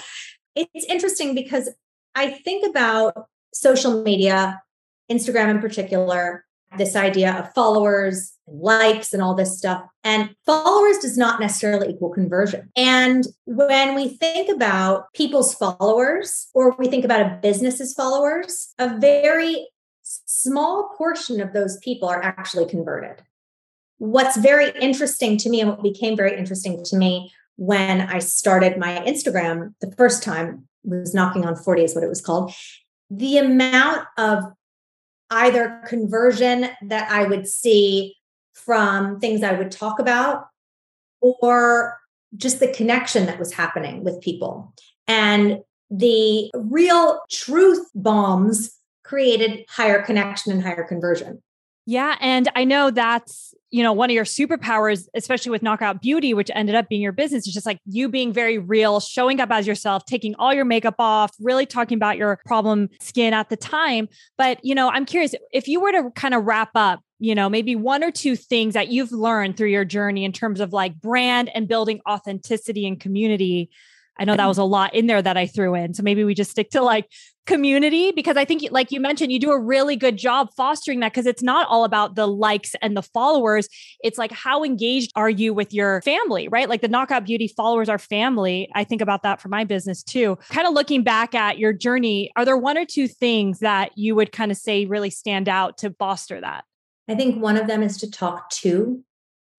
it's 0.54 0.86
interesting 0.86 1.34
because 1.34 1.70
I 2.18 2.30
think 2.30 2.66
about 2.68 3.28
social 3.54 4.02
media, 4.02 4.60
Instagram 5.08 5.50
in 5.50 5.60
particular, 5.60 6.44
this 6.76 6.96
idea 6.96 7.32
of 7.38 7.54
followers 7.54 8.32
and 8.48 8.60
likes 8.60 9.12
and 9.12 9.22
all 9.22 9.36
this 9.36 9.56
stuff. 9.56 9.84
And 10.02 10.34
followers 10.44 10.98
does 10.98 11.16
not 11.16 11.38
necessarily 11.38 11.90
equal 11.90 12.10
conversion. 12.10 12.72
And 12.74 13.24
when 13.44 13.94
we 13.94 14.08
think 14.08 14.48
about 14.48 15.12
people's 15.14 15.54
followers 15.54 16.48
or 16.54 16.74
we 16.76 16.88
think 16.88 17.04
about 17.04 17.20
a 17.20 17.38
business's 17.40 17.94
followers, 17.94 18.74
a 18.80 18.98
very 18.98 19.68
small 20.02 20.92
portion 20.98 21.40
of 21.40 21.52
those 21.52 21.78
people 21.78 22.08
are 22.08 22.22
actually 22.22 22.66
converted. 22.66 23.22
What's 23.98 24.36
very 24.36 24.72
interesting 24.80 25.38
to 25.38 25.50
me 25.50 25.60
and 25.60 25.70
what 25.70 25.84
became 25.84 26.16
very 26.16 26.36
interesting 26.36 26.82
to 26.82 26.96
me 26.96 27.32
when 27.54 28.00
I 28.00 28.18
started 28.18 28.76
my 28.76 29.04
Instagram 29.06 29.74
the 29.80 29.92
first 29.92 30.24
time 30.24 30.67
was 30.84 31.14
knocking 31.14 31.44
on 31.44 31.56
40 31.56 31.84
is 31.84 31.94
what 31.94 32.04
it 32.04 32.08
was 32.08 32.20
called. 32.20 32.52
The 33.10 33.38
amount 33.38 34.06
of 34.16 34.44
either 35.30 35.82
conversion 35.86 36.68
that 36.82 37.10
I 37.10 37.24
would 37.24 37.46
see 37.46 38.16
from 38.54 39.20
things 39.20 39.42
I 39.42 39.52
would 39.52 39.70
talk 39.70 39.98
about 39.98 40.46
or 41.20 41.98
just 42.36 42.60
the 42.60 42.68
connection 42.68 43.26
that 43.26 43.38
was 43.38 43.52
happening 43.52 44.04
with 44.04 44.20
people. 44.20 44.72
And 45.06 45.58
the 45.90 46.50
real 46.54 47.20
truth 47.30 47.88
bombs 47.94 48.74
created 49.04 49.64
higher 49.68 50.02
connection 50.02 50.52
and 50.52 50.62
higher 50.62 50.84
conversion. 50.84 51.42
Yeah. 51.88 52.16
And 52.20 52.50
I 52.54 52.64
know 52.64 52.90
that's, 52.90 53.54
you 53.70 53.82
know, 53.82 53.94
one 53.94 54.10
of 54.10 54.14
your 54.14 54.26
superpowers, 54.26 55.06
especially 55.14 55.48
with 55.52 55.62
Knockout 55.62 56.02
Beauty, 56.02 56.34
which 56.34 56.50
ended 56.54 56.74
up 56.74 56.86
being 56.90 57.00
your 57.00 57.12
business, 57.12 57.46
is 57.46 57.54
just 57.54 57.64
like 57.64 57.80
you 57.86 58.10
being 58.10 58.30
very 58.30 58.58
real, 58.58 59.00
showing 59.00 59.40
up 59.40 59.50
as 59.50 59.66
yourself, 59.66 60.04
taking 60.04 60.34
all 60.34 60.52
your 60.52 60.66
makeup 60.66 60.96
off, 60.98 61.34
really 61.40 61.64
talking 61.64 61.96
about 61.96 62.18
your 62.18 62.40
problem 62.44 62.90
skin 63.00 63.32
at 63.32 63.48
the 63.48 63.56
time. 63.56 64.06
But, 64.36 64.62
you 64.62 64.74
know, 64.74 64.90
I'm 64.90 65.06
curious 65.06 65.34
if 65.50 65.66
you 65.66 65.80
were 65.80 65.92
to 65.92 66.10
kind 66.14 66.34
of 66.34 66.44
wrap 66.44 66.72
up, 66.74 67.00
you 67.20 67.34
know, 67.34 67.48
maybe 67.48 67.74
one 67.74 68.04
or 68.04 68.10
two 68.10 68.36
things 68.36 68.74
that 68.74 68.88
you've 68.88 69.12
learned 69.12 69.56
through 69.56 69.70
your 69.70 69.86
journey 69.86 70.26
in 70.26 70.32
terms 70.32 70.60
of 70.60 70.74
like 70.74 71.00
brand 71.00 71.50
and 71.54 71.66
building 71.66 72.00
authenticity 72.06 72.86
and 72.86 73.00
community 73.00 73.70
I 74.18 74.24
know 74.24 74.36
that 74.36 74.46
was 74.46 74.58
a 74.58 74.64
lot 74.64 74.94
in 74.94 75.06
there 75.06 75.22
that 75.22 75.36
I 75.36 75.46
threw 75.46 75.74
in. 75.74 75.94
So 75.94 76.02
maybe 76.02 76.24
we 76.24 76.34
just 76.34 76.50
stick 76.50 76.70
to 76.70 76.82
like 76.82 77.06
community 77.48 78.12
because 78.12 78.36
I 78.36 78.44
think, 78.44 78.62
like 78.70 78.92
you 78.92 79.00
mentioned, 79.00 79.32
you 79.32 79.40
do 79.40 79.50
a 79.50 79.58
really 79.58 79.96
good 79.96 80.18
job 80.18 80.50
fostering 80.54 81.00
that 81.00 81.12
because 81.12 81.24
it's 81.24 81.42
not 81.42 81.66
all 81.68 81.84
about 81.84 82.14
the 82.14 82.28
likes 82.28 82.76
and 82.82 82.94
the 82.94 83.02
followers. 83.02 83.68
It's 84.04 84.18
like, 84.18 84.30
how 84.30 84.62
engaged 84.62 85.10
are 85.16 85.30
you 85.30 85.54
with 85.54 85.72
your 85.72 86.02
family, 86.02 86.46
right? 86.48 86.68
Like 86.68 86.82
the 86.82 86.88
Knockout 86.88 87.24
Beauty 87.24 87.48
followers 87.48 87.88
are 87.88 87.98
family. 87.98 88.68
I 88.74 88.84
think 88.84 89.00
about 89.00 89.22
that 89.22 89.40
for 89.40 89.48
my 89.48 89.64
business 89.64 90.02
too. 90.02 90.38
Kind 90.50 90.68
of 90.68 90.74
looking 90.74 91.02
back 91.02 91.34
at 91.34 91.58
your 91.58 91.72
journey, 91.72 92.30
are 92.36 92.44
there 92.44 92.56
one 92.56 92.76
or 92.76 92.84
two 92.84 93.08
things 93.08 93.60
that 93.60 93.96
you 93.96 94.14
would 94.14 94.30
kind 94.30 94.52
of 94.52 94.58
say 94.58 94.84
really 94.84 95.10
stand 95.10 95.48
out 95.48 95.78
to 95.78 95.94
foster 95.98 96.40
that? 96.40 96.64
I 97.08 97.14
think 97.14 97.42
one 97.42 97.56
of 97.56 97.66
them 97.66 97.82
is 97.82 97.96
to 97.98 98.10
talk 98.10 98.50
to 98.50 99.02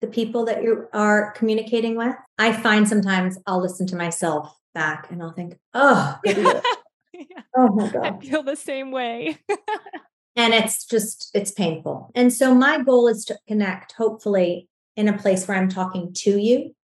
the 0.00 0.06
people 0.06 0.44
that 0.44 0.62
you 0.62 0.86
are 0.92 1.32
communicating 1.32 1.96
with. 1.96 2.14
I 2.38 2.52
find 2.52 2.88
sometimes 2.88 3.36
I'll 3.46 3.60
listen 3.60 3.88
to 3.88 3.96
myself 3.96 4.56
back 4.74 5.10
and 5.10 5.20
I'll 5.20 5.32
think, 5.32 5.56
oh. 5.74 6.18
oh 7.56 7.68
my 7.68 7.90
God. 7.90 8.06
I 8.06 8.18
feel 8.18 8.42
the 8.42 8.56
same 8.56 8.90
way. 8.90 9.38
and 10.36 10.54
it's 10.54 10.84
just, 10.84 11.30
it's 11.34 11.50
painful. 11.50 12.10
And 12.14 12.32
so 12.32 12.54
my 12.54 12.82
goal 12.82 13.08
is 13.08 13.24
to 13.26 13.38
connect, 13.48 13.92
hopefully, 13.92 14.68
in 14.96 15.08
a 15.08 15.18
place 15.18 15.46
where 15.46 15.56
I'm 15.56 15.68
talking 15.68 16.12
to 16.14 16.38
you. 16.38 16.74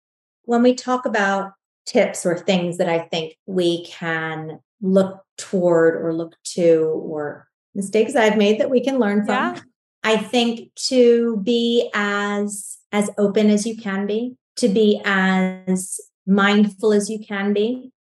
When 0.45 0.63
we 0.63 0.75
talk 0.75 1.07
about 1.07 1.53
tips 1.87 2.27
or 2.27 2.37
things 2.37 2.79
that 2.79 2.89
I 2.89 3.01
think 3.01 3.37
we 3.47 3.85
can 3.87 4.61
look 4.81 5.23
toward 5.39 5.97
or 5.97 6.13
look 6.13 6.35
to 6.45 7.01
or 7.05 7.49
mistakes 7.75 8.17
I've 8.17 8.37
made 8.37 8.61
that 8.61 8.71
we 8.71 8.83
can 8.83 8.99
learn 8.99 9.25
from. 9.25 9.55
Yeah. 9.55 9.61
I 10.03 10.17
think 10.17 10.73
to 10.87 11.39
be 11.39 11.91
as 11.95 12.79
as 12.93 13.11
open 13.19 13.51
as 13.51 13.67
you 13.67 13.77
can 13.77 14.07
be, 14.07 14.37
to 14.57 14.69
be 14.69 15.01
as 15.05 16.01
mindful 16.27 16.93
as 16.93 17.11
you 17.11 17.19
can 17.19 17.53
be. 17.53 17.93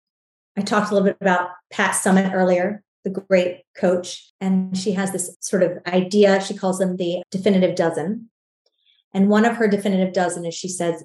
I 0.56 0.62
talked 0.62 0.90
a 0.90 0.94
little 0.94 1.06
bit 1.08 1.16
about 1.20 1.50
Pat 1.70 1.94
Summitt 1.94 2.32
earlier, 2.32 2.82
the 3.04 3.10
great 3.10 3.62
coach, 3.76 4.32
and 4.40 4.76
she 4.76 4.92
has 4.92 5.12
this 5.12 5.36
sort 5.40 5.62
of 5.62 5.78
idea. 5.86 6.40
She 6.40 6.54
calls 6.54 6.78
them 6.78 6.96
the 6.96 7.22
definitive 7.30 7.74
dozen. 7.74 8.30
And 9.12 9.28
one 9.28 9.44
of 9.44 9.56
her 9.56 9.68
definitive 9.68 10.12
dozen 10.12 10.44
is 10.44 10.54
she 10.54 10.68
says, 10.68 11.04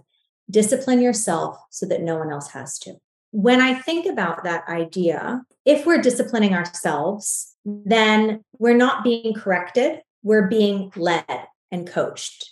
discipline 0.50 1.02
yourself 1.02 1.58
so 1.70 1.86
that 1.86 2.02
no 2.02 2.18
one 2.18 2.32
else 2.32 2.50
has 2.52 2.80
to. 2.80 2.96
When 3.32 3.62
I 3.62 3.76
think 3.76 4.08
about 4.08 4.44
that 4.44 4.68
idea, 4.68 5.44
if 5.66 5.86
we're 5.86 6.02
disciplining 6.02 6.54
ourselves, 6.56 7.56
then 7.66 8.44
we're 8.58 8.78
not 8.78 9.04
being 9.04 9.34
corrected, 9.34 10.02
we're 10.24 10.48
being 10.48 10.92
led 10.96 11.26
and 11.72 11.88
coached. 11.88 12.52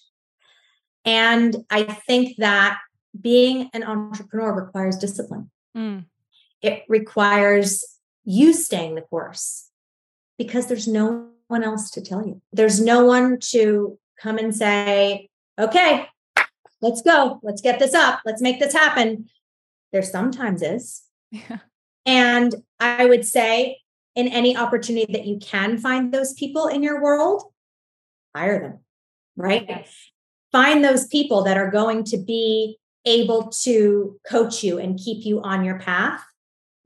And 1.06 1.56
I 1.70 1.84
think 1.84 2.38
that 2.38 2.78
being 3.20 3.70
an 3.74 3.84
entrepreneur 3.84 4.54
requires 4.54 4.98
discipline. 4.98 5.50
Mm. 5.76 6.06
It 6.62 6.84
requires 6.88 7.84
you 8.24 8.54
staying 8.54 8.96
the 8.96 9.02
course 9.02 9.70
because 10.38 10.68
there's 10.68 10.88
no 10.88 11.30
one 11.48 11.64
else 11.64 11.92
to 11.92 12.02
tell 12.02 12.26
you. 12.26 12.42
There's 12.52 12.80
no 12.80 13.06
one 13.06 13.40
to 13.52 13.98
come 14.20 14.38
and 14.38 14.56
say, 14.56 15.30
okay, 15.60 16.08
let's 16.82 17.02
go. 17.02 17.40
Let's 17.44 17.62
get 17.62 17.80
this 17.80 17.94
up. 17.94 18.22
Let's 18.26 18.42
make 18.42 18.60
this 18.60 18.74
happen. 18.74 19.30
There 19.92 20.04
sometimes 20.04 20.62
is, 20.62 21.04
Yeah. 21.32 21.60
And 22.06 22.56
I 22.80 23.06
would 23.06 23.26
say, 23.26 23.80
in 24.16 24.28
any 24.30 24.58
opportunity 24.58 25.12
that 25.14 25.26
you 25.26 25.38
can 25.40 25.78
find 25.78 26.12
those 26.12 26.34
people 26.34 26.68
in 26.68 26.82
your 26.82 27.02
world, 27.02 27.44
hire 28.36 28.60
them, 28.60 28.80
right? 29.36 29.66
Yes. 29.68 29.94
Find 30.52 30.84
those 30.84 31.06
people 31.08 31.44
that 31.44 31.58
are 31.58 31.70
going 31.70 32.04
to 32.06 32.18
be 32.18 32.78
able 33.06 33.50
to 33.64 34.20
coach 34.28 34.64
you 34.64 34.80
and 34.80 34.98
keep 34.98 35.26
you 35.26 35.42
on 35.42 35.64
your 35.64 35.80
path. 35.80 36.24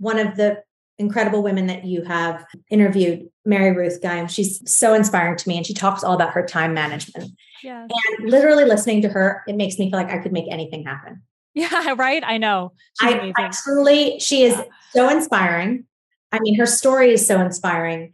One 0.02 0.20
of 0.20 0.36
the 0.36 0.62
incredible 0.98 1.42
women 1.42 1.68
that 1.68 1.86
you 1.86 2.04
have 2.04 2.46
interviewed, 2.70 3.30
Mary 3.46 3.76
Ruth 3.76 4.02
Guy, 4.02 4.26
she's 4.28 4.62
so 4.70 4.94
inspiring 4.94 5.38
to 5.38 5.48
me. 5.48 5.58
And 5.58 5.66
she 5.66 5.74
talks 5.74 6.04
all 6.04 6.14
about 6.14 6.32
her 6.32 6.46
time 6.46 6.74
management. 6.74 7.32
Yeah. 7.64 7.88
And 7.90 8.30
literally 8.30 8.66
listening 8.66 9.02
to 9.04 9.10
her, 9.10 9.44
it 9.48 9.56
makes 9.56 9.78
me 9.78 9.90
feel 9.90 10.00
like 10.00 10.12
I 10.12 10.18
could 10.18 10.34
make 10.34 10.52
anything 10.52 10.84
happen. 10.84 11.22
Yeah, 11.54 11.94
right. 11.98 12.24
I 12.26 12.38
know. 12.38 12.74
I, 13.02 13.34
I, 13.38 13.52
truly, 13.64 14.20
she 14.20 14.44
is 14.44 14.60
so 14.92 15.10
inspiring. 15.10 15.86
I 16.32 16.40
mean, 16.40 16.58
her 16.58 16.66
story 16.66 17.12
is 17.14 17.26
so 17.26 17.40
inspiring. 17.40 18.14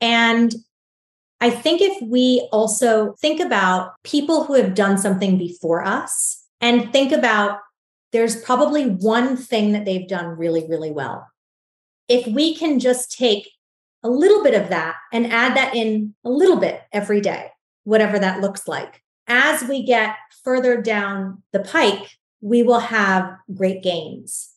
And 0.00 0.54
I 1.40 1.50
think 1.50 1.80
if 1.80 2.00
we 2.02 2.48
also 2.52 3.14
think 3.20 3.40
about 3.40 3.92
people 4.02 4.44
who 4.44 4.54
have 4.54 4.74
done 4.74 4.98
something 4.98 5.38
before 5.38 5.84
us 5.84 6.42
and 6.60 6.92
think 6.92 7.12
about 7.12 7.58
there's 8.14 8.40
probably 8.40 8.86
one 8.86 9.36
thing 9.36 9.72
that 9.72 9.84
they've 9.84 10.06
done 10.06 10.38
really, 10.38 10.64
really 10.68 10.92
well. 10.92 11.26
If 12.06 12.28
we 12.28 12.54
can 12.54 12.78
just 12.78 13.10
take 13.10 13.50
a 14.04 14.08
little 14.08 14.44
bit 14.44 14.54
of 14.54 14.68
that 14.68 14.94
and 15.12 15.32
add 15.32 15.56
that 15.56 15.74
in 15.74 16.14
a 16.24 16.30
little 16.30 16.58
bit 16.58 16.80
every 16.92 17.20
day, 17.20 17.50
whatever 17.82 18.16
that 18.20 18.40
looks 18.40 18.68
like, 18.68 19.02
as 19.26 19.64
we 19.64 19.82
get 19.82 20.14
further 20.44 20.80
down 20.80 21.42
the 21.52 21.58
pike, 21.58 22.08
we 22.40 22.62
will 22.62 22.78
have 22.78 23.34
great 23.52 23.82
gains. 23.82 24.50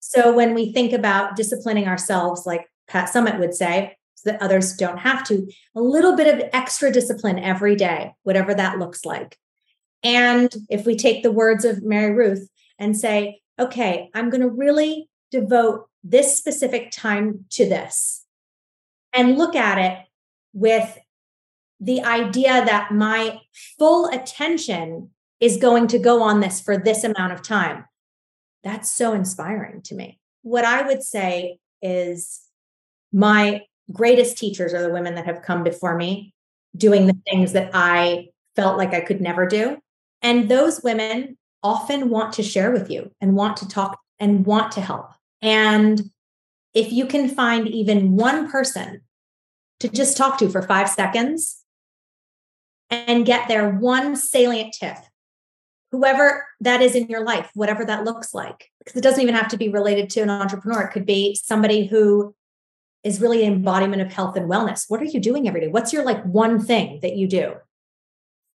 So 0.00 0.34
when 0.34 0.52
we 0.52 0.72
think 0.72 0.92
about 0.92 1.36
disciplining 1.36 1.86
ourselves, 1.86 2.44
like 2.44 2.68
Pat 2.88 3.08
Summitt 3.08 3.38
would 3.38 3.54
say, 3.54 3.96
so 4.16 4.32
that 4.32 4.42
others 4.42 4.74
don't 4.74 4.98
have 4.98 5.22
to, 5.28 5.48
a 5.76 5.80
little 5.80 6.16
bit 6.16 6.26
of 6.26 6.50
extra 6.52 6.90
discipline 6.90 7.38
every 7.38 7.76
day, 7.76 8.14
whatever 8.24 8.52
that 8.52 8.80
looks 8.80 9.04
like. 9.04 9.38
And 10.02 10.52
if 10.68 10.86
we 10.86 10.96
take 10.96 11.22
the 11.22 11.30
words 11.30 11.64
of 11.64 11.84
Mary 11.84 12.12
Ruth 12.12 12.50
and 12.80 12.96
say, 12.96 13.40
okay, 13.60 14.10
I'm 14.14 14.30
going 14.30 14.40
to 14.40 14.48
really 14.48 15.08
devote 15.30 15.86
this 16.02 16.36
specific 16.36 16.90
time 16.90 17.44
to 17.50 17.68
this 17.68 18.24
and 19.12 19.38
look 19.38 19.54
at 19.54 19.78
it 19.78 19.98
with 20.52 20.98
the 21.78 22.02
idea 22.02 22.64
that 22.64 22.90
my 22.90 23.38
full 23.78 24.06
attention 24.06 25.10
is 25.40 25.56
going 25.56 25.86
to 25.88 25.98
go 25.98 26.22
on 26.22 26.40
this 26.40 26.60
for 26.60 26.76
this 26.76 27.04
amount 27.04 27.32
of 27.32 27.42
time. 27.42 27.84
That's 28.64 28.90
so 28.90 29.12
inspiring 29.12 29.82
to 29.82 29.94
me. 29.94 30.18
What 30.42 30.64
I 30.64 30.82
would 30.82 31.02
say 31.02 31.58
is 31.80 32.40
my 33.12 33.62
greatest 33.92 34.38
teachers 34.38 34.74
are 34.74 34.82
the 34.82 34.92
women 34.92 35.14
that 35.14 35.26
have 35.26 35.42
come 35.42 35.64
before 35.64 35.96
me 35.96 36.34
doing 36.76 37.06
the 37.06 37.16
things 37.28 37.52
that 37.52 37.70
I 37.74 38.28
felt 38.56 38.78
like 38.78 38.94
I 38.94 39.00
could 39.00 39.20
never 39.20 39.46
do. 39.46 39.78
And 40.22 40.48
those 40.48 40.82
women 40.82 41.36
often 41.62 42.10
want 42.10 42.32
to 42.34 42.42
share 42.42 42.70
with 42.70 42.90
you 42.90 43.10
and 43.20 43.36
want 43.36 43.56
to 43.58 43.68
talk 43.68 43.98
and 44.18 44.46
want 44.46 44.72
to 44.72 44.80
help. 44.80 45.10
And 45.42 46.10
if 46.74 46.92
you 46.92 47.06
can 47.06 47.28
find 47.28 47.68
even 47.68 48.16
one 48.16 48.50
person 48.50 49.02
to 49.80 49.88
just 49.88 50.16
talk 50.16 50.38
to 50.38 50.48
for 50.48 50.62
five 50.62 50.88
seconds 50.88 51.62
and 52.90 53.26
get 53.26 53.48
their 53.48 53.70
one 53.70 54.16
salient 54.16 54.74
tip, 54.78 54.96
whoever 55.90 56.46
that 56.60 56.82
is 56.82 56.94
in 56.94 57.08
your 57.08 57.24
life, 57.24 57.50
whatever 57.54 57.84
that 57.84 58.04
looks 58.04 58.34
like, 58.34 58.70
because 58.78 58.96
it 58.96 59.02
doesn't 59.02 59.22
even 59.22 59.34
have 59.34 59.48
to 59.48 59.56
be 59.56 59.68
related 59.68 60.10
to 60.10 60.20
an 60.20 60.30
entrepreneur. 60.30 60.82
It 60.82 60.92
could 60.92 61.06
be 61.06 61.34
somebody 61.34 61.86
who 61.86 62.34
is 63.02 63.20
really 63.20 63.44
an 63.44 63.54
embodiment 63.54 64.02
of 64.02 64.12
health 64.12 64.36
and 64.36 64.50
wellness. 64.50 64.84
What 64.88 65.00
are 65.00 65.06
you 65.06 65.20
doing 65.20 65.48
every 65.48 65.60
day? 65.60 65.68
What's 65.68 65.92
your 65.92 66.04
like 66.04 66.22
one 66.24 66.62
thing 66.62 67.00
that 67.02 67.16
you 67.16 67.26
do? 67.26 67.54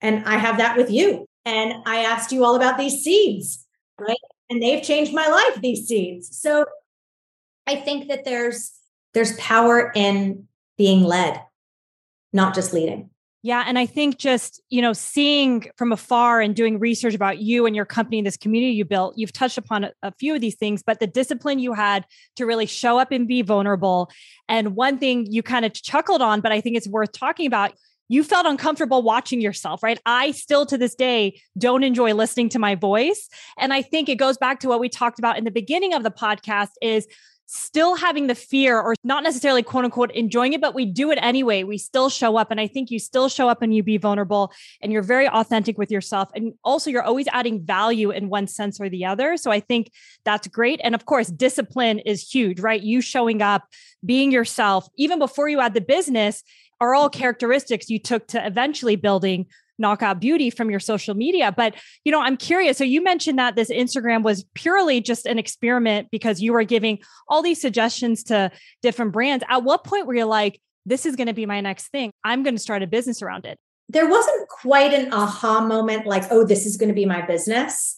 And 0.00 0.24
I 0.26 0.36
have 0.36 0.58
that 0.58 0.76
with 0.76 0.90
you. 0.90 1.26
And 1.44 1.74
I 1.86 2.04
asked 2.04 2.32
you 2.32 2.44
all 2.44 2.56
about 2.56 2.78
these 2.78 3.02
seeds, 3.02 3.66
right? 3.98 4.16
And 4.50 4.62
they've 4.62 4.82
changed 4.82 5.12
my 5.12 5.26
life, 5.26 5.60
these 5.60 5.86
seeds. 5.86 6.36
So 6.38 6.66
I 7.66 7.76
think 7.76 8.08
that 8.08 8.24
there's 8.24 8.72
there's 9.12 9.36
power 9.36 9.92
in 9.94 10.48
being 10.76 11.04
led, 11.04 11.40
not 12.32 12.54
just 12.54 12.72
leading. 12.72 13.10
Yeah. 13.44 13.62
And 13.66 13.78
I 13.78 13.84
think 13.84 14.16
just, 14.16 14.62
you 14.70 14.80
know, 14.80 14.94
seeing 14.94 15.66
from 15.76 15.92
afar 15.92 16.40
and 16.40 16.56
doing 16.56 16.78
research 16.78 17.14
about 17.14 17.40
you 17.40 17.66
and 17.66 17.76
your 17.76 17.84
company, 17.84 18.22
this 18.22 18.38
community 18.38 18.72
you 18.72 18.86
built, 18.86 19.18
you've 19.18 19.34
touched 19.34 19.58
upon 19.58 19.84
a, 19.84 19.92
a, 20.02 20.12
few 20.12 20.34
of 20.34 20.40
these 20.40 20.54
things, 20.54 20.82
but 20.82 20.98
the 20.98 21.06
discipline 21.06 21.58
you 21.58 21.74
had 21.74 22.06
to 22.36 22.46
really 22.46 22.64
show 22.64 22.98
up 22.98 23.12
and 23.12 23.28
be 23.28 23.42
vulnerable. 23.42 24.10
And 24.48 24.74
one 24.74 24.96
thing 24.96 25.30
you 25.30 25.42
kind 25.42 25.66
of 25.66 25.74
chuckled 25.74 26.22
on, 26.22 26.40
but 26.40 26.52
I 26.52 26.62
think 26.62 26.78
it's 26.78 26.88
worth 26.88 27.12
talking 27.12 27.46
about. 27.46 27.72
You 28.08 28.22
felt 28.24 28.46
uncomfortable 28.46 29.02
watching 29.02 29.40
yourself, 29.40 29.82
right? 29.82 29.98
I 30.04 30.32
still 30.32 30.66
to 30.66 30.78
this 30.78 30.94
day 30.94 31.40
don't 31.56 31.82
enjoy 31.82 32.14
listening 32.14 32.48
to 32.50 32.58
my 32.58 32.74
voice. 32.74 33.28
And 33.58 33.72
I 33.72 33.82
think 33.82 34.08
it 34.08 34.16
goes 34.16 34.36
back 34.36 34.60
to 34.60 34.68
what 34.68 34.80
we 34.80 34.88
talked 34.88 35.18
about 35.18 35.38
in 35.38 35.44
the 35.44 35.50
beginning 35.50 35.94
of 35.94 36.02
the 36.02 36.10
podcast 36.10 36.70
is 36.82 37.06
still 37.46 37.94
having 37.94 38.26
the 38.26 38.34
fear 38.34 38.80
or 38.80 38.94
not 39.04 39.22
necessarily 39.22 39.62
quote 39.62 39.84
unquote 39.84 40.10
enjoying 40.12 40.52
it, 40.54 40.60
but 40.60 40.74
we 40.74 40.86
do 40.86 41.10
it 41.10 41.18
anyway. 41.20 41.62
We 41.62 41.78
still 41.78 42.08
show 42.08 42.36
up. 42.36 42.50
And 42.50 42.60
I 42.60 42.66
think 42.66 42.90
you 42.90 42.98
still 42.98 43.28
show 43.28 43.48
up 43.48 43.62
and 43.62 43.74
you 43.74 43.82
be 43.82 43.98
vulnerable 43.98 44.52
and 44.80 44.92
you're 44.92 45.02
very 45.02 45.28
authentic 45.28 45.76
with 45.78 45.90
yourself. 45.90 46.30
And 46.34 46.54
also, 46.64 46.90
you're 46.90 47.02
always 47.02 47.28
adding 47.28 47.64
value 47.64 48.10
in 48.10 48.28
one 48.28 48.46
sense 48.46 48.80
or 48.80 48.88
the 48.88 49.04
other. 49.04 49.36
So 49.36 49.50
I 49.50 49.60
think 49.60 49.92
that's 50.24 50.48
great. 50.48 50.80
And 50.82 50.94
of 50.94 51.04
course, 51.06 51.28
discipline 51.28 51.98
is 52.00 52.28
huge, 52.28 52.60
right? 52.60 52.82
You 52.82 53.00
showing 53.00 53.42
up, 53.42 53.64
being 54.04 54.30
yourself, 54.32 54.88
even 54.96 55.18
before 55.18 55.48
you 55.48 55.60
add 55.60 55.74
the 55.74 55.80
business, 55.80 56.42
are 56.84 56.94
all 56.94 57.08
characteristics 57.08 57.90
you 57.90 57.98
took 57.98 58.26
to 58.28 58.46
eventually 58.46 58.96
building 58.96 59.46
knockout 59.78 60.20
beauty 60.20 60.50
from 60.50 60.70
your 60.70 60.78
social 60.80 61.14
media. 61.14 61.50
But 61.50 61.74
you 62.04 62.12
know 62.12 62.20
i'm 62.20 62.36
curious 62.36 62.78
so 62.78 62.84
you 62.84 63.02
mentioned 63.02 63.38
that 63.38 63.56
this 63.56 63.70
instagram 63.70 64.22
was 64.22 64.44
purely 64.54 65.00
just 65.00 65.26
an 65.26 65.38
experiment 65.38 66.08
because 66.10 66.40
you 66.40 66.52
were 66.52 66.64
giving 66.64 66.98
all 67.28 67.42
these 67.42 67.60
suggestions 67.60 68.22
to 68.24 68.50
different 68.82 69.12
brands. 69.12 69.44
At 69.48 69.64
what 69.64 69.84
point 69.84 70.06
were 70.06 70.14
you 70.14 70.26
like 70.26 70.60
this 70.86 71.06
is 71.06 71.16
going 71.16 71.28
to 71.28 71.32
be 71.32 71.46
my 71.46 71.62
next 71.62 71.88
thing. 71.88 72.12
I'm 72.24 72.42
going 72.42 72.54
to 72.54 72.60
start 72.60 72.82
a 72.82 72.86
business 72.86 73.22
around 73.22 73.46
it 73.46 73.58
there 73.88 74.08
wasn't 74.08 74.48
quite 74.48 74.94
an 74.94 75.12
aha 75.12 75.60
moment 75.60 76.06
like 76.06 76.24
oh 76.30 76.44
this 76.44 76.66
is 76.66 76.76
going 76.76 76.88
to 76.88 76.94
be 76.94 77.06
my 77.06 77.22
business. 77.22 77.96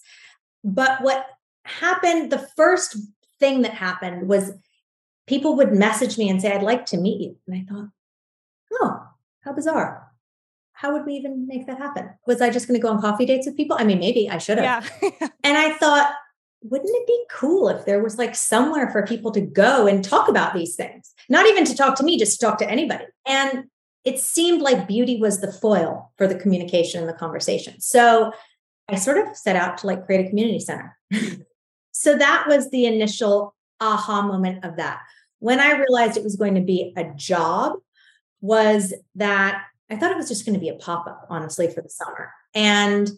But 0.64 1.02
what 1.02 1.26
happened 1.64 2.30
the 2.30 2.48
first 2.56 2.96
thing 3.38 3.62
that 3.62 3.74
happened 3.74 4.28
was 4.28 4.52
people 5.26 5.56
would 5.56 5.72
message 5.72 6.16
me 6.16 6.28
and 6.28 6.40
say 6.40 6.52
i'd 6.52 6.62
like 6.62 6.86
to 6.86 6.96
meet 6.96 7.20
you. 7.20 7.36
And 7.46 7.56
i 7.56 7.72
thought 7.72 7.88
oh 8.72 9.02
how 9.40 9.52
bizarre 9.52 10.06
how 10.76 10.92
would 10.92 11.06
we 11.06 11.14
even 11.14 11.46
make 11.46 11.66
that 11.68 11.78
happen? 11.78 12.10
Was 12.26 12.42
I 12.42 12.50
just 12.50 12.68
going 12.68 12.78
to 12.78 12.82
go 12.82 12.90
on 12.90 13.00
coffee 13.00 13.24
dates 13.24 13.46
with 13.46 13.56
people? 13.56 13.78
I 13.80 13.84
mean, 13.84 13.98
maybe 13.98 14.28
I 14.28 14.36
should 14.36 14.58
have. 14.58 14.92
Yeah. 15.00 15.28
and 15.42 15.56
I 15.56 15.72
thought, 15.72 16.12
wouldn't 16.60 16.94
it 16.94 17.06
be 17.06 17.24
cool 17.30 17.70
if 17.70 17.86
there 17.86 18.02
was 18.02 18.18
like 18.18 18.34
somewhere 18.34 18.90
for 18.90 19.06
people 19.06 19.30
to 19.32 19.40
go 19.40 19.86
and 19.86 20.04
talk 20.04 20.28
about 20.28 20.52
these 20.52 20.76
things? 20.76 21.14
Not 21.30 21.46
even 21.46 21.64
to 21.64 21.74
talk 21.74 21.96
to 21.96 22.04
me, 22.04 22.18
just 22.18 22.38
to 22.38 22.46
talk 22.46 22.58
to 22.58 22.70
anybody. 22.70 23.04
And 23.26 23.64
it 24.04 24.18
seemed 24.18 24.60
like 24.60 24.86
beauty 24.86 25.18
was 25.18 25.40
the 25.40 25.50
foil 25.50 26.12
for 26.18 26.26
the 26.26 26.34
communication 26.34 27.00
and 27.00 27.08
the 27.08 27.14
conversation. 27.14 27.80
So 27.80 28.32
I 28.86 28.96
sort 28.96 29.16
of 29.16 29.34
set 29.34 29.56
out 29.56 29.78
to 29.78 29.86
like 29.86 30.04
create 30.04 30.26
a 30.26 30.28
community 30.28 30.60
center. 30.60 30.94
so 31.92 32.18
that 32.18 32.44
was 32.46 32.70
the 32.70 32.84
initial 32.84 33.54
aha 33.80 34.20
moment 34.20 34.62
of 34.62 34.76
that. 34.76 35.00
When 35.38 35.58
I 35.58 35.72
realized 35.72 36.18
it 36.18 36.24
was 36.24 36.36
going 36.36 36.54
to 36.56 36.60
be 36.60 36.92
a 36.98 37.04
job, 37.14 37.78
was 38.40 38.94
that 39.14 39.62
I 39.90 39.96
thought 39.96 40.10
it 40.10 40.16
was 40.16 40.28
just 40.28 40.44
going 40.44 40.54
to 40.54 40.60
be 40.60 40.68
a 40.68 40.74
pop 40.74 41.06
up, 41.06 41.26
honestly, 41.30 41.70
for 41.72 41.80
the 41.80 41.88
summer. 41.88 42.32
And 42.54 43.10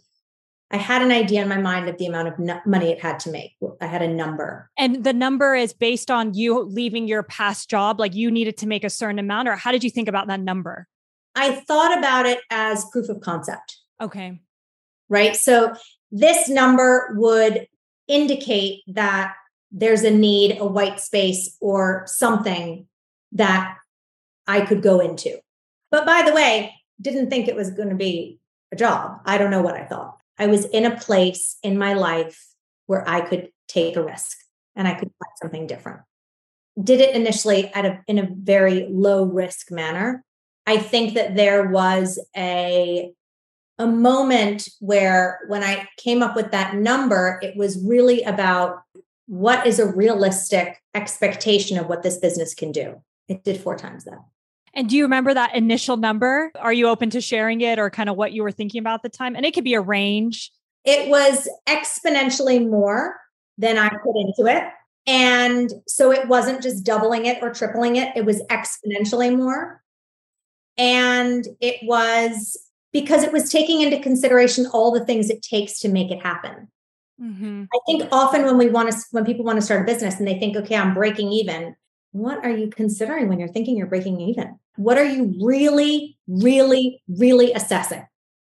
I 0.70 0.76
had 0.76 1.00
an 1.00 1.10
idea 1.10 1.40
in 1.42 1.48
my 1.48 1.56
mind 1.56 1.88
of 1.88 1.96
the 1.96 2.06
amount 2.06 2.28
of 2.28 2.66
money 2.66 2.90
it 2.90 3.00
had 3.00 3.20
to 3.20 3.30
make. 3.30 3.52
I 3.80 3.86
had 3.86 4.02
a 4.02 4.08
number. 4.08 4.70
And 4.76 5.02
the 5.02 5.14
number 5.14 5.54
is 5.54 5.72
based 5.72 6.10
on 6.10 6.34
you 6.34 6.60
leaving 6.60 7.08
your 7.08 7.22
past 7.22 7.70
job, 7.70 7.98
like 7.98 8.14
you 8.14 8.30
needed 8.30 8.58
to 8.58 8.66
make 8.66 8.84
a 8.84 8.90
certain 8.90 9.18
amount, 9.18 9.48
or 9.48 9.56
how 9.56 9.72
did 9.72 9.82
you 9.82 9.88
think 9.88 10.08
about 10.08 10.26
that 10.26 10.40
number? 10.40 10.86
I 11.34 11.52
thought 11.52 11.96
about 11.96 12.26
it 12.26 12.40
as 12.50 12.84
proof 12.92 13.08
of 13.08 13.20
concept. 13.20 13.78
Okay. 14.00 14.40
Right. 15.08 15.34
So 15.36 15.74
this 16.10 16.50
number 16.50 17.14
would 17.16 17.66
indicate 18.06 18.82
that 18.88 19.34
there's 19.72 20.02
a 20.02 20.10
need, 20.10 20.58
a 20.58 20.66
white 20.66 21.00
space, 21.00 21.56
or 21.60 22.04
something 22.06 22.86
that 23.32 23.77
I 24.48 24.62
could 24.62 24.82
go 24.82 24.98
into. 24.98 25.38
But 25.90 26.06
by 26.06 26.22
the 26.26 26.34
way, 26.34 26.74
didn't 27.00 27.30
think 27.30 27.46
it 27.46 27.54
was 27.54 27.70
going 27.70 27.90
to 27.90 27.94
be 27.94 28.40
a 28.72 28.76
job. 28.76 29.20
I 29.24 29.38
don't 29.38 29.50
know 29.50 29.62
what 29.62 29.76
I 29.76 29.84
thought. 29.84 30.18
I 30.38 30.46
was 30.46 30.64
in 30.64 30.84
a 30.84 30.96
place 30.96 31.56
in 31.62 31.78
my 31.78 31.94
life 31.94 32.44
where 32.86 33.08
I 33.08 33.20
could 33.20 33.50
take 33.68 33.96
a 33.96 34.02
risk 34.02 34.36
and 34.74 34.88
I 34.88 34.94
could 34.94 35.10
find 35.10 35.32
something 35.40 35.66
different. 35.66 36.00
Did 36.82 37.00
it 37.00 37.14
initially 37.14 37.68
at 37.74 37.84
a 37.84 38.00
in 38.06 38.18
a 38.18 38.28
very 38.32 38.86
low 38.88 39.24
risk 39.24 39.70
manner. 39.70 40.24
I 40.66 40.78
think 40.78 41.14
that 41.14 41.34
there 41.34 41.68
was 41.68 42.18
a 42.36 43.12
a 43.78 43.86
moment 43.86 44.68
where 44.80 45.40
when 45.48 45.62
I 45.62 45.88
came 45.96 46.22
up 46.22 46.34
with 46.34 46.50
that 46.50 46.74
number, 46.74 47.40
it 47.42 47.56
was 47.56 47.82
really 47.84 48.22
about 48.22 48.82
what 49.26 49.66
is 49.66 49.78
a 49.78 49.86
realistic 49.86 50.80
expectation 50.94 51.78
of 51.78 51.86
what 51.86 52.02
this 52.02 52.18
business 52.18 52.54
can 52.54 52.72
do? 52.72 53.00
It 53.28 53.44
did 53.44 53.60
four 53.60 53.76
times 53.76 54.04
that. 54.04 54.18
And 54.78 54.88
do 54.88 54.96
you 54.96 55.02
remember 55.02 55.34
that 55.34 55.56
initial 55.56 55.96
number? 55.96 56.52
Are 56.56 56.72
you 56.72 56.86
open 56.86 57.10
to 57.10 57.20
sharing 57.20 57.62
it 57.62 57.80
or 57.80 57.90
kind 57.90 58.08
of 58.08 58.14
what 58.14 58.30
you 58.30 58.44
were 58.44 58.52
thinking 58.52 58.78
about 58.78 58.94
at 58.94 59.02
the 59.02 59.08
time? 59.08 59.34
And 59.34 59.44
it 59.44 59.52
could 59.52 59.64
be 59.64 59.74
a 59.74 59.80
range. 59.80 60.52
It 60.84 61.10
was 61.10 61.48
exponentially 61.68 62.64
more 62.64 63.16
than 63.58 63.76
I 63.76 63.88
put 63.88 64.14
into 64.16 64.46
it. 64.48 64.62
And 65.04 65.72
so 65.88 66.12
it 66.12 66.28
wasn't 66.28 66.62
just 66.62 66.84
doubling 66.84 67.26
it 67.26 67.42
or 67.42 67.52
tripling 67.52 67.96
it, 67.96 68.16
it 68.16 68.24
was 68.24 68.40
exponentially 68.50 69.36
more. 69.36 69.82
And 70.76 71.44
it 71.60 71.80
was 71.82 72.56
because 72.92 73.24
it 73.24 73.32
was 73.32 73.50
taking 73.50 73.80
into 73.80 73.98
consideration 73.98 74.64
all 74.72 74.92
the 74.92 75.04
things 75.04 75.28
it 75.28 75.42
takes 75.42 75.80
to 75.80 75.88
make 75.88 76.12
it 76.12 76.22
happen. 76.22 76.68
Mm-hmm. 77.20 77.64
I 77.74 77.78
think 77.84 78.08
often 78.12 78.44
when 78.44 78.56
we 78.56 78.68
want 78.68 78.92
to, 78.92 78.98
when 79.10 79.24
people 79.24 79.44
want 79.44 79.56
to 79.56 79.62
start 79.62 79.82
a 79.82 79.92
business 79.92 80.20
and 80.20 80.28
they 80.28 80.38
think, 80.38 80.56
okay, 80.56 80.76
I'm 80.76 80.94
breaking 80.94 81.32
even, 81.32 81.74
what 82.12 82.44
are 82.44 82.50
you 82.50 82.70
considering 82.70 83.28
when 83.28 83.40
you're 83.40 83.48
thinking 83.48 83.76
you're 83.76 83.88
breaking 83.88 84.20
even? 84.20 84.56
What 84.78 84.96
are 84.96 85.04
you 85.04 85.34
really, 85.42 86.16
really, 86.28 87.02
really 87.08 87.52
assessing 87.52 88.06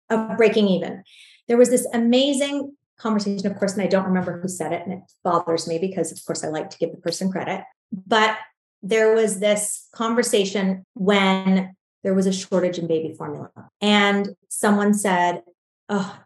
of 0.09 0.37
breaking 0.37 0.69
even? 0.69 1.03
There 1.49 1.57
was 1.57 1.69
this 1.69 1.87
amazing 1.93 2.77
conversation, 2.97 3.47
of 3.49 3.59
course, 3.59 3.73
and 3.73 3.83
I 3.83 3.89
don't 3.89 4.07
remember 4.07 4.41
who 4.41 4.49
said 4.49 4.73
it, 4.73 4.83
and 4.85 4.93
it 4.93 5.01
bothers 5.25 5.67
me 5.67 5.79
because, 5.79 6.13
of 6.13 6.25
course, 6.25 6.45
I 6.45 6.49
like 6.49 6.71
to 6.71 6.79
give 6.79 6.93
the 6.93 6.99
person 6.99 7.33
credit. 7.33 7.65
But 8.07 8.39
there 8.83 9.15
was 9.15 9.41
this 9.41 9.89
conversation 9.93 10.87
when 10.95 11.75
there 12.05 12.15
was 12.15 12.27
a 12.27 12.33
shortage 12.33 12.79
in 12.79 12.87
baby 12.87 13.15
formula. 13.15 13.51
And 13.81 14.31
someone 14.49 14.95
said, 14.95 15.43
Oh, 15.89 16.21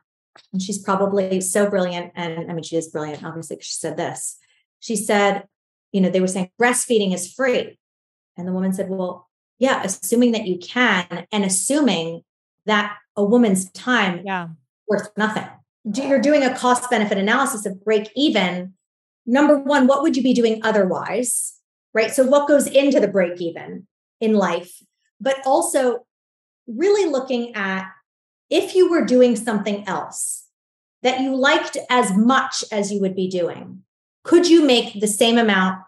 and 0.52 0.60
she's 0.60 0.78
probably 0.78 1.40
so 1.40 1.70
brilliant. 1.70 2.12
And 2.14 2.50
I 2.50 2.54
mean, 2.54 2.62
she 2.62 2.76
is 2.76 2.88
brilliant, 2.88 3.24
obviously, 3.24 3.56
she 3.62 3.72
said 3.72 3.96
this. 3.96 4.36
She 4.80 4.94
said, 4.94 5.44
You 5.90 6.02
know, 6.02 6.10
they 6.10 6.20
were 6.20 6.26
saying 6.26 6.50
breastfeeding 6.60 7.14
is 7.14 7.32
free. 7.32 7.78
And 8.36 8.46
the 8.46 8.52
woman 8.52 8.74
said, 8.74 8.90
Well, 8.90 9.25
yeah, 9.58 9.82
assuming 9.82 10.32
that 10.32 10.46
you 10.46 10.58
can, 10.58 11.26
and 11.32 11.44
assuming 11.44 12.22
that 12.66 12.96
a 13.16 13.24
woman's 13.24 13.70
time 13.70 14.22
yeah. 14.24 14.48
worth 14.88 15.08
nothing. 15.16 15.46
You're 15.84 16.20
doing 16.20 16.42
a 16.42 16.56
cost 16.56 16.90
benefit 16.90 17.16
analysis 17.16 17.64
of 17.64 17.82
break 17.84 18.10
even. 18.16 18.74
Number 19.24 19.56
one, 19.56 19.86
what 19.86 20.02
would 20.02 20.16
you 20.16 20.22
be 20.22 20.34
doing 20.34 20.60
otherwise? 20.62 21.54
Right. 21.94 22.10
So, 22.10 22.24
what 22.24 22.48
goes 22.48 22.66
into 22.66 23.00
the 23.00 23.08
break 23.08 23.40
even 23.40 23.86
in 24.20 24.34
life? 24.34 24.82
but 25.20 25.36
also 25.46 26.06
really 26.66 27.10
looking 27.10 27.54
at 27.54 27.90
if 28.50 28.74
you 28.74 28.90
were 28.90 29.04
doing 29.04 29.36
something 29.36 29.86
else 29.88 30.46
that 31.02 31.20
you 31.20 31.34
liked 31.34 31.76
as 31.90 32.16
much 32.16 32.64
as 32.70 32.92
you 32.92 33.00
would 33.00 33.14
be 33.14 33.28
doing, 33.28 33.82
could 34.24 34.48
you 34.48 34.64
make 34.64 35.00
the 35.00 35.06
same 35.06 35.38
amount 35.38 35.80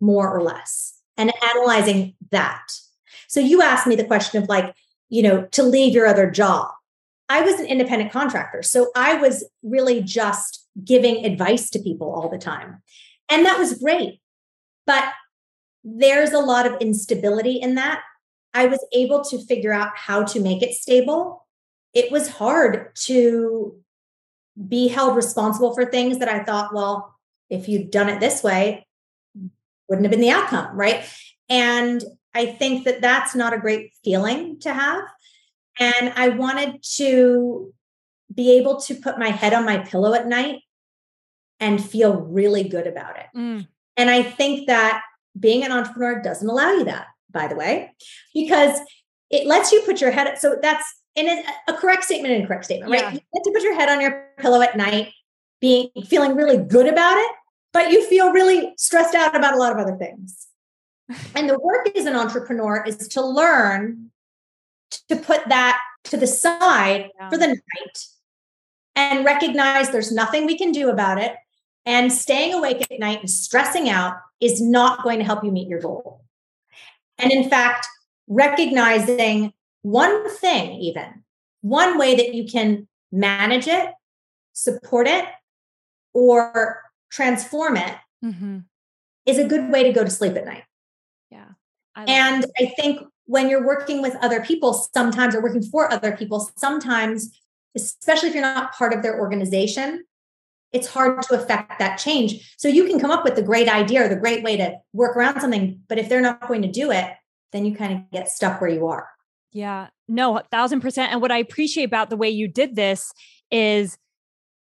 more 0.00 0.30
or 0.30 0.42
less? 0.42 0.94
And 1.16 1.32
analyzing 1.42 2.14
that. 2.30 2.72
So 3.28 3.40
you 3.40 3.62
asked 3.62 3.86
me 3.86 3.96
the 3.96 4.04
question 4.04 4.42
of 4.42 4.48
like, 4.48 4.74
you 5.08 5.22
know, 5.22 5.46
to 5.52 5.62
leave 5.62 5.94
your 5.94 6.06
other 6.06 6.30
job. 6.30 6.70
I 7.28 7.40
was 7.40 7.58
an 7.58 7.66
independent 7.66 8.12
contractor. 8.12 8.62
So 8.62 8.90
I 8.94 9.14
was 9.14 9.44
really 9.62 10.02
just 10.02 10.64
giving 10.84 11.24
advice 11.24 11.70
to 11.70 11.78
people 11.78 12.12
all 12.12 12.28
the 12.28 12.38
time. 12.38 12.82
And 13.28 13.44
that 13.46 13.58
was 13.58 13.78
great. 13.78 14.20
But 14.86 15.04
there's 15.82 16.32
a 16.32 16.38
lot 16.38 16.66
of 16.66 16.80
instability 16.80 17.56
in 17.60 17.74
that. 17.76 18.02
I 18.54 18.66
was 18.66 18.84
able 18.92 19.22
to 19.24 19.44
figure 19.44 19.72
out 19.72 19.96
how 19.96 20.22
to 20.24 20.40
make 20.40 20.62
it 20.62 20.74
stable. 20.74 21.46
It 21.92 22.10
was 22.10 22.28
hard 22.28 22.94
to 23.04 23.76
be 24.68 24.88
held 24.88 25.16
responsible 25.16 25.74
for 25.74 25.84
things 25.84 26.18
that 26.18 26.28
I 26.28 26.42
thought, 26.42 26.74
well, 26.74 27.14
if 27.50 27.68
you'd 27.68 27.90
done 27.90 28.08
it 28.08 28.20
this 28.20 28.42
way, 28.42 28.86
wouldn't 29.88 30.04
have 30.04 30.10
been 30.10 30.20
the 30.20 30.30
outcome, 30.30 30.76
right? 30.76 31.04
And 31.48 32.02
I 32.36 32.46
think 32.46 32.84
that 32.84 33.00
that's 33.00 33.34
not 33.34 33.52
a 33.54 33.58
great 33.58 33.92
feeling 34.04 34.60
to 34.60 34.72
have. 34.72 35.02
And 35.78 36.12
I 36.16 36.28
wanted 36.28 36.82
to 36.96 37.72
be 38.32 38.58
able 38.58 38.80
to 38.82 38.94
put 38.94 39.18
my 39.18 39.28
head 39.28 39.54
on 39.54 39.64
my 39.64 39.78
pillow 39.78 40.12
at 40.14 40.26
night 40.26 40.60
and 41.60 41.82
feel 41.82 42.20
really 42.20 42.68
good 42.68 42.86
about 42.86 43.16
it. 43.18 43.26
Mm. 43.34 43.66
And 43.96 44.10
I 44.10 44.22
think 44.22 44.66
that 44.66 45.02
being 45.38 45.64
an 45.64 45.72
entrepreneur 45.72 46.20
doesn't 46.20 46.48
allow 46.48 46.72
you 46.72 46.84
that 46.84 47.06
by 47.36 47.46
the 47.46 47.54
way, 47.54 47.92
because 48.32 48.78
it 49.30 49.46
lets 49.46 49.70
you 49.70 49.82
put 49.82 50.00
your 50.00 50.10
head. 50.10 50.38
So 50.38 50.56
that's 50.60 50.84
in 51.14 51.28
a, 51.68 51.72
correct 51.74 52.04
statement 52.04 52.32
and 52.32 52.42
incorrect 52.42 52.64
statement, 52.64 52.90
right? 52.90 53.02
Yeah. 53.02 53.12
You 53.12 53.20
get 53.34 53.44
to 53.44 53.50
put 53.52 53.62
your 53.62 53.74
head 53.74 53.88
on 53.88 54.00
your 54.00 54.28
pillow 54.38 54.62
at 54.62 54.76
night, 54.76 55.12
being 55.60 55.90
feeling 56.06 56.34
really 56.34 56.56
good 56.56 56.86
about 56.86 57.18
it, 57.18 57.30
but 57.72 57.90
you 57.90 58.06
feel 58.08 58.32
really 58.32 58.72
stressed 58.78 59.14
out 59.14 59.36
about 59.36 59.54
a 59.54 59.58
lot 59.58 59.72
of 59.72 59.78
other 59.78 59.96
things. 59.96 60.46
And 61.34 61.48
the 61.48 61.58
work 61.58 61.88
as 61.96 62.06
an 62.06 62.16
entrepreneur 62.16 62.82
is 62.84 63.08
to 63.08 63.24
learn 63.24 64.10
to 65.08 65.16
put 65.16 65.48
that 65.48 65.80
to 66.04 66.16
the 66.16 66.26
side 66.26 67.10
yeah. 67.18 67.28
for 67.28 67.38
the 67.38 67.48
night 67.48 68.06
and 68.94 69.24
recognize 69.24 69.90
there's 69.90 70.12
nothing 70.12 70.46
we 70.46 70.58
can 70.58 70.72
do 70.72 70.88
about 70.88 71.18
it. 71.18 71.36
And 71.84 72.12
staying 72.12 72.54
awake 72.54 72.86
at 72.90 72.98
night 72.98 73.20
and 73.20 73.30
stressing 73.30 73.88
out 73.88 74.14
is 74.40 74.60
not 74.60 75.04
going 75.04 75.18
to 75.18 75.24
help 75.24 75.44
you 75.44 75.52
meet 75.52 75.68
your 75.68 75.80
goal. 75.80 76.24
And 77.18 77.30
in 77.30 77.48
fact, 77.48 77.86
recognizing 78.26 79.52
one 79.82 80.28
thing, 80.30 80.72
even 80.80 81.22
one 81.60 81.98
way 81.98 82.16
that 82.16 82.34
you 82.34 82.46
can 82.46 82.88
manage 83.12 83.68
it, 83.68 83.90
support 84.52 85.06
it, 85.06 85.24
or 86.12 86.82
transform 87.10 87.76
it 87.76 87.94
mm-hmm. 88.24 88.58
is 89.26 89.38
a 89.38 89.46
good 89.46 89.70
way 89.70 89.84
to 89.84 89.92
go 89.92 90.02
to 90.02 90.10
sleep 90.10 90.34
at 90.36 90.44
night. 90.44 90.64
I 91.96 92.04
and 92.04 92.42
that. 92.42 92.50
I 92.58 92.66
think 92.76 93.00
when 93.24 93.48
you're 93.48 93.66
working 93.66 94.02
with 94.02 94.14
other 94.22 94.42
people, 94.42 94.72
sometimes 94.72 95.34
or 95.34 95.42
working 95.42 95.62
for 95.62 95.92
other 95.92 96.16
people, 96.16 96.48
sometimes, 96.56 97.36
especially 97.74 98.28
if 98.28 98.34
you're 98.34 98.42
not 98.42 98.72
part 98.74 98.92
of 98.92 99.02
their 99.02 99.18
organization, 99.18 100.04
it's 100.72 100.86
hard 100.86 101.22
to 101.22 101.34
affect 101.34 101.78
that 101.78 101.96
change. 101.96 102.54
So 102.58 102.68
you 102.68 102.84
can 102.84 103.00
come 103.00 103.10
up 103.10 103.24
with 103.24 103.34
the 103.34 103.42
great 103.42 103.68
idea 103.68 104.04
or 104.04 104.08
the 104.08 104.16
great 104.16 104.44
way 104.44 104.56
to 104.56 104.76
work 104.92 105.16
around 105.16 105.40
something, 105.40 105.80
but 105.88 105.98
if 105.98 106.08
they're 106.08 106.20
not 106.20 106.46
going 106.46 106.62
to 106.62 106.70
do 106.70 106.90
it, 106.90 107.06
then 107.52 107.64
you 107.64 107.74
kind 107.74 107.94
of 107.94 108.10
get 108.12 108.28
stuck 108.28 108.60
where 108.60 108.70
you 108.70 108.86
are. 108.86 109.08
Yeah, 109.52 109.88
no, 110.06 110.38
a 110.38 110.42
thousand 110.42 110.80
percent. 110.80 111.12
And 111.12 111.22
what 111.22 111.32
I 111.32 111.38
appreciate 111.38 111.84
about 111.84 112.10
the 112.10 112.16
way 112.16 112.28
you 112.28 112.46
did 112.46 112.76
this 112.76 113.12
is 113.50 113.96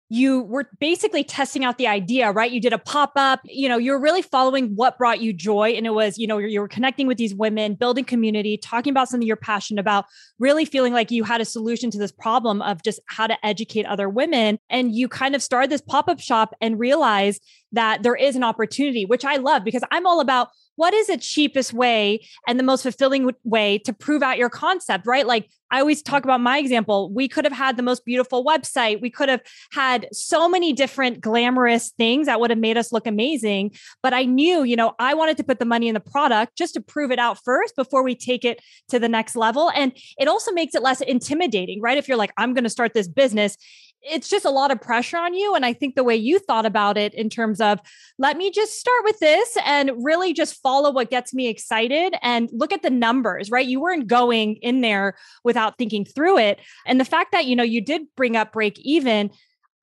you 0.10 0.44
were 0.44 0.70
basically 0.80 1.24
testing 1.24 1.66
out 1.66 1.78
the 1.78 1.88
idea, 1.88 2.32
right? 2.32 2.52
You 2.52 2.62
did 2.62 2.74
a 2.74 2.78
pop 2.78 3.14
up, 3.16 3.42
you 3.46 3.68
know, 3.68 3.78
you're 3.78 4.00
really 4.00 4.22
following 4.22 4.76
what 4.76 4.98
brought 5.00 5.20
you 5.20 5.34
joy. 5.34 5.70
And 5.72 5.88
it 5.88 5.92
was, 5.92 6.20
you 6.20 6.28
know, 6.28 6.38
you 6.38 6.60
were 6.60 6.68
connecting 6.68 7.08
with 7.08 7.18
these 7.18 7.34
women, 7.34 7.74
building 7.74 8.06
community, 8.06 8.58
talking 8.58 8.92
about 8.92 9.10
something 9.10 9.26
you're 9.26 9.36
passionate 9.36 9.82
about, 9.82 10.06
really 10.38 10.64
feeling 10.64 10.94
like 10.94 11.10
you 11.10 11.24
had 11.24 11.42
a 11.42 11.46
solution 11.46 11.90
to 11.92 11.98
this 11.98 12.12
problem 12.12 12.62
of 12.62 12.84
just 12.84 13.00
how 13.08 13.26
to 13.26 13.46
educate 13.46 13.86
other 13.88 14.08
women. 14.08 14.60
And 14.70 14.94
you 14.94 15.08
kind 15.08 15.34
of 15.34 15.42
started 15.42 15.72
this 15.72 15.82
pop 15.82 16.08
up 16.08 16.20
shop 16.20 16.54
and 16.62 16.80
realized 16.80 17.44
that 17.72 18.04
there 18.04 18.16
is 18.16 18.36
an 18.36 18.44
opportunity, 18.44 19.06
which 19.06 19.26
I 19.26 19.38
love 19.38 19.64
because 19.64 19.84
I'm 19.92 20.06
all 20.06 20.20
about 20.20 20.50
what 20.76 20.94
is 20.94 21.08
the 21.08 21.18
cheapest 21.18 21.74
way 21.74 22.26
and 22.48 22.60
the 22.60 22.64
most 22.64 22.84
fulfilling 22.84 23.32
way 23.44 23.78
to 23.80 23.94
prove 23.94 24.22
out 24.22 24.38
your 24.38 24.50
concept, 24.50 25.08
right? 25.08 25.26
Like 25.26 25.50
I 25.72 25.80
always 25.80 26.02
talk 26.02 26.24
about 26.24 26.42
my 26.42 26.58
example. 26.58 27.12
We 27.12 27.28
could 27.28 27.44
have 27.44 27.54
had 27.54 27.76
the 27.76 27.84
most 27.84 28.06
beautiful 28.06 28.46
website. 28.46 29.02
We 29.02 29.10
could 29.10 29.30
have 29.30 29.42
had 29.72 30.08
so 30.12 30.48
many 30.48 30.74
different 30.74 31.22
glamorous 31.22 31.92
things 31.98 32.28
that 32.28 32.40
would 32.40 32.50
have 32.50 32.60
made 32.60 32.78
us 32.78 32.92
look 32.92 33.08
amazing. 33.08 33.72
But 34.04 34.14
I 34.14 34.24
knew, 34.24 34.64
you 34.64 34.76
know, 34.76 34.94
I 35.00 35.16
wanted 35.16 35.38
to 35.38 35.44
put 35.44 35.60
the 35.60 35.66
money 35.66 35.88
in 35.88 35.94
the 35.94 36.00
product 36.00 36.58
just 36.58 36.76
to 36.76 36.82
prove 36.82 37.12
it 37.12 37.20
out 37.20 37.40
first 37.44 37.76
before 37.76 38.04
we 38.04 38.16
take 38.16 38.46
it 38.46 38.62
to 38.90 39.00
the 39.00 39.10
next 39.10 39.36
level. 39.36 39.72
And 39.76 39.92
it 40.20 40.28
also 40.28 40.52
makes 40.52 40.76
it 40.76 40.84
less 40.84 41.02
intimidating, 41.02 41.82
right? 41.82 41.98
If 41.98 42.08
you're 42.08 42.18
like, 42.18 42.32
I'm 42.38 42.54
going 42.54 42.64
to 42.64 42.70
start 42.70 42.94
this 42.94 43.08
business, 43.08 43.58
it's 44.06 44.30
just 44.30 44.46
a 44.46 44.52
lot 44.52 44.72
of 44.72 44.80
pressure 44.80 45.18
on 45.18 45.34
you. 45.34 45.56
And 45.56 45.66
I 45.66 45.74
think 45.74 45.96
the 45.96 46.04
way 46.04 46.16
you 46.16 46.40
thought 46.40 46.66
about 46.66 46.98
it 46.98 47.14
in 47.14 47.30
terms 47.30 47.60
of 47.60 47.80
let 48.20 48.38
me 48.38 48.52
just 48.52 48.80
start 48.80 49.04
with 49.04 49.20
this 49.20 49.58
and 49.66 49.92
really 49.98 50.32
just 50.32 50.62
follow 50.62 50.92
what 50.92 51.10
gets 51.10 51.34
me 51.34 51.48
excited 51.48 52.16
and 52.22 52.50
look 52.54 52.72
at 52.72 52.84
the 52.84 52.90
numbers, 52.90 53.50
right? 53.50 53.66
You 53.66 53.82
weren't 53.82 54.08
going 54.08 54.58
in 54.58 54.82
there 54.82 55.16
without 55.44 55.78
thinking 55.78 56.06
through 56.06 56.38
it. 56.38 56.60
And 56.86 57.00
the 57.00 57.06
fact 57.06 57.32
that, 57.32 57.46
you 57.46 57.56
know, 57.56 57.64
you 57.64 57.82
did 57.82 58.04
bring 58.16 58.36
up 58.36 58.54
break 58.54 58.80
even. 58.80 59.32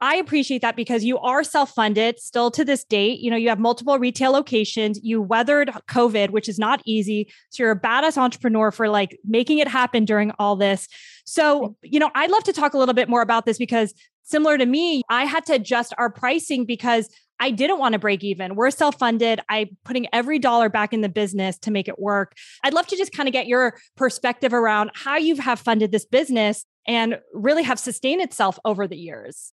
I 0.04 0.16
appreciate 0.16 0.62
that 0.62 0.74
because 0.74 1.04
you 1.04 1.16
are 1.20 1.44
self-funded 1.44 2.18
still 2.18 2.50
to 2.50 2.64
this 2.64 2.82
date. 2.82 3.20
You 3.20 3.30
know, 3.30 3.36
you 3.36 3.48
have 3.50 3.60
multiple 3.60 4.00
retail 4.00 4.32
locations. 4.32 4.98
You 5.00 5.22
weathered 5.22 5.70
COVID, 5.88 6.30
which 6.30 6.48
is 6.48 6.58
not 6.58 6.82
easy. 6.84 7.32
So 7.50 7.62
you're 7.62 7.70
a 7.70 7.80
badass 7.80 8.16
entrepreneur 8.16 8.72
for 8.72 8.88
like 8.88 9.16
making 9.24 9.58
it 9.60 9.68
happen 9.68 10.04
during 10.04 10.32
all 10.40 10.56
this. 10.56 10.88
So, 11.24 11.76
you 11.82 12.00
know, 12.00 12.10
I'd 12.16 12.32
love 12.32 12.42
to 12.44 12.52
talk 12.52 12.74
a 12.74 12.78
little 12.78 12.94
bit 12.94 13.08
more 13.08 13.22
about 13.22 13.46
this 13.46 13.58
because 13.58 13.94
similar 14.22 14.58
to 14.58 14.66
me, 14.66 15.02
I 15.08 15.24
had 15.24 15.46
to 15.46 15.54
adjust 15.54 15.94
our 15.98 16.10
pricing 16.10 16.64
because 16.64 17.08
I 17.42 17.50
didn't 17.50 17.80
want 17.80 17.94
to 17.94 17.98
break 17.98 18.22
even. 18.22 18.54
We're 18.54 18.70
self 18.70 18.98
funded. 19.00 19.40
I'm 19.48 19.76
putting 19.84 20.06
every 20.12 20.38
dollar 20.38 20.68
back 20.68 20.92
in 20.92 21.00
the 21.00 21.08
business 21.08 21.58
to 21.60 21.72
make 21.72 21.88
it 21.88 21.98
work. 21.98 22.36
I'd 22.62 22.72
love 22.72 22.86
to 22.86 22.96
just 22.96 23.12
kind 23.12 23.28
of 23.28 23.32
get 23.32 23.48
your 23.48 23.76
perspective 23.96 24.54
around 24.54 24.92
how 24.94 25.16
you 25.16 25.34
have 25.36 25.58
funded 25.58 25.90
this 25.90 26.04
business 26.04 26.64
and 26.86 27.18
really 27.32 27.64
have 27.64 27.80
sustained 27.80 28.22
itself 28.22 28.60
over 28.64 28.86
the 28.86 28.96
years. 28.96 29.52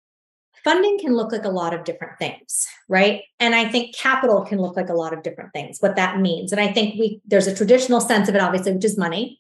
funding 0.66 1.00
can 1.00 1.16
look 1.16 1.32
like 1.32 1.46
a 1.46 1.50
lot 1.50 1.74
of 1.74 1.84
different 1.84 2.18
things 2.18 2.68
right 2.90 3.22
and 3.40 3.54
i 3.54 3.64
think 3.64 3.96
capital 3.96 4.42
can 4.44 4.60
look 4.60 4.76
like 4.76 4.90
a 4.90 4.94
lot 4.94 5.14
of 5.14 5.22
different 5.22 5.54
things 5.54 5.78
what 5.80 5.96
that 5.96 6.20
means 6.20 6.52
and 6.52 6.60
i 6.60 6.72
think 6.72 7.00
we 7.00 7.22
there's 7.26 7.48
a 7.48 7.56
traditional 7.56 8.02
sense 8.02 8.28
of 8.28 8.36
it 8.36 8.42
obviously 8.42 8.74
which 8.74 8.84
is 8.84 8.98
money 8.98 9.40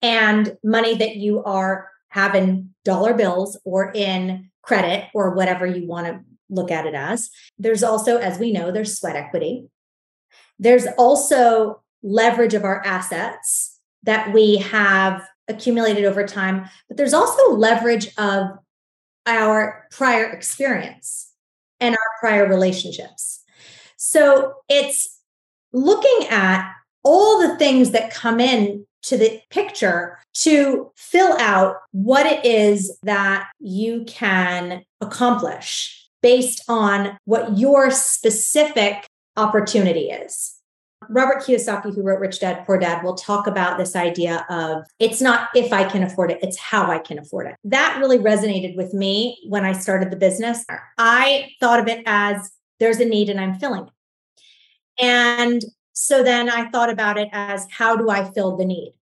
and 0.00 0.56
money 0.64 0.96
that 0.96 1.16
you 1.16 1.44
are 1.44 1.91
having 2.12 2.70
dollar 2.84 3.14
bills 3.14 3.58
or 3.64 3.92
in 3.94 4.50
credit 4.62 5.08
or 5.14 5.34
whatever 5.34 5.66
you 5.66 5.86
want 5.86 6.06
to 6.06 6.20
look 6.48 6.70
at 6.70 6.86
it 6.86 6.94
as 6.94 7.30
there's 7.58 7.82
also 7.82 8.18
as 8.18 8.38
we 8.38 8.52
know 8.52 8.70
there's 8.70 8.98
sweat 8.98 9.16
equity 9.16 9.66
there's 10.58 10.86
also 10.98 11.82
leverage 12.02 12.52
of 12.52 12.64
our 12.64 12.84
assets 12.84 13.78
that 14.02 14.32
we 14.32 14.56
have 14.56 15.26
accumulated 15.48 16.04
over 16.04 16.26
time 16.26 16.68
but 16.88 16.96
there's 16.96 17.14
also 17.14 17.52
leverage 17.52 18.08
of 18.18 18.48
our 19.26 19.86
prior 19.90 20.26
experience 20.26 21.32
and 21.80 21.94
our 21.94 22.10
prior 22.20 22.48
relationships. 22.48 23.42
So 23.96 24.54
it's 24.68 25.20
looking 25.72 26.28
at 26.28 26.72
all 27.02 27.40
the 27.40 27.56
things 27.56 27.90
that 27.90 28.12
come 28.12 28.40
in 28.40 28.86
to 29.02 29.16
the 29.16 29.40
picture 29.50 30.18
to 30.34 30.90
fill 30.96 31.36
out 31.38 31.76
what 31.92 32.26
it 32.26 32.44
is 32.44 32.98
that 33.02 33.48
you 33.58 34.04
can 34.06 34.82
accomplish 35.00 36.08
based 36.22 36.62
on 36.68 37.18
what 37.24 37.58
your 37.58 37.90
specific 37.90 39.06
opportunity 39.36 40.10
is. 40.10 40.54
Robert 41.08 41.42
Kiyosaki, 41.42 41.94
who 41.94 42.02
wrote 42.02 42.20
Rich 42.20 42.40
Dad 42.40 42.64
Poor 42.64 42.78
Dad, 42.78 43.02
will 43.02 43.16
talk 43.16 43.46
about 43.48 43.76
this 43.76 43.96
idea 43.96 44.46
of 44.48 44.84
it's 45.00 45.20
not 45.20 45.48
if 45.54 45.72
I 45.72 45.82
can 45.84 46.04
afford 46.04 46.30
it, 46.30 46.38
it's 46.42 46.58
how 46.58 46.90
I 46.90 46.98
can 46.98 47.18
afford 47.18 47.48
it. 47.48 47.56
That 47.64 47.98
really 47.98 48.18
resonated 48.18 48.76
with 48.76 48.94
me 48.94 49.38
when 49.48 49.64
I 49.64 49.72
started 49.72 50.10
the 50.10 50.16
business. 50.16 50.64
I 50.98 51.50
thought 51.60 51.80
of 51.80 51.88
it 51.88 52.02
as 52.06 52.52
there's 52.78 53.00
a 53.00 53.04
need 53.04 53.28
and 53.30 53.40
I'm 53.40 53.58
filling 53.58 53.84
it. 53.84 53.90
And 54.98 55.64
so 55.92 56.22
then 56.22 56.48
I 56.48 56.68
thought 56.70 56.90
about 56.90 57.18
it 57.18 57.28
as 57.32 57.66
how 57.70 57.96
do 57.96 58.10
I 58.10 58.30
fill 58.32 58.56
the 58.56 58.64
need? 58.64 58.94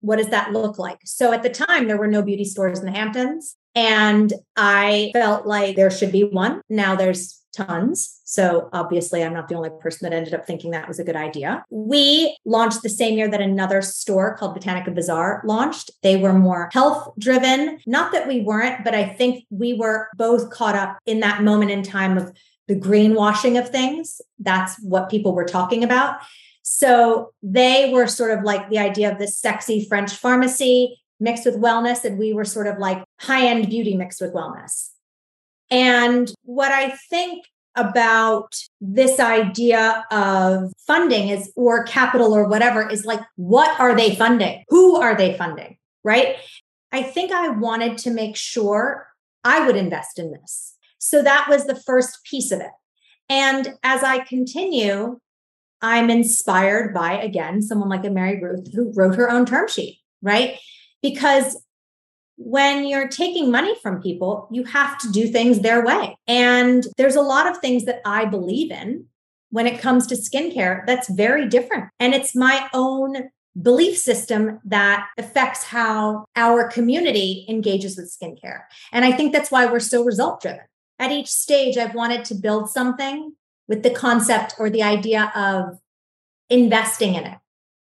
What 0.00 0.16
does 0.16 0.28
that 0.28 0.52
look 0.52 0.78
like? 0.78 0.98
So 1.04 1.32
at 1.32 1.42
the 1.42 1.48
time, 1.48 1.86
there 1.86 1.96
were 1.96 2.06
no 2.06 2.22
beauty 2.22 2.44
stores 2.44 2.78
in 2.78 2.86
the 2.86 2.92
Hamptons. 2.92 3.56
And 3.74 4.32
I 4.56 5.10
felt 5.14 5.46
like 5.46 5.76
there 5.76 5.90
should 5.90 6.12
be 6.12 6.24
one. 6.24 6.60
Now 6.68 6.94
there's 6.94 7.40
tons. 7.54 8.20
So 8.24 8.68
obviously, 8.72 9.22
I'm 9.22 9.32
not 9.32 9.48
the 9.48 9.54
only 9.54 9.70
person 9.80 10.08
that 10.08 10.16
ended 10.16 10.34
up 10.34 10.46
thinking 10.46 10.72
that 10.72 10.88
was 10.88 10.98
a 10.98 11.04
good 11.04 11.16
idea. 11.16 11.64
We 11.70 12.36
launched 12.44 12.82
the 12.82 12.88
same 12.88 13.16
year 13.16 13.28
that 13.28 13.40
another 13.40 13.80
store 13.80 14.36
called 14.36 14.58
Botanica 14.58 14.94
Bazaar 14.94 15.42
launched. 15.44 15.90
They 16.02 16.16
were 16.16 16.32
more 16.32 16.68
health 16.72 17.12
driven. 17.18 17.78
Not 17.86 18.12
that 18.12 18.28
we 18.28 18.40
weren't, 18.40 18.84
but 18.84 18.94
I 18.94 19.04
think 19.04 19.44
we 19.50 19.74
were 19.74 20.08
both 20.16 20.50
caught 20.50 20.76
up 20.76 20.98
in 21.06 21.20
that 21.20 21.42
moment 21.42 21.70
in 21.70 21.82
time 21.82 22.18
of 22.18 22.32
the 22.68 22.76
greenwashing 22.76 23.58
of 23.58 23.68
things. 23.68 24.20
That's 24.38 24.80
what 24.82 25.10
people 25.10 25.34
were 25.34 25.44
talking 25.44 25.84
about. 25.84 26.20
So 26.62 27.32
they 27.42 27.90
were 27.92 28.06
sort 28.06 28.36
of 28.36 28.42
like 28.42 28.70
the 28.70 28.78
idea 28.78 29.12
of 29.12 29.18
this 29.18 29.38
sexy 29.38 29.84
French 29.86 30.12
pharmacy 30.14 30.98
mixed 31.20 31.44
with 31.44 31.60
wellness. 31.60 32.04
And 32.04 32.18
we 32.18 32.32
were 32.32 32.44
sort 32.44 32.66
of 32.66 32.78
like 32.78 33.04
high 33.20 33.46
end 33.46 33.68
beauty 33.68 33.96
mixed 33.96 34.20
with 34.20 34.32
wellness. 34.32 34.90
And 35.70 36.32
what 36.44 36.72
I 36.72 36.90
think 37.10 37.44
about 37.76 38.54
this 38.80 39.18
idea 39.18 40.04
of 40.10 40.72
funding 40.86 41.28
is 41.28 41.52
or 41.56 41.84
capital 41.84 42.32
or 42.32 42.48
whatever 42.48 42.88
is 42.88 43.04
like 43.04 43.20
what 43.36 43.78
are 43.80 43.96
they 43.96 44.14
funding 44.14 44.62
who 44.68 44.96
are 44.96 45.16
they 45.16 45.36
funding 45.36 45.76
right 46.04 46.36
i 46.92 47.02
think 47.02 47.32
i 47.32 47.48
wanted 47.48 47.98
to 47.98 48.10
make 48.10 48.36
sure 48.36 49.08
i 49.42 49.66
would 49.66 49.74
invest 49.74 50.20
in 50.20 50.30
this 50.30 50.73
so 51.04 51.22
that 51.22 51.46
was 51.48 51.66
the 51.66 51.76
first 51.76 52.24
piece 52.24 52.50
of 52.50 52.60
it 52.60 52.72
and 53.28 53.74
as 53.82 54.02
i 54.02 54.18
continue 54.20 55.18
i'm 55.82 56.10
inspired 56.10 56.94
by 56.94 57.12
again 57.12 57.60
someone 57.62 57.88
like 57.88 58.04
a 58.04 58.10
mary 58.10 58.40
ruth 58.42 58.72
who 58.74 58.92
wrote 58.94 59.16
her 59.16 59.30
own 59.30 59.44
term 59.44 59.68
sheet 59.68 59.98
right 60.22 60.58
because 61.02 61.62
when 62.36 62.86
you're 62.86 63.08
taking 63.08 63.50
money 63.50 63.74
from 63.80 64.02
people, 64.02 64.48
you 64.50 64.64
have 64.64 64.98
to 64.98 65.10
do 65.12 65.28
things 65.28 65.60
their 65.60 65.84
way. 65.84 66.16
And 66.26 66.84
there's 66.96 67.14
a 67.14 67.22
lot 67.22 67.46
of 67.46 67.58
things 67.58 67.84
that 67.84 68.00
I 68.04 68.24
believe 68.24 68.70
in 68.70 69.06
when 69.50 69.66
it 69.66 69.80
comes 69.80 70.06
to 70.08 70.16
skincare 70.16 70.84
that's 70.86 71.08
very 71.08 71.48
different. 71.48 71.90
And 72.00 72.14
it's 72.14 72.34
my 72.34 72.68
own 72.74 73.30
belief 73.60 73.96
system 73.96 74.58
that 74.64 75.06
affects 75.16 75.62
how 75.62 76.24
our 76.34 76.68
community 76.68 77.46
engages 77.48 77.96
with 77.96 78.12
skincare. 78.12 78.62
And 78.90 79.04
I 79.04 79.12
think 79.12 79.32
that's 79.32 79.52
why 79.52 79.66
we're 79.66 79.78
so 79.78 80.02
result 80.02 80.42
driven. 80.42 80.64
At 80.98 81.10
each 81.10 81.28
stage, 81.28 81.76
I've 81.76 81.94
wanted 81.94 82.24
to 82.26 82.34
build 82.34 82.70
something 82.70 83.34
with 83.68 83.82
the 83.82 83.90
concept 83.90 84.54
or 84.58 84.70
the 84.70 84.82
idea 84.82 85.32
of 85.34 85.78
investing 86.50 87.14
in 87.14 87.24
it, 87.24 87.38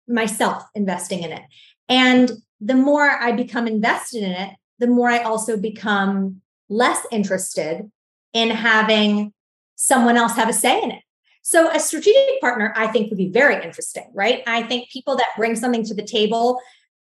myself 0.07 0.65
investing 0.75 1.23
in 1.23 1.33
it. 1.33 1.43
And 1.89 2.33
the 2.61 2.75
more 2.75 3.09
I 3.09 3.33
become 3.33 3.67
invested 3.67 4.23
in 4.23 4.33
it, 4.33 4.51
the 4.79 4.87
more 4.87 5.09
I 5.09 5.19
also 5.19 5.57
become 5.57 6.41
less 6.69 7.07
interested 7.11 7.91
in 8.33 8.51
having 8.51 9.33
someone 9.77 10.17
else 10.17 10.35
have 10.35 10.49
a 10.49 10.53
say 10.53 10.83
in 10.83 10.91
it. 10.91 11.03
So, 11.43 11.71
a 11.71 11.81
strategic 11.81 12.41
partner, 12.43 12.75
I 12.77 12.89
think, 12.89 13.09
would 13.09 13.17
be 13.17 13.31
very 13.31 13.55
interesting, 13.65 14.11
right? 14.13 14.43
I 14.47 14.65
think 14.65 14.91
people 14.91 15.17
that 15.17 15.29
bring 15.37 15.57
something 15.57 15.85
to 15.85 15.95
the 15.95 16.03
table, 16.03 16.61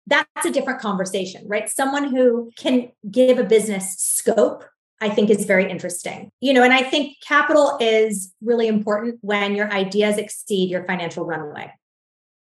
that's 0.06 0.46
a 0.46 0.50
different 0.50 0.80
conversation, 0.80 1.46
right? 1.46 1.68
Someone 1.68 2.04
who 2.04 2.50
can 2.56 2.90
give 3.10 3.38
a 3.38 3.44
business 3.44 3.96
scope, 3.98 4.64
I 5.00 5.08
think, 5.08 5.30
is 5.30 5.44
very 5.46 5.70
interesting. 5.70 6.30
You 6.40 6.52
know, 6.52 6.62
and 6.62 6.72
I 6.72 6.82
think 6.82 7.16
capital 7.26 7.78
is 7.80 8.34
really 8.42 8.68
important 8.68 9.18
when 9.22 9.54
your 9.54 9.72
ideas 9.72 10.18
exceed 10.18 10.70
your 10.70 10.84
financial 10.84 11.24
runway 11.24 11.72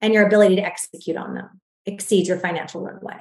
and 0.01 0.13
your 0.13 0.27
ability 0.27 0.57
to 0.57 0.63
execute 0.63 1.17
on 1.17 1.35
them 1.35 1.61
exceeds 1.87 2.29
your 2.29 2.39
financial 2.39 2.83
runway. 2.83 3.17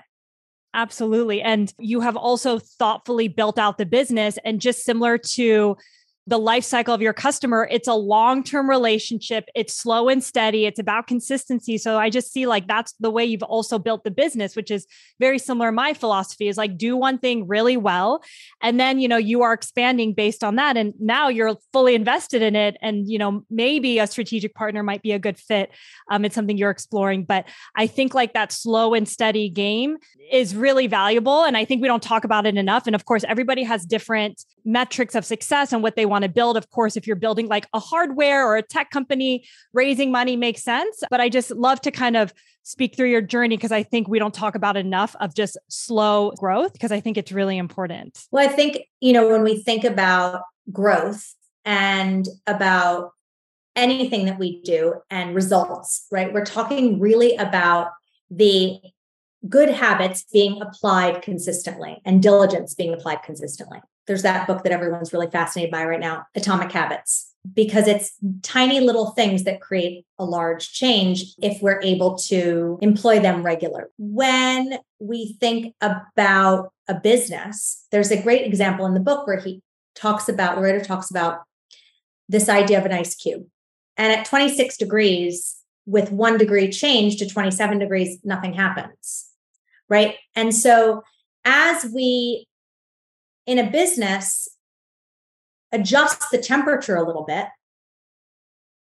Absolutely. 0.73 1.41
And 1.41 1.73
you 1.77 1.99
have 2.01 2.17
also 2.17 2.59
thoughtfully 2.59 3.27
built 3.27 3.59
out 3.59 3.77
the 3.77 3.85
business 3.85 4.39
and 4.43 4.59
just 4.59 4.83
similar 4.83 5.17
to 5.17 5.77
the 6.25 6.39
life 6.39 6.63
cycle 6.63 6.93
of 6.93 7.01
your 7.01 7.13
customer. 7.13 7.67
It's 7.69 7.87
a 7.87 7.93
long 7.93 8.43
term 8.43 8.69
relationship. 8.69 9.45
It's 9.55 9.73
slow 9.73 10.07
and 10.07 10.23
steady. 10.23 10.65
It's 10.65 10.79
about 10.79 11.07
consistency. 11.07 11.77
So 11.77 11.97
I 11.97 12.09
just 12.09 12.31
see 12.31 12.45
like 12.45 12.67
that's 12.67 12.93
the 12.99 13.09
way 13.09 13.25
you've 13.25 13.43
also 13.43 13.77
built 13.77 14.05
the 14.05 14.11
business, 14.11 14.55
which 14.55 14.71
is 14.71 14.87
very 15.19 15.37
similar. 15.37 15.71
My 15.71 15.93
philosophy 15.93 16.47
is 16.47 16.57
like 16.57 16.77
do 16.77 16.95
one 16.95 17.17
thing 17.17 17.45
really 17.47 17.75
well. 17.75 18.23
And 18.61 18.79
then, 18.79 18.99
you 18.99 19.07
know, 19.07 19.17
you 19.17 19.41
are 19.41 19.51
expanding 19.51 20.13
based 20.13 20.43
on 20.43 20.55
that. 20.55 20.77
And 20.77 20.93
now 20.97 21.27
you're 21.27 21.57
fully 21.73 21.93
invested 21.93 22.41
in 22.41 22.55
it. 22.55 22.77
And, 22.81 23.09
you 23.09 23.17
know, 23.17 23.43
maybe 23.49 23.99
a 23.99 24.07
strategic 24.07 24.55
partner 24.55 24.81
might 24.81 25.01
be 25.01 25.11
a 25.11 25.19
good 25.19 25.37
fit. 25.37 25.71
Um, 26.09 26.23
it's 26.23 26.35
something 26.35 26.57
you're 26.57 26.71
exploring. 26.71 27.25
But 27.25 27.45
I 27.75 27.87
think 27.87 28.13
like 28.13 28.33
that 28.33 28.53
slow 28.53 28.93
and 28.93 29.09
steady 29.09 29.49
game 29.49 29.97
is 30.31 30.55
really 30.55 30.87
valuable. 30.87 31.43
And 31.43 31.57
I 31.57 31.65
think 31.65 31.81
we 31.81 31.87
don't 31.87 32.01
talk 32.01 32.23
about 32.23 32.45
it 32.45 32.55
enough. 32.55 32.87
And 32.87 32.95
of 32.95 33.05
course, 33.05 33.25
everybody 33.27 33.63
has 33.63 33.85
different 33.85 34.45
metrics 34.63 35.15
of 35.15 35.25
success 35.25 35.73
and 35.73 35.83
what 35.83 35.97
they 35.97 36.05
want 36.13 36.23
to 36.23 36.29
build. 36.29 36.55
Of 36.55 36.69
course, 36.69 36.95
if 36.95 37.05
you're 37.07 37.15
building 37.15 37.47
like 37.47 37.67
a 37.73 37.79
hardware 37.79 38.47
or 38.47 38.55
a 38.55 38.61
tech 38.61 38.91
company, 38.91 39.45
raising 39.73 40.11
money 40.11 40.35
makes 40.35 40.63
sense. 40.63 41.03
But 41.09 41.19
I 41.19 41.27
just 41.27 41.51
love 41.51 41.81
to 41.81 41.91
kind 41.91 42.15
of 42.15 42.33
speak 42.63 42.95
through 42.95 43.09
your 43.09 43.21
journey 43.21 43.57
because 43.57 43.71
I 43.71 43.83
think 43.83 44.07
we 44.07 44.19
don't 44.19 44.33
talk 44.33 44.55
about 44.55 44.77
enough 44.77 45.15
of 45.19 45.35
just 45.35 45.57
slow 45.67 46.31
growth 46.37 46.73
because 46.73 46.91
I 46.91 46.99
think 46.99 47.17
it's 47.17 47.31
really 47.31 47.57
important. 47.57 48.25
Well, 48.31 48.47
I 48.47 48.51
think, 48.51 48.77
you 49.01 49.11
know, 49.11 49.27
when 49.27 49.43
we 49.43 49.61
think 49.61 49.83
about 49.83 50.43
growth 50.71 51.33
and 51.65 52.27
about 52.47 53.11
anything 53.75 54.25
that 54.25 54.39
we 54.39 54.61
do 54.61 54.95
and 55.09 55.35
results, 55.35 56.05
right? 56.11 56.31
We're 56.31 56.45
talking 56.45 56.99
really 56.99 57.35
about 57.35 57.89
the 58.29 58.79
good 59.49 59.69
habits 59.69 60.25
being 60.31 60.61
applied 60.61 61.21
consistently 61.21 62.01
and 62.05 62.23
diligence 62.23 62.75
being 62.75 62.93
applied 62.93 63.23
consistently 63.23 63.79
there's 64.07 64.23
that 64.23 64.47
book 64.47 64.63
that 64.63 64.71
everyone's 64.71 65.13
really 65.13 65.29
fascinated 65.29 65.71
by 65.71 65.85
right 65.85 65.99
now, 65.99 66.25
Atomic 66.35 66.71
Habits, 66.71 67.33
because 67.53 67.87
it's 67.87 68.13
tiny 68.41 68.79
little 68.79 69.11
things 69.11 69.43
that 69.43 69.61
create 69.61 70.05
a 70.19 70.25
large 70.25 70.71
change 70.71 71.33
if 71.41 71.61
we're 71.61 71.81
able 71.81 72.17
to 72.17 72.77
employ 72.81 73.19
them 73.19 73.43
regularly. 73.43 73.89
When 73.97 74.79
we 74.99 75.37
think 75.39 75.73
about 75.81 76.71
a 76.87 76.95
business, 76.95 77.85
there's 77.91 78.11
a 78.11 78.21
great 78.21 78.45
example 78.45 78.85
in 78.85 78.93
the 78.93 78.99
book 78.99 79.25
where 79.25 79.39
he 79.39 79.61
talks 79.95 80.27
about, 80.27 80.55
the 80.55 80.61
writer 80.61 80.83
talks 80.83 81.09
about 81.09 81.39
this 82.27 82.49
idea 82.49 82.79
of 82.79 82.85
an 82.85 82.93
ice 82.93 83.15
cube. 83.15 83.45
And 83.97 84.11
at 84.11 84.25
26 84.25 84.77
degrees, 84.77 85.57
with 85.85 86.11
one 86.11 86.37
degree 86.37 86.69
change 86.69 87.17
to 87.17 87.27
27 87.27 87.79
degrees, 87.79 88.17
nothing 88.23 88.53
happens. 88.53 89.29
Right. 89.89 90.15
And 90.35 90.55
so 90.55 91.03
as 91.45 91.85
we 91.93 92.47
in 93.45 93.59
a 93.59 93.69
business 93.69 94.47
adjust 95.71 96.29
the 96.31 96.37
temperature 96.37 96.95
a 96.95 97.05
little 97.05 97.23
bit, 97.23 97.45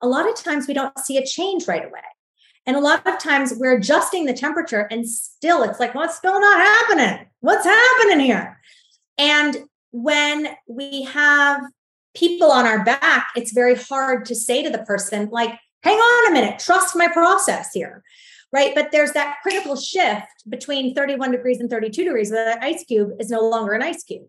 a 0.00 0.08
lot 0.08 0.28
of 0.28 0.36
times 0.36 0.66
we 0.66 0.74
don't 0.74 0.98
see 0.98 1.16
a 1.16 1.26
change 1.26 1.68
right 1.68 1.84
away. 1.84 2.00
And 2.66 2.76
a 2.76 2.80
lot 2.80 3.06
of 3.06 3.18
times 3.18 3.54
we're 3.56 3.78
adjusting 3.78 4.26
the 4.26 4.34
temperature 4.34 4.86
and 4.90 5.08
still 5.08 5.62
it's 5.62 5.80
like, 5.80 5.94
what's 5.94 6.16
still 6.16 6.38
not 6.40 6.60
happening? 6.60 7.26
What's 7.40 7.64
happening 7.64 8.20
here? 8.20 8.60
And 9.16 9.56
when 9.90 10.48
we 10.68 11.04
have 11.04 11.62
people 12.14 12.50
on 12.50 12.66
our 12.66 12.84
back, 12.84 13.28
it's 13.36 13.52
very 13.52 13.74
hard 13.74 14.26
to 14.26 14.34
say 14.34 14.62
to 14.62 14.70
the 14.70 14.84
person, 14.84 15.28
like, 15.30 15.58
hang 15.82 15.96
on 15.96 16.30
a 16.30 16.34
minute, 16.34 16.58
trust 16.58 16.96
my 16.96 17.08
process 17.08 17.72
here. 17.72 18.02
Right. 18.50 18.74
But 18.74 18.92
there's 18.92 19.12
that 19.12 19.36
critical 19.42 19.76
shift 19.76 20.26
between 20.48 20.94
31 20.94 21.32
degrees 21.32 21.60
and 21.60 21.68
32 21.68 22.04
degrees 22.04 22.30
where 22.30 22.46
that 22.46 22.62
ice 22.62 22.82
cube 22.84 23.10
is 23.20 23.30
no 23.30 23.40
longer 23.40 23.74
an 23.74 23.82
ice 23.82 24.02
cube. 24.02 24.26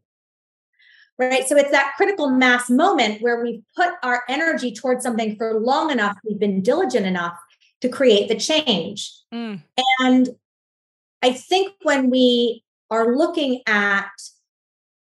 Right. 1.20 1.46
So 1.46 1.58
it's 1.58 1.72
that 1.72 1.96
critical 1.98 2.30
mass 2.30 2.70
moment 2.70 3.22
where 3.22 3.44
we've 3.44 3.62
put 3.76 3.90
our 4.04 4.24
energy 4.30 4.74
towards 4.74 5.04
something 5.04 5.36
for 5.36 5.60
long 5.60 5.92
enough, 5.92 6.18
we've 6.26 6.40
been 6.40 6.62
diligent 6.62 7.06
enough 7.06 7.38
to 7.82 7.90
create 7.90 8.30
the 8.30 8.36
change. 8.36 9.12
Mm. 9.34 9.62
And 10.00 10.30
I 11.22 11.34
think 11.34 11.74
when 11.84 12.10
we 12.10 12.64
are 12.90 13.18
looking 13.18 13.62
at 13.68 14.10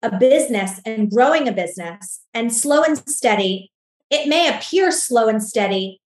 a 0.02 0.18
business 0.18 0.80
and 0.86 1.12
growing 1.12 1.50
a 1.50 1.52
business 1.52 2.22
and 2.34 2.54
slow 2.54 2.84
and 2.84 2.98
steady, 3.10 3.74
it 4.10 4.30
may 4.30 4.56
appear 4.56 4.92
slow 4.92 5.28
and 5.28 5.44
steady 5.44 6.00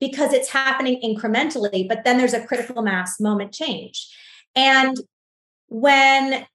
because 0.00 0.34
it's 0.34 0.50
happening 0.50 1.00
incrementally, 1.02 1.88
but 1.88 2.04
then 2.04 2.18
there's 2.18 2.34
a 2.34 2.46
critical 2.46 2.82
mass 2.82 3.18
moment 3.18 3.52
change. 3.52 4.14
And 4.54 4.96
when 5.68 6.46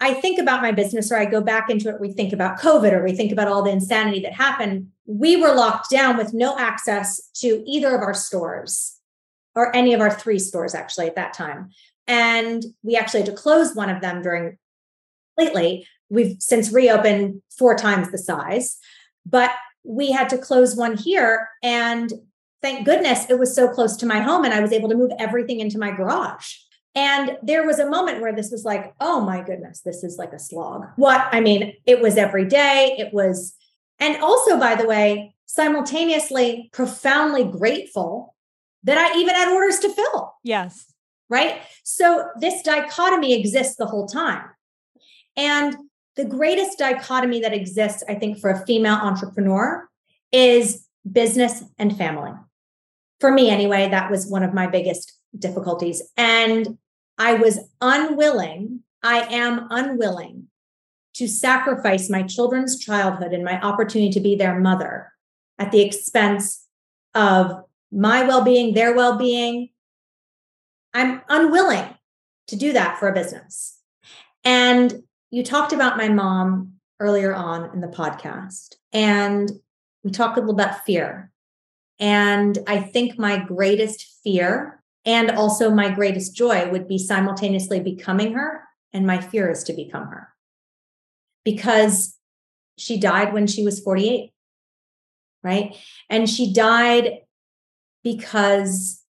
I 0.00 0.14
think 0.14 0.38
about 0.38 0.62
my 0.62 0.70
business 0.70 1.10
or 1.10 1.16
I 1.16 1.24
go 1.24 1.40
back 1.40 1.70
into 1.70 1.88
it, 1.88 2.00
we 2.00 2.12
think 2.12 2.32
about 2.32 2.58
COVID 2.58 2.92
or 2.92 3.02
we 3.02 3.16
think 3.16 3.32
about 3.32 3.48
all 3.48 3.62
the 3.62 3.70
insanity 3.70 4.20
that 4.20 4.32
happened. 4.32 4.88
We 5.06 5.36
were 5.36 5.54
locked 5.54 5.90
down 5.90 6.16
with 6.16 6.32
no 6.32 6.56
access 6.56 7.28
to 7.36 7.64
either 7.66 7.94
of 7.94 8.02
our 8.02 8.14
stores 8.14 8.96
or 9.56 9.74
any 9.74 9.92
of 9.94 10.00
our 10.00 10.10
three 10.10 10.38
stores 10.38 10.74
actually 10.74 11.08
at 11.08 11.16
that 11.16 11.32
time. 11.32 11.70
And 12.06 12.64
we 12.82 12.96
actually 12.96 13.20
had 13.20 13.30
to 13.30 13.36
close 13.36 13.74
one 13.74 13.90
of 13.90 14.00
them 14.00 14.22
during 14.22 14.56
lately. 15.36 15.86
We've 16.08 16.36
since 16.38 16.72
reopened 16.72 17.42
four 17.50 17.76
times 17.76 18.10
the 18.10 18.18
size, 18.18 18.78
but 19.26 19.50
we 19.82 20.12
had 20.12 20.28
to 20.30 20.38
close 20.38 20.76
one 20.76 20.96
here. 20.96 21.48
And 21.62 22.12
thank 22.62 22.84
goodness 22.84 23.28
it 23.28 23.38
was 23.38 23.54
so 23.54 23.68
close 23.68 23.96
to 23.96 24.06
my 24.06 24.20
home 24.20 24.44
and 24.44 24.54
I 24.54 24.60
was 24.60 24.72
able 24.72 24.88
to 24.90 24.96
move 24.96 25.10
everything 25.18 25.60
into 25.60 25.78
my 25.78 25.90
garage. 25.90 26.54
And 26.94 27.36
there 27.42 27.66
was 27.66 27.78
a 27.78 27.88
moment 27.88 28.20
where 28.20 28.34
this 28.34 28.50
was 28.50 28.64
like, 28.64 28.94
oh 29.00 29.20
my 29.20 29.42
goodness, 29.42 29.82
this 29.82 30.02
is 30.02 30.16
like 30.18 30.32
a 30.32 30.38
slog. 30.38 30.86
What? 30.96 31.28
I 31.32 31.40
mean, 31.40 31.74
it 31.86 32.00
was 32.00 32.16
every 32.16 32.44
day. 32.44 32.96
It 32.98 33.12
was, 33.12 33.54
and 34.00 34.22
also, 34.22 34.58
by 34.58 34.74
the 34.74 34.86
way, 34.86 35.34
simultaneously 35.46 36.70
profoundly 36.72 37.44
grateful 37.44 38.34
that 38.84 38.98
I 38.98 39.18
even 39.18 39.34
had 39.34 39.52
orders 39.52 39.78
to 39.80 39.90
fill. 39.90 40.34
Yes. 40.42 40.92
Right. 41.30 41.60
So 41.84 42.28
this 42.40 42.62
dichotomy 42.62 43.34
exists 43.38 43.76
the 43.76 43.86
whole 43.86 44.06
time. 44.06 44.44
And 45.36 45.76
the 46.16 46.24
greatest 46.24 46.78
dichotomy 46.78 47.40
that 47.40 47.52
exists, 47.52 48.02
I 48.08 48.14
think, 48.14 48.38
for 48.38 48.50
a 48.50 48.64
female 48.66 48.96
entrepreneur 48.96 49.88
is 50.32 50.86
business 51.10 51.62
and 51.78 51.96
family. 51.96 52.32
For 53.20 53.30
me, 53.30 53.50
anyway, 53.50 53.88
that 53.88 54.10
was 54.10 54.26
one 54.26 54.42
of 54.42 54.54
my 54.54 54.66
biggest 54.66 55.17
difficulties. 55.36 56.02
And 56.16 56.78
I 57.18 57.34
was 57.34 57.58
unwilling, 57.80 58.80
I 59.02 59.20
am 59.34 59.66
unwilling 59.70 60.48
to 61.14 61.26
sacrifice 61.26 62.08
my 62.08 62.22
children's 62.22 62.78
childhood 62.78 63.32
and 63.32 63.44
my 63.44 63.60
opportunity 63.60 64.12
to 64.12 64.20
be 64.20 64.36
their 64.36 64.58
mother 64.58 65.12
at 65.58 65.72
the 65.72 65.80
expense 65.80 66.66
of 67.14 67.64
my 67.90 68.22
well 68.22 68.44
being, 68.44 68.74
their 68.74 68.94
well 68.94 69.18
being. 69.18 69.70
I'm 70.94 71.22
unwilling 71.28 71.94
to 72.48 72.56
do 72.56 72.72
that 72.72 72.98
for 72.98 73.08
a 73.08 73.14
business. 73.14 73.78
And 74.44 75.02
you 75.30 75.42
talked 75.42 75.72
about 75.72 75.96
my 75.96 76.08
mom 76.08 76.74
earlier 77.00 77.34
on 77.34 77.72
in 77.72 77.80
the 77.80 77.88
podcast, 77.88 78.76
and 78.92 79.50
we 80.02 80.10
talked 80.10 80.36
a 80.36 80.40
little 80.40 80.54
about 80.54 80.84
fear. 80.84 81.30
And 81.98 82.58
I 82.66 82.80
think 82.80 83.18
my 83.18 83.38
greatest 83.38 84.20
fear 84.22 84.77
and 85.08 85.30
also 85.30 85.70
my 85.70 85.88
greatest 85.90 86.36
joy 86.36 86.70
would 86.70 86.86
be 86.86 86.98
simultaneously 86.98 87.80
becoming 87.80 88.34
her, 88.34 88.62
and 88.92 89.06
my 89.06 89.18
fear 89.18 89.50
is 89.50 89.64
to 89.64 89.72
become 89.72 90.06
her 90.08 90.28
because 91.46 92.18
she 92.76 93.00
died 93.00 93.32
when 93.32 93.46
she 93.46 93.64
was 93.64 93.80
48, 93.80 94.30
right? 95.42 95.74
And 96.10 96.28
she 96.28 96.52
died 96.52 97.20
because 98.04 99.02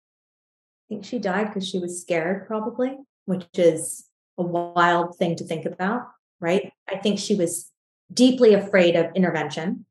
I 0.86 0.94
think 0.94 1.04
she 1.04 1.18
died 1.18 1.48
because 1.48 1.68
she 1.68 1.80
was 1.80 2.00
scared, 2.00 2.46
probably, 2.46 2.96
which 3.24 3.46
is 3.54 4.06
a 4.38 4.42
wild 4.44 5.18
thing 5.18 5.34
to 5.34 5.44
think 5.44 5.64
about, 5.64 6.02
right? 6.40 6.72
I 6.88 6.98
think 6.98 7.18
she 7.18 7.34
was 7.34 7.72
deeply 8.12 8.54
afraid 8.54 8.94
of 8.94 9.16
intervention, 9.16 9.84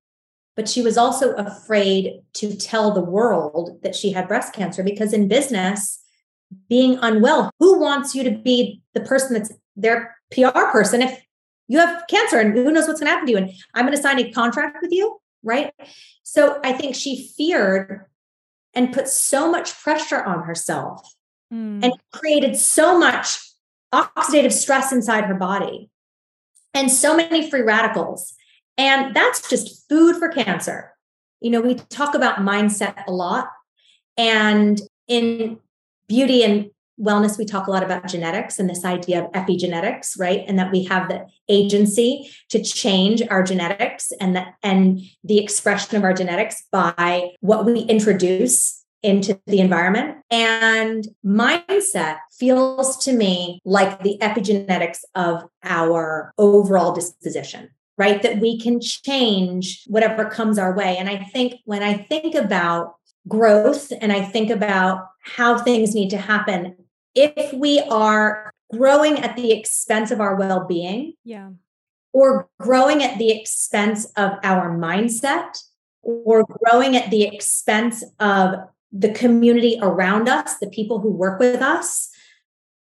but 0.58 0.68
she 0.68 0.82
was 0.82 0.98
also 0.98 1.34
afraid 1.36 2.20
to 2.34 2.58
tell 2.58 2.92
the 2.92 3.02
world 3.02 3.80
that 3.84 3.96
she 3.96 4.12
had 4.12 4.28
breast 4.28 4.54
cancer 4.54 4.84
because 4.84 5.14
in 5.14 5.28
business, 5.28 6.04
being 6.68 6.98
unwell, 7.02 7.52
who 7.60 7.80
wants 7.80 8.16
you 8.16 8.24
to 8.24 8.32
be 8.32 8.82
the 8.96 9.02
person 9.02 9.36
that's 9.36 9.54
their 9.76 10.18
PR 10.32 10.66
person 10.72 11.04
if 11.04 11.24
you 11.68 11.78
have 11.78 12.04
cancer 12.10 12.40
and 12.40 12.54
who 12.54 12.72
knows 12.72 12.88
what's 12.88 13.00
going 13.00 13.08
to 13.08 13.12
happen 13.12 13.28
to 13.28 13.32
you? 13.32 13.38
And 13.38 13.52
I'm 13.76 13.86
going 13.86 13.96
to 13.96 14.02
sign 14.02 14.20
a 14.20 14.32
contract 14.32 14.78
with 14.82 14.92
you, 14.92 15.20
right? 15.44 15.72
So 16.24 16.60
I 16.64 16.74
think 16.74 16.96
she 16.96 17.30
feared 17.38 18.06
and 18.74 18.92
put 18.92 19.08
so 19.08 19.52
much 19.52 19.78
pressure 19.80 20.24
on 20.24 20.44
herself 20.44 21.14
mm. 21.54 21.84
and 21.84 21.94
created 22.12 22.56
so 22.56 22.98
much 22.98 23.40
oxidative 23.94 24.54
stress 24.54 24.92
inside 24.92 25.26
her 25.26 25.36
body 25.36 25.92
and 26.74 26.92
so 26.92 27.16
many 27.16 27.48
free 27.50 27.62
radicals. 27.62 28.34
And 28.78 29.16
that's 29.16 29.50
just 29.50 29.88
food 29.90 30.18
for 30.18 30.30
cancer. 30.30 30.94
You 31.42 31.52
know, 31.52 31.62
we 31.62 31.76
talk 31.76 32.16
about 32.16 32.40
mindset 32.40 33.04
a 33.08 33.12
lot. 33.12 33.50
And 34.18 34.82
in 35.08 35.60
beauty 36.08 36.44
and 36.44 36.70
wellness, 37.00 37.38
we 37.38 37.46
talk 37.46 37.68
a 37.68 37.72
lot 37.72 37.84
about 37.84 38.08
genetics 38.08 38.60
and 38.60 38.70
this 38.70 38.84
idea 38.84 39.24
of 39.24 39.32
epigenetics, 39.32 40.20
right? 40.20 40.44
And 40.48 40.58
that 40.58 40.72
we 40.72 40.84
have 40.86 41.10
the 41.10 41.26
agency 41.48 42.30
to 42.50 42.62
change 42.62 43.22
our 43.30 43.44
genetics 43.44 44.12
and 44.20 44.36
that 44.36 44.56
and 44.64 45.02
the 45.24 45.40
expression 45.40 45.98
of 45.98 46.04
our 46.04 46.14
genetics 46.14 46.64
by 46.72 47.30
what 47.42 47.66
we 47.66 47.82
introduce 47.82 48.84
into 49.04 49.40
the 49.46 49.60
environment. 49.60 50.18
And 50.32 51.08
mindset 51.24 52.18
feels 52.32 52.98
to 53.06 53.14
me 53.14 53.62
like 53.64 54.02
the 54.02 54.18
epigenetics 54.22 55.00
of 55.14 55.44
our 55.64 56.34
overall 56.38 56.94
disposition 56.94 57.70
right? 57.98 58.22
That 58.22 58.40
we 58.40 58.60
can 58.60 58.80
change 58.80 59.84
whatever 59.88 60.26
comes 60.26 60.60
our 60.60 60.76
way. 60.76 60.98
And 60.98 61.10
I 61.10 61.18
think 61.18 61.56
when 61.66 61.84
I 61.84 61.98
think 61.98 62.36
about 62.36 62.96
growth 63.28 63.92
and 64.00 64.12
I 64.12 64.22
think 64.22 64.50
about 64.50 65.08
how 65.22 65.58
things 65.58 65.96
need 65.96 66.10
to 66.12 66.18
happen, 66.18 66.76
if 67.16 67.52
we 67.54 67.80
are 67.90 68.52
growing 68.72 69.20
at 69.20 69.36
the 69.36 69.52
expense 69.52 70.12
of 70.12 70.22
our 70.22 70.36
well-being 70.36 71.14
yeah 71.24 71.50
or 72.14 72.50
growing 72.60 73.04
at 73.04 73.18
the 73.18 73.32
expense 73.32 74.06
of 74.18 74.32
our 74.44 74.76
mindset 74.76 75.58
or 76.02 76.44
growing 76.44 76.96
at 76.96 77.12
the 77.12 77.24
expense 77.24 78.04
of 78.20 78.56
the 78.92 79.12
community 79.12 79.78
around 79.82 80.28
us 80.28 80.58
the 80.58 80.70
people 80.70 81.00
who 81.00 81.12
work 81.12 81.40
with 81.40 81.62
us 81.62 82.10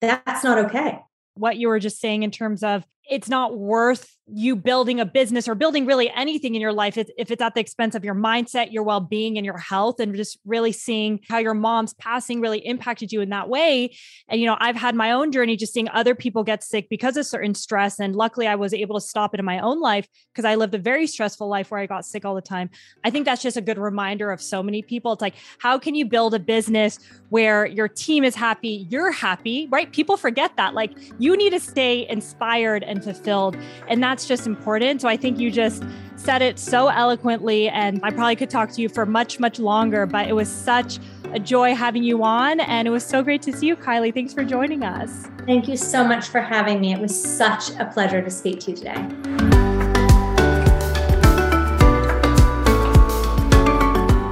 that's 0.00 0.44
not 0.44 0.58
okay 0.58 0.98
what 1.34 1.56
you 1.56 1.68
were 1.68 1.78
just 1.78 2.00
saying 2.00 2.22
in 2.22 2.30
terms 2.30 2.62
of 2.62 2.84
it's 3.09 3.28
not 3.28 3.57
worth 3.59 4.16
you 4.32 4.55
building 4.55 5.01
a 5.01 5.05
business 5.05 5.48
or 5.48 5.55
building 5.55 5.86
really 5.86 6.11
anything 6.11 6.55
in 6.55 6.61
your 6.61 6.72
life 6.72 6.96
if, 6.96 7.09
it's 7.16 7.42
at 7.42 7.55
the 7.55 7.61
expense 7.61 7.94
of 7.94 8.05
your 8.05 8.14
mindset, 8.14 8.72
your 8.72 8.82
well 8.82 9.01
being, 9.01 9.36
and 9.36 9.44
your 9.44 9.59
health, 9.59 9.98
and 10.01 10.14
just 10.14 10.38
really 10.44 10.72
seeing 10.72 11.20
how 11.28 11.38
your 11.38 11.55
mom's 11.55 11.94
passing 11.94 12.40
really 12.40 12.59
impacted 12.59 13.12
you 13.12 13.20
in 13.20 13.30
that 13.30 13.48
way. 13.48 13.94
And, 14.28 14.40
you 14.40 14.46
know, 14.46 14.57
I've 14.61 14.76
had 14.76 14.94
my 14.94 15.12
own 15.12 15.32
journey 15.32 15.57
just 15.57 15.72
seeing 15.72 15.88
other 15.88 16.14
people 16.14 16.44
get 16.44 16.62
sick 16.62 16.88
because 16.88 17.16
of 17.16 17.26
certain 17.26 17.55
stress. 17.55 17.98
And 17.98 18.14
luckily, 18.14 18.46
I 18.46 18.55
was 18.55 18.72
able 18.72 18.94
to 18.98 19.05
stop 19.05 19.34
it 19.34 19.40
in 19.40 19.46
my 19.46 19.59
own 19.61 19.80
life 19.80 20.07
because 20.32 20.44
I 20.44 20.55
lived 20.55 20.74
a 20.74 20.78
very 20.78 21.07
stressful 21.07 21.48
life 21.48 21.70
where 21.70 21.80
I 21.80 21.86
got 21.86 22.05
sick 22.05 22.24
all 22.24 22.34
the 22.34 22.42
time. 22.42 22.70
I 23.05 23.11
think 23.11 23.24
that's 23.24 23.42
just 23.42 23.57
a 23.57 23.62
good 23.62 23.78
reminder 23.78 24.30
of 24.30 24.40
so 24.40 24.62
many 24.62 24.82
people. 24.82 25.12
It's 25.12 25.22
like, 25.22 25.34
how 25.59 25.78
can 25.78 25.94
you 25.94 26.05
build 26.05 26.34
a 26.34 26.38
business 26.38 26.98
where 27.30 27.66
your 27.66 27.88
team 27.88 28.24
is 28.24 28.34
happy, 28.34 28.86
you're 28.90 29.12
happy, 29.12 29.68
right? 29.70 29.90
People 29.92 30.16
forget 30.16 30.57
that. 30.57 30.74
Like, 30.74 30.92
you 31.18 31.36
need 31.36 31.51
to 31.51 31.61
stay 31.61 32.07
inspired 32.09 32.84
and 32.91 33.03
fulfilled. 33.03 33.57
And 33.88 34.03
that's 34.03 34.26
just 34.26 34.47
important. 34.47 35.01
So 35.01 35.09
I 35.09 35.16
think 35.16 35.38
you 35.38 35.51
just 35.51 35.82
said 36.16 36.43
it 36.43 36.59
so 36.59 36.88
eloquently. 36.88 37.68
And 37.68 38.01
I 38.03 38.11
probably 38.11 38.36
could 38.36 38.51
talk 38.51 38.70
to 38.72 38.82
you 38.82 38.88
for 38.88 39.07
much, 39.07 39.41
much 39.41 39.59
longer, 39.59 40.05
but 40.05 40.28
it 40.28 40.34
was 40.34 40.51
such 40.51 40.99
a 41.32 41.38
joy 41.38 41.74
having 41.74 42.03
you 42.03 42.22
on. 42.22 42.61
And 42.61 42.86
it 42.86 42.91
was 42.91 43.05
so 43.05 43.22
great 43.22 43.41
to 43.43 43.53
see 43.53 43.68
you, 43.68 43.76
Kylie. 43.76 44.12
Thanks 44.12 44.34
for 44.34 44.45
joining 44.45 44.82
us. 44.82 45.28
Thank 45.47 45.68
you 45.68 45.76
so 45.76 46.05
much 46.05 46.28
for 46.28 46.41
having 46.41 46.80
me. 46.80 46.93
It 46.93 47.01
was 47.01 47.18
such 47.18 47.70
a 47.78 47.86
pleasure 47.86 48.20
to 48.20 48.30
speak 48.30 48.61
to 48.61 48.72
you 48.72 48.76
today. 48.76 49.69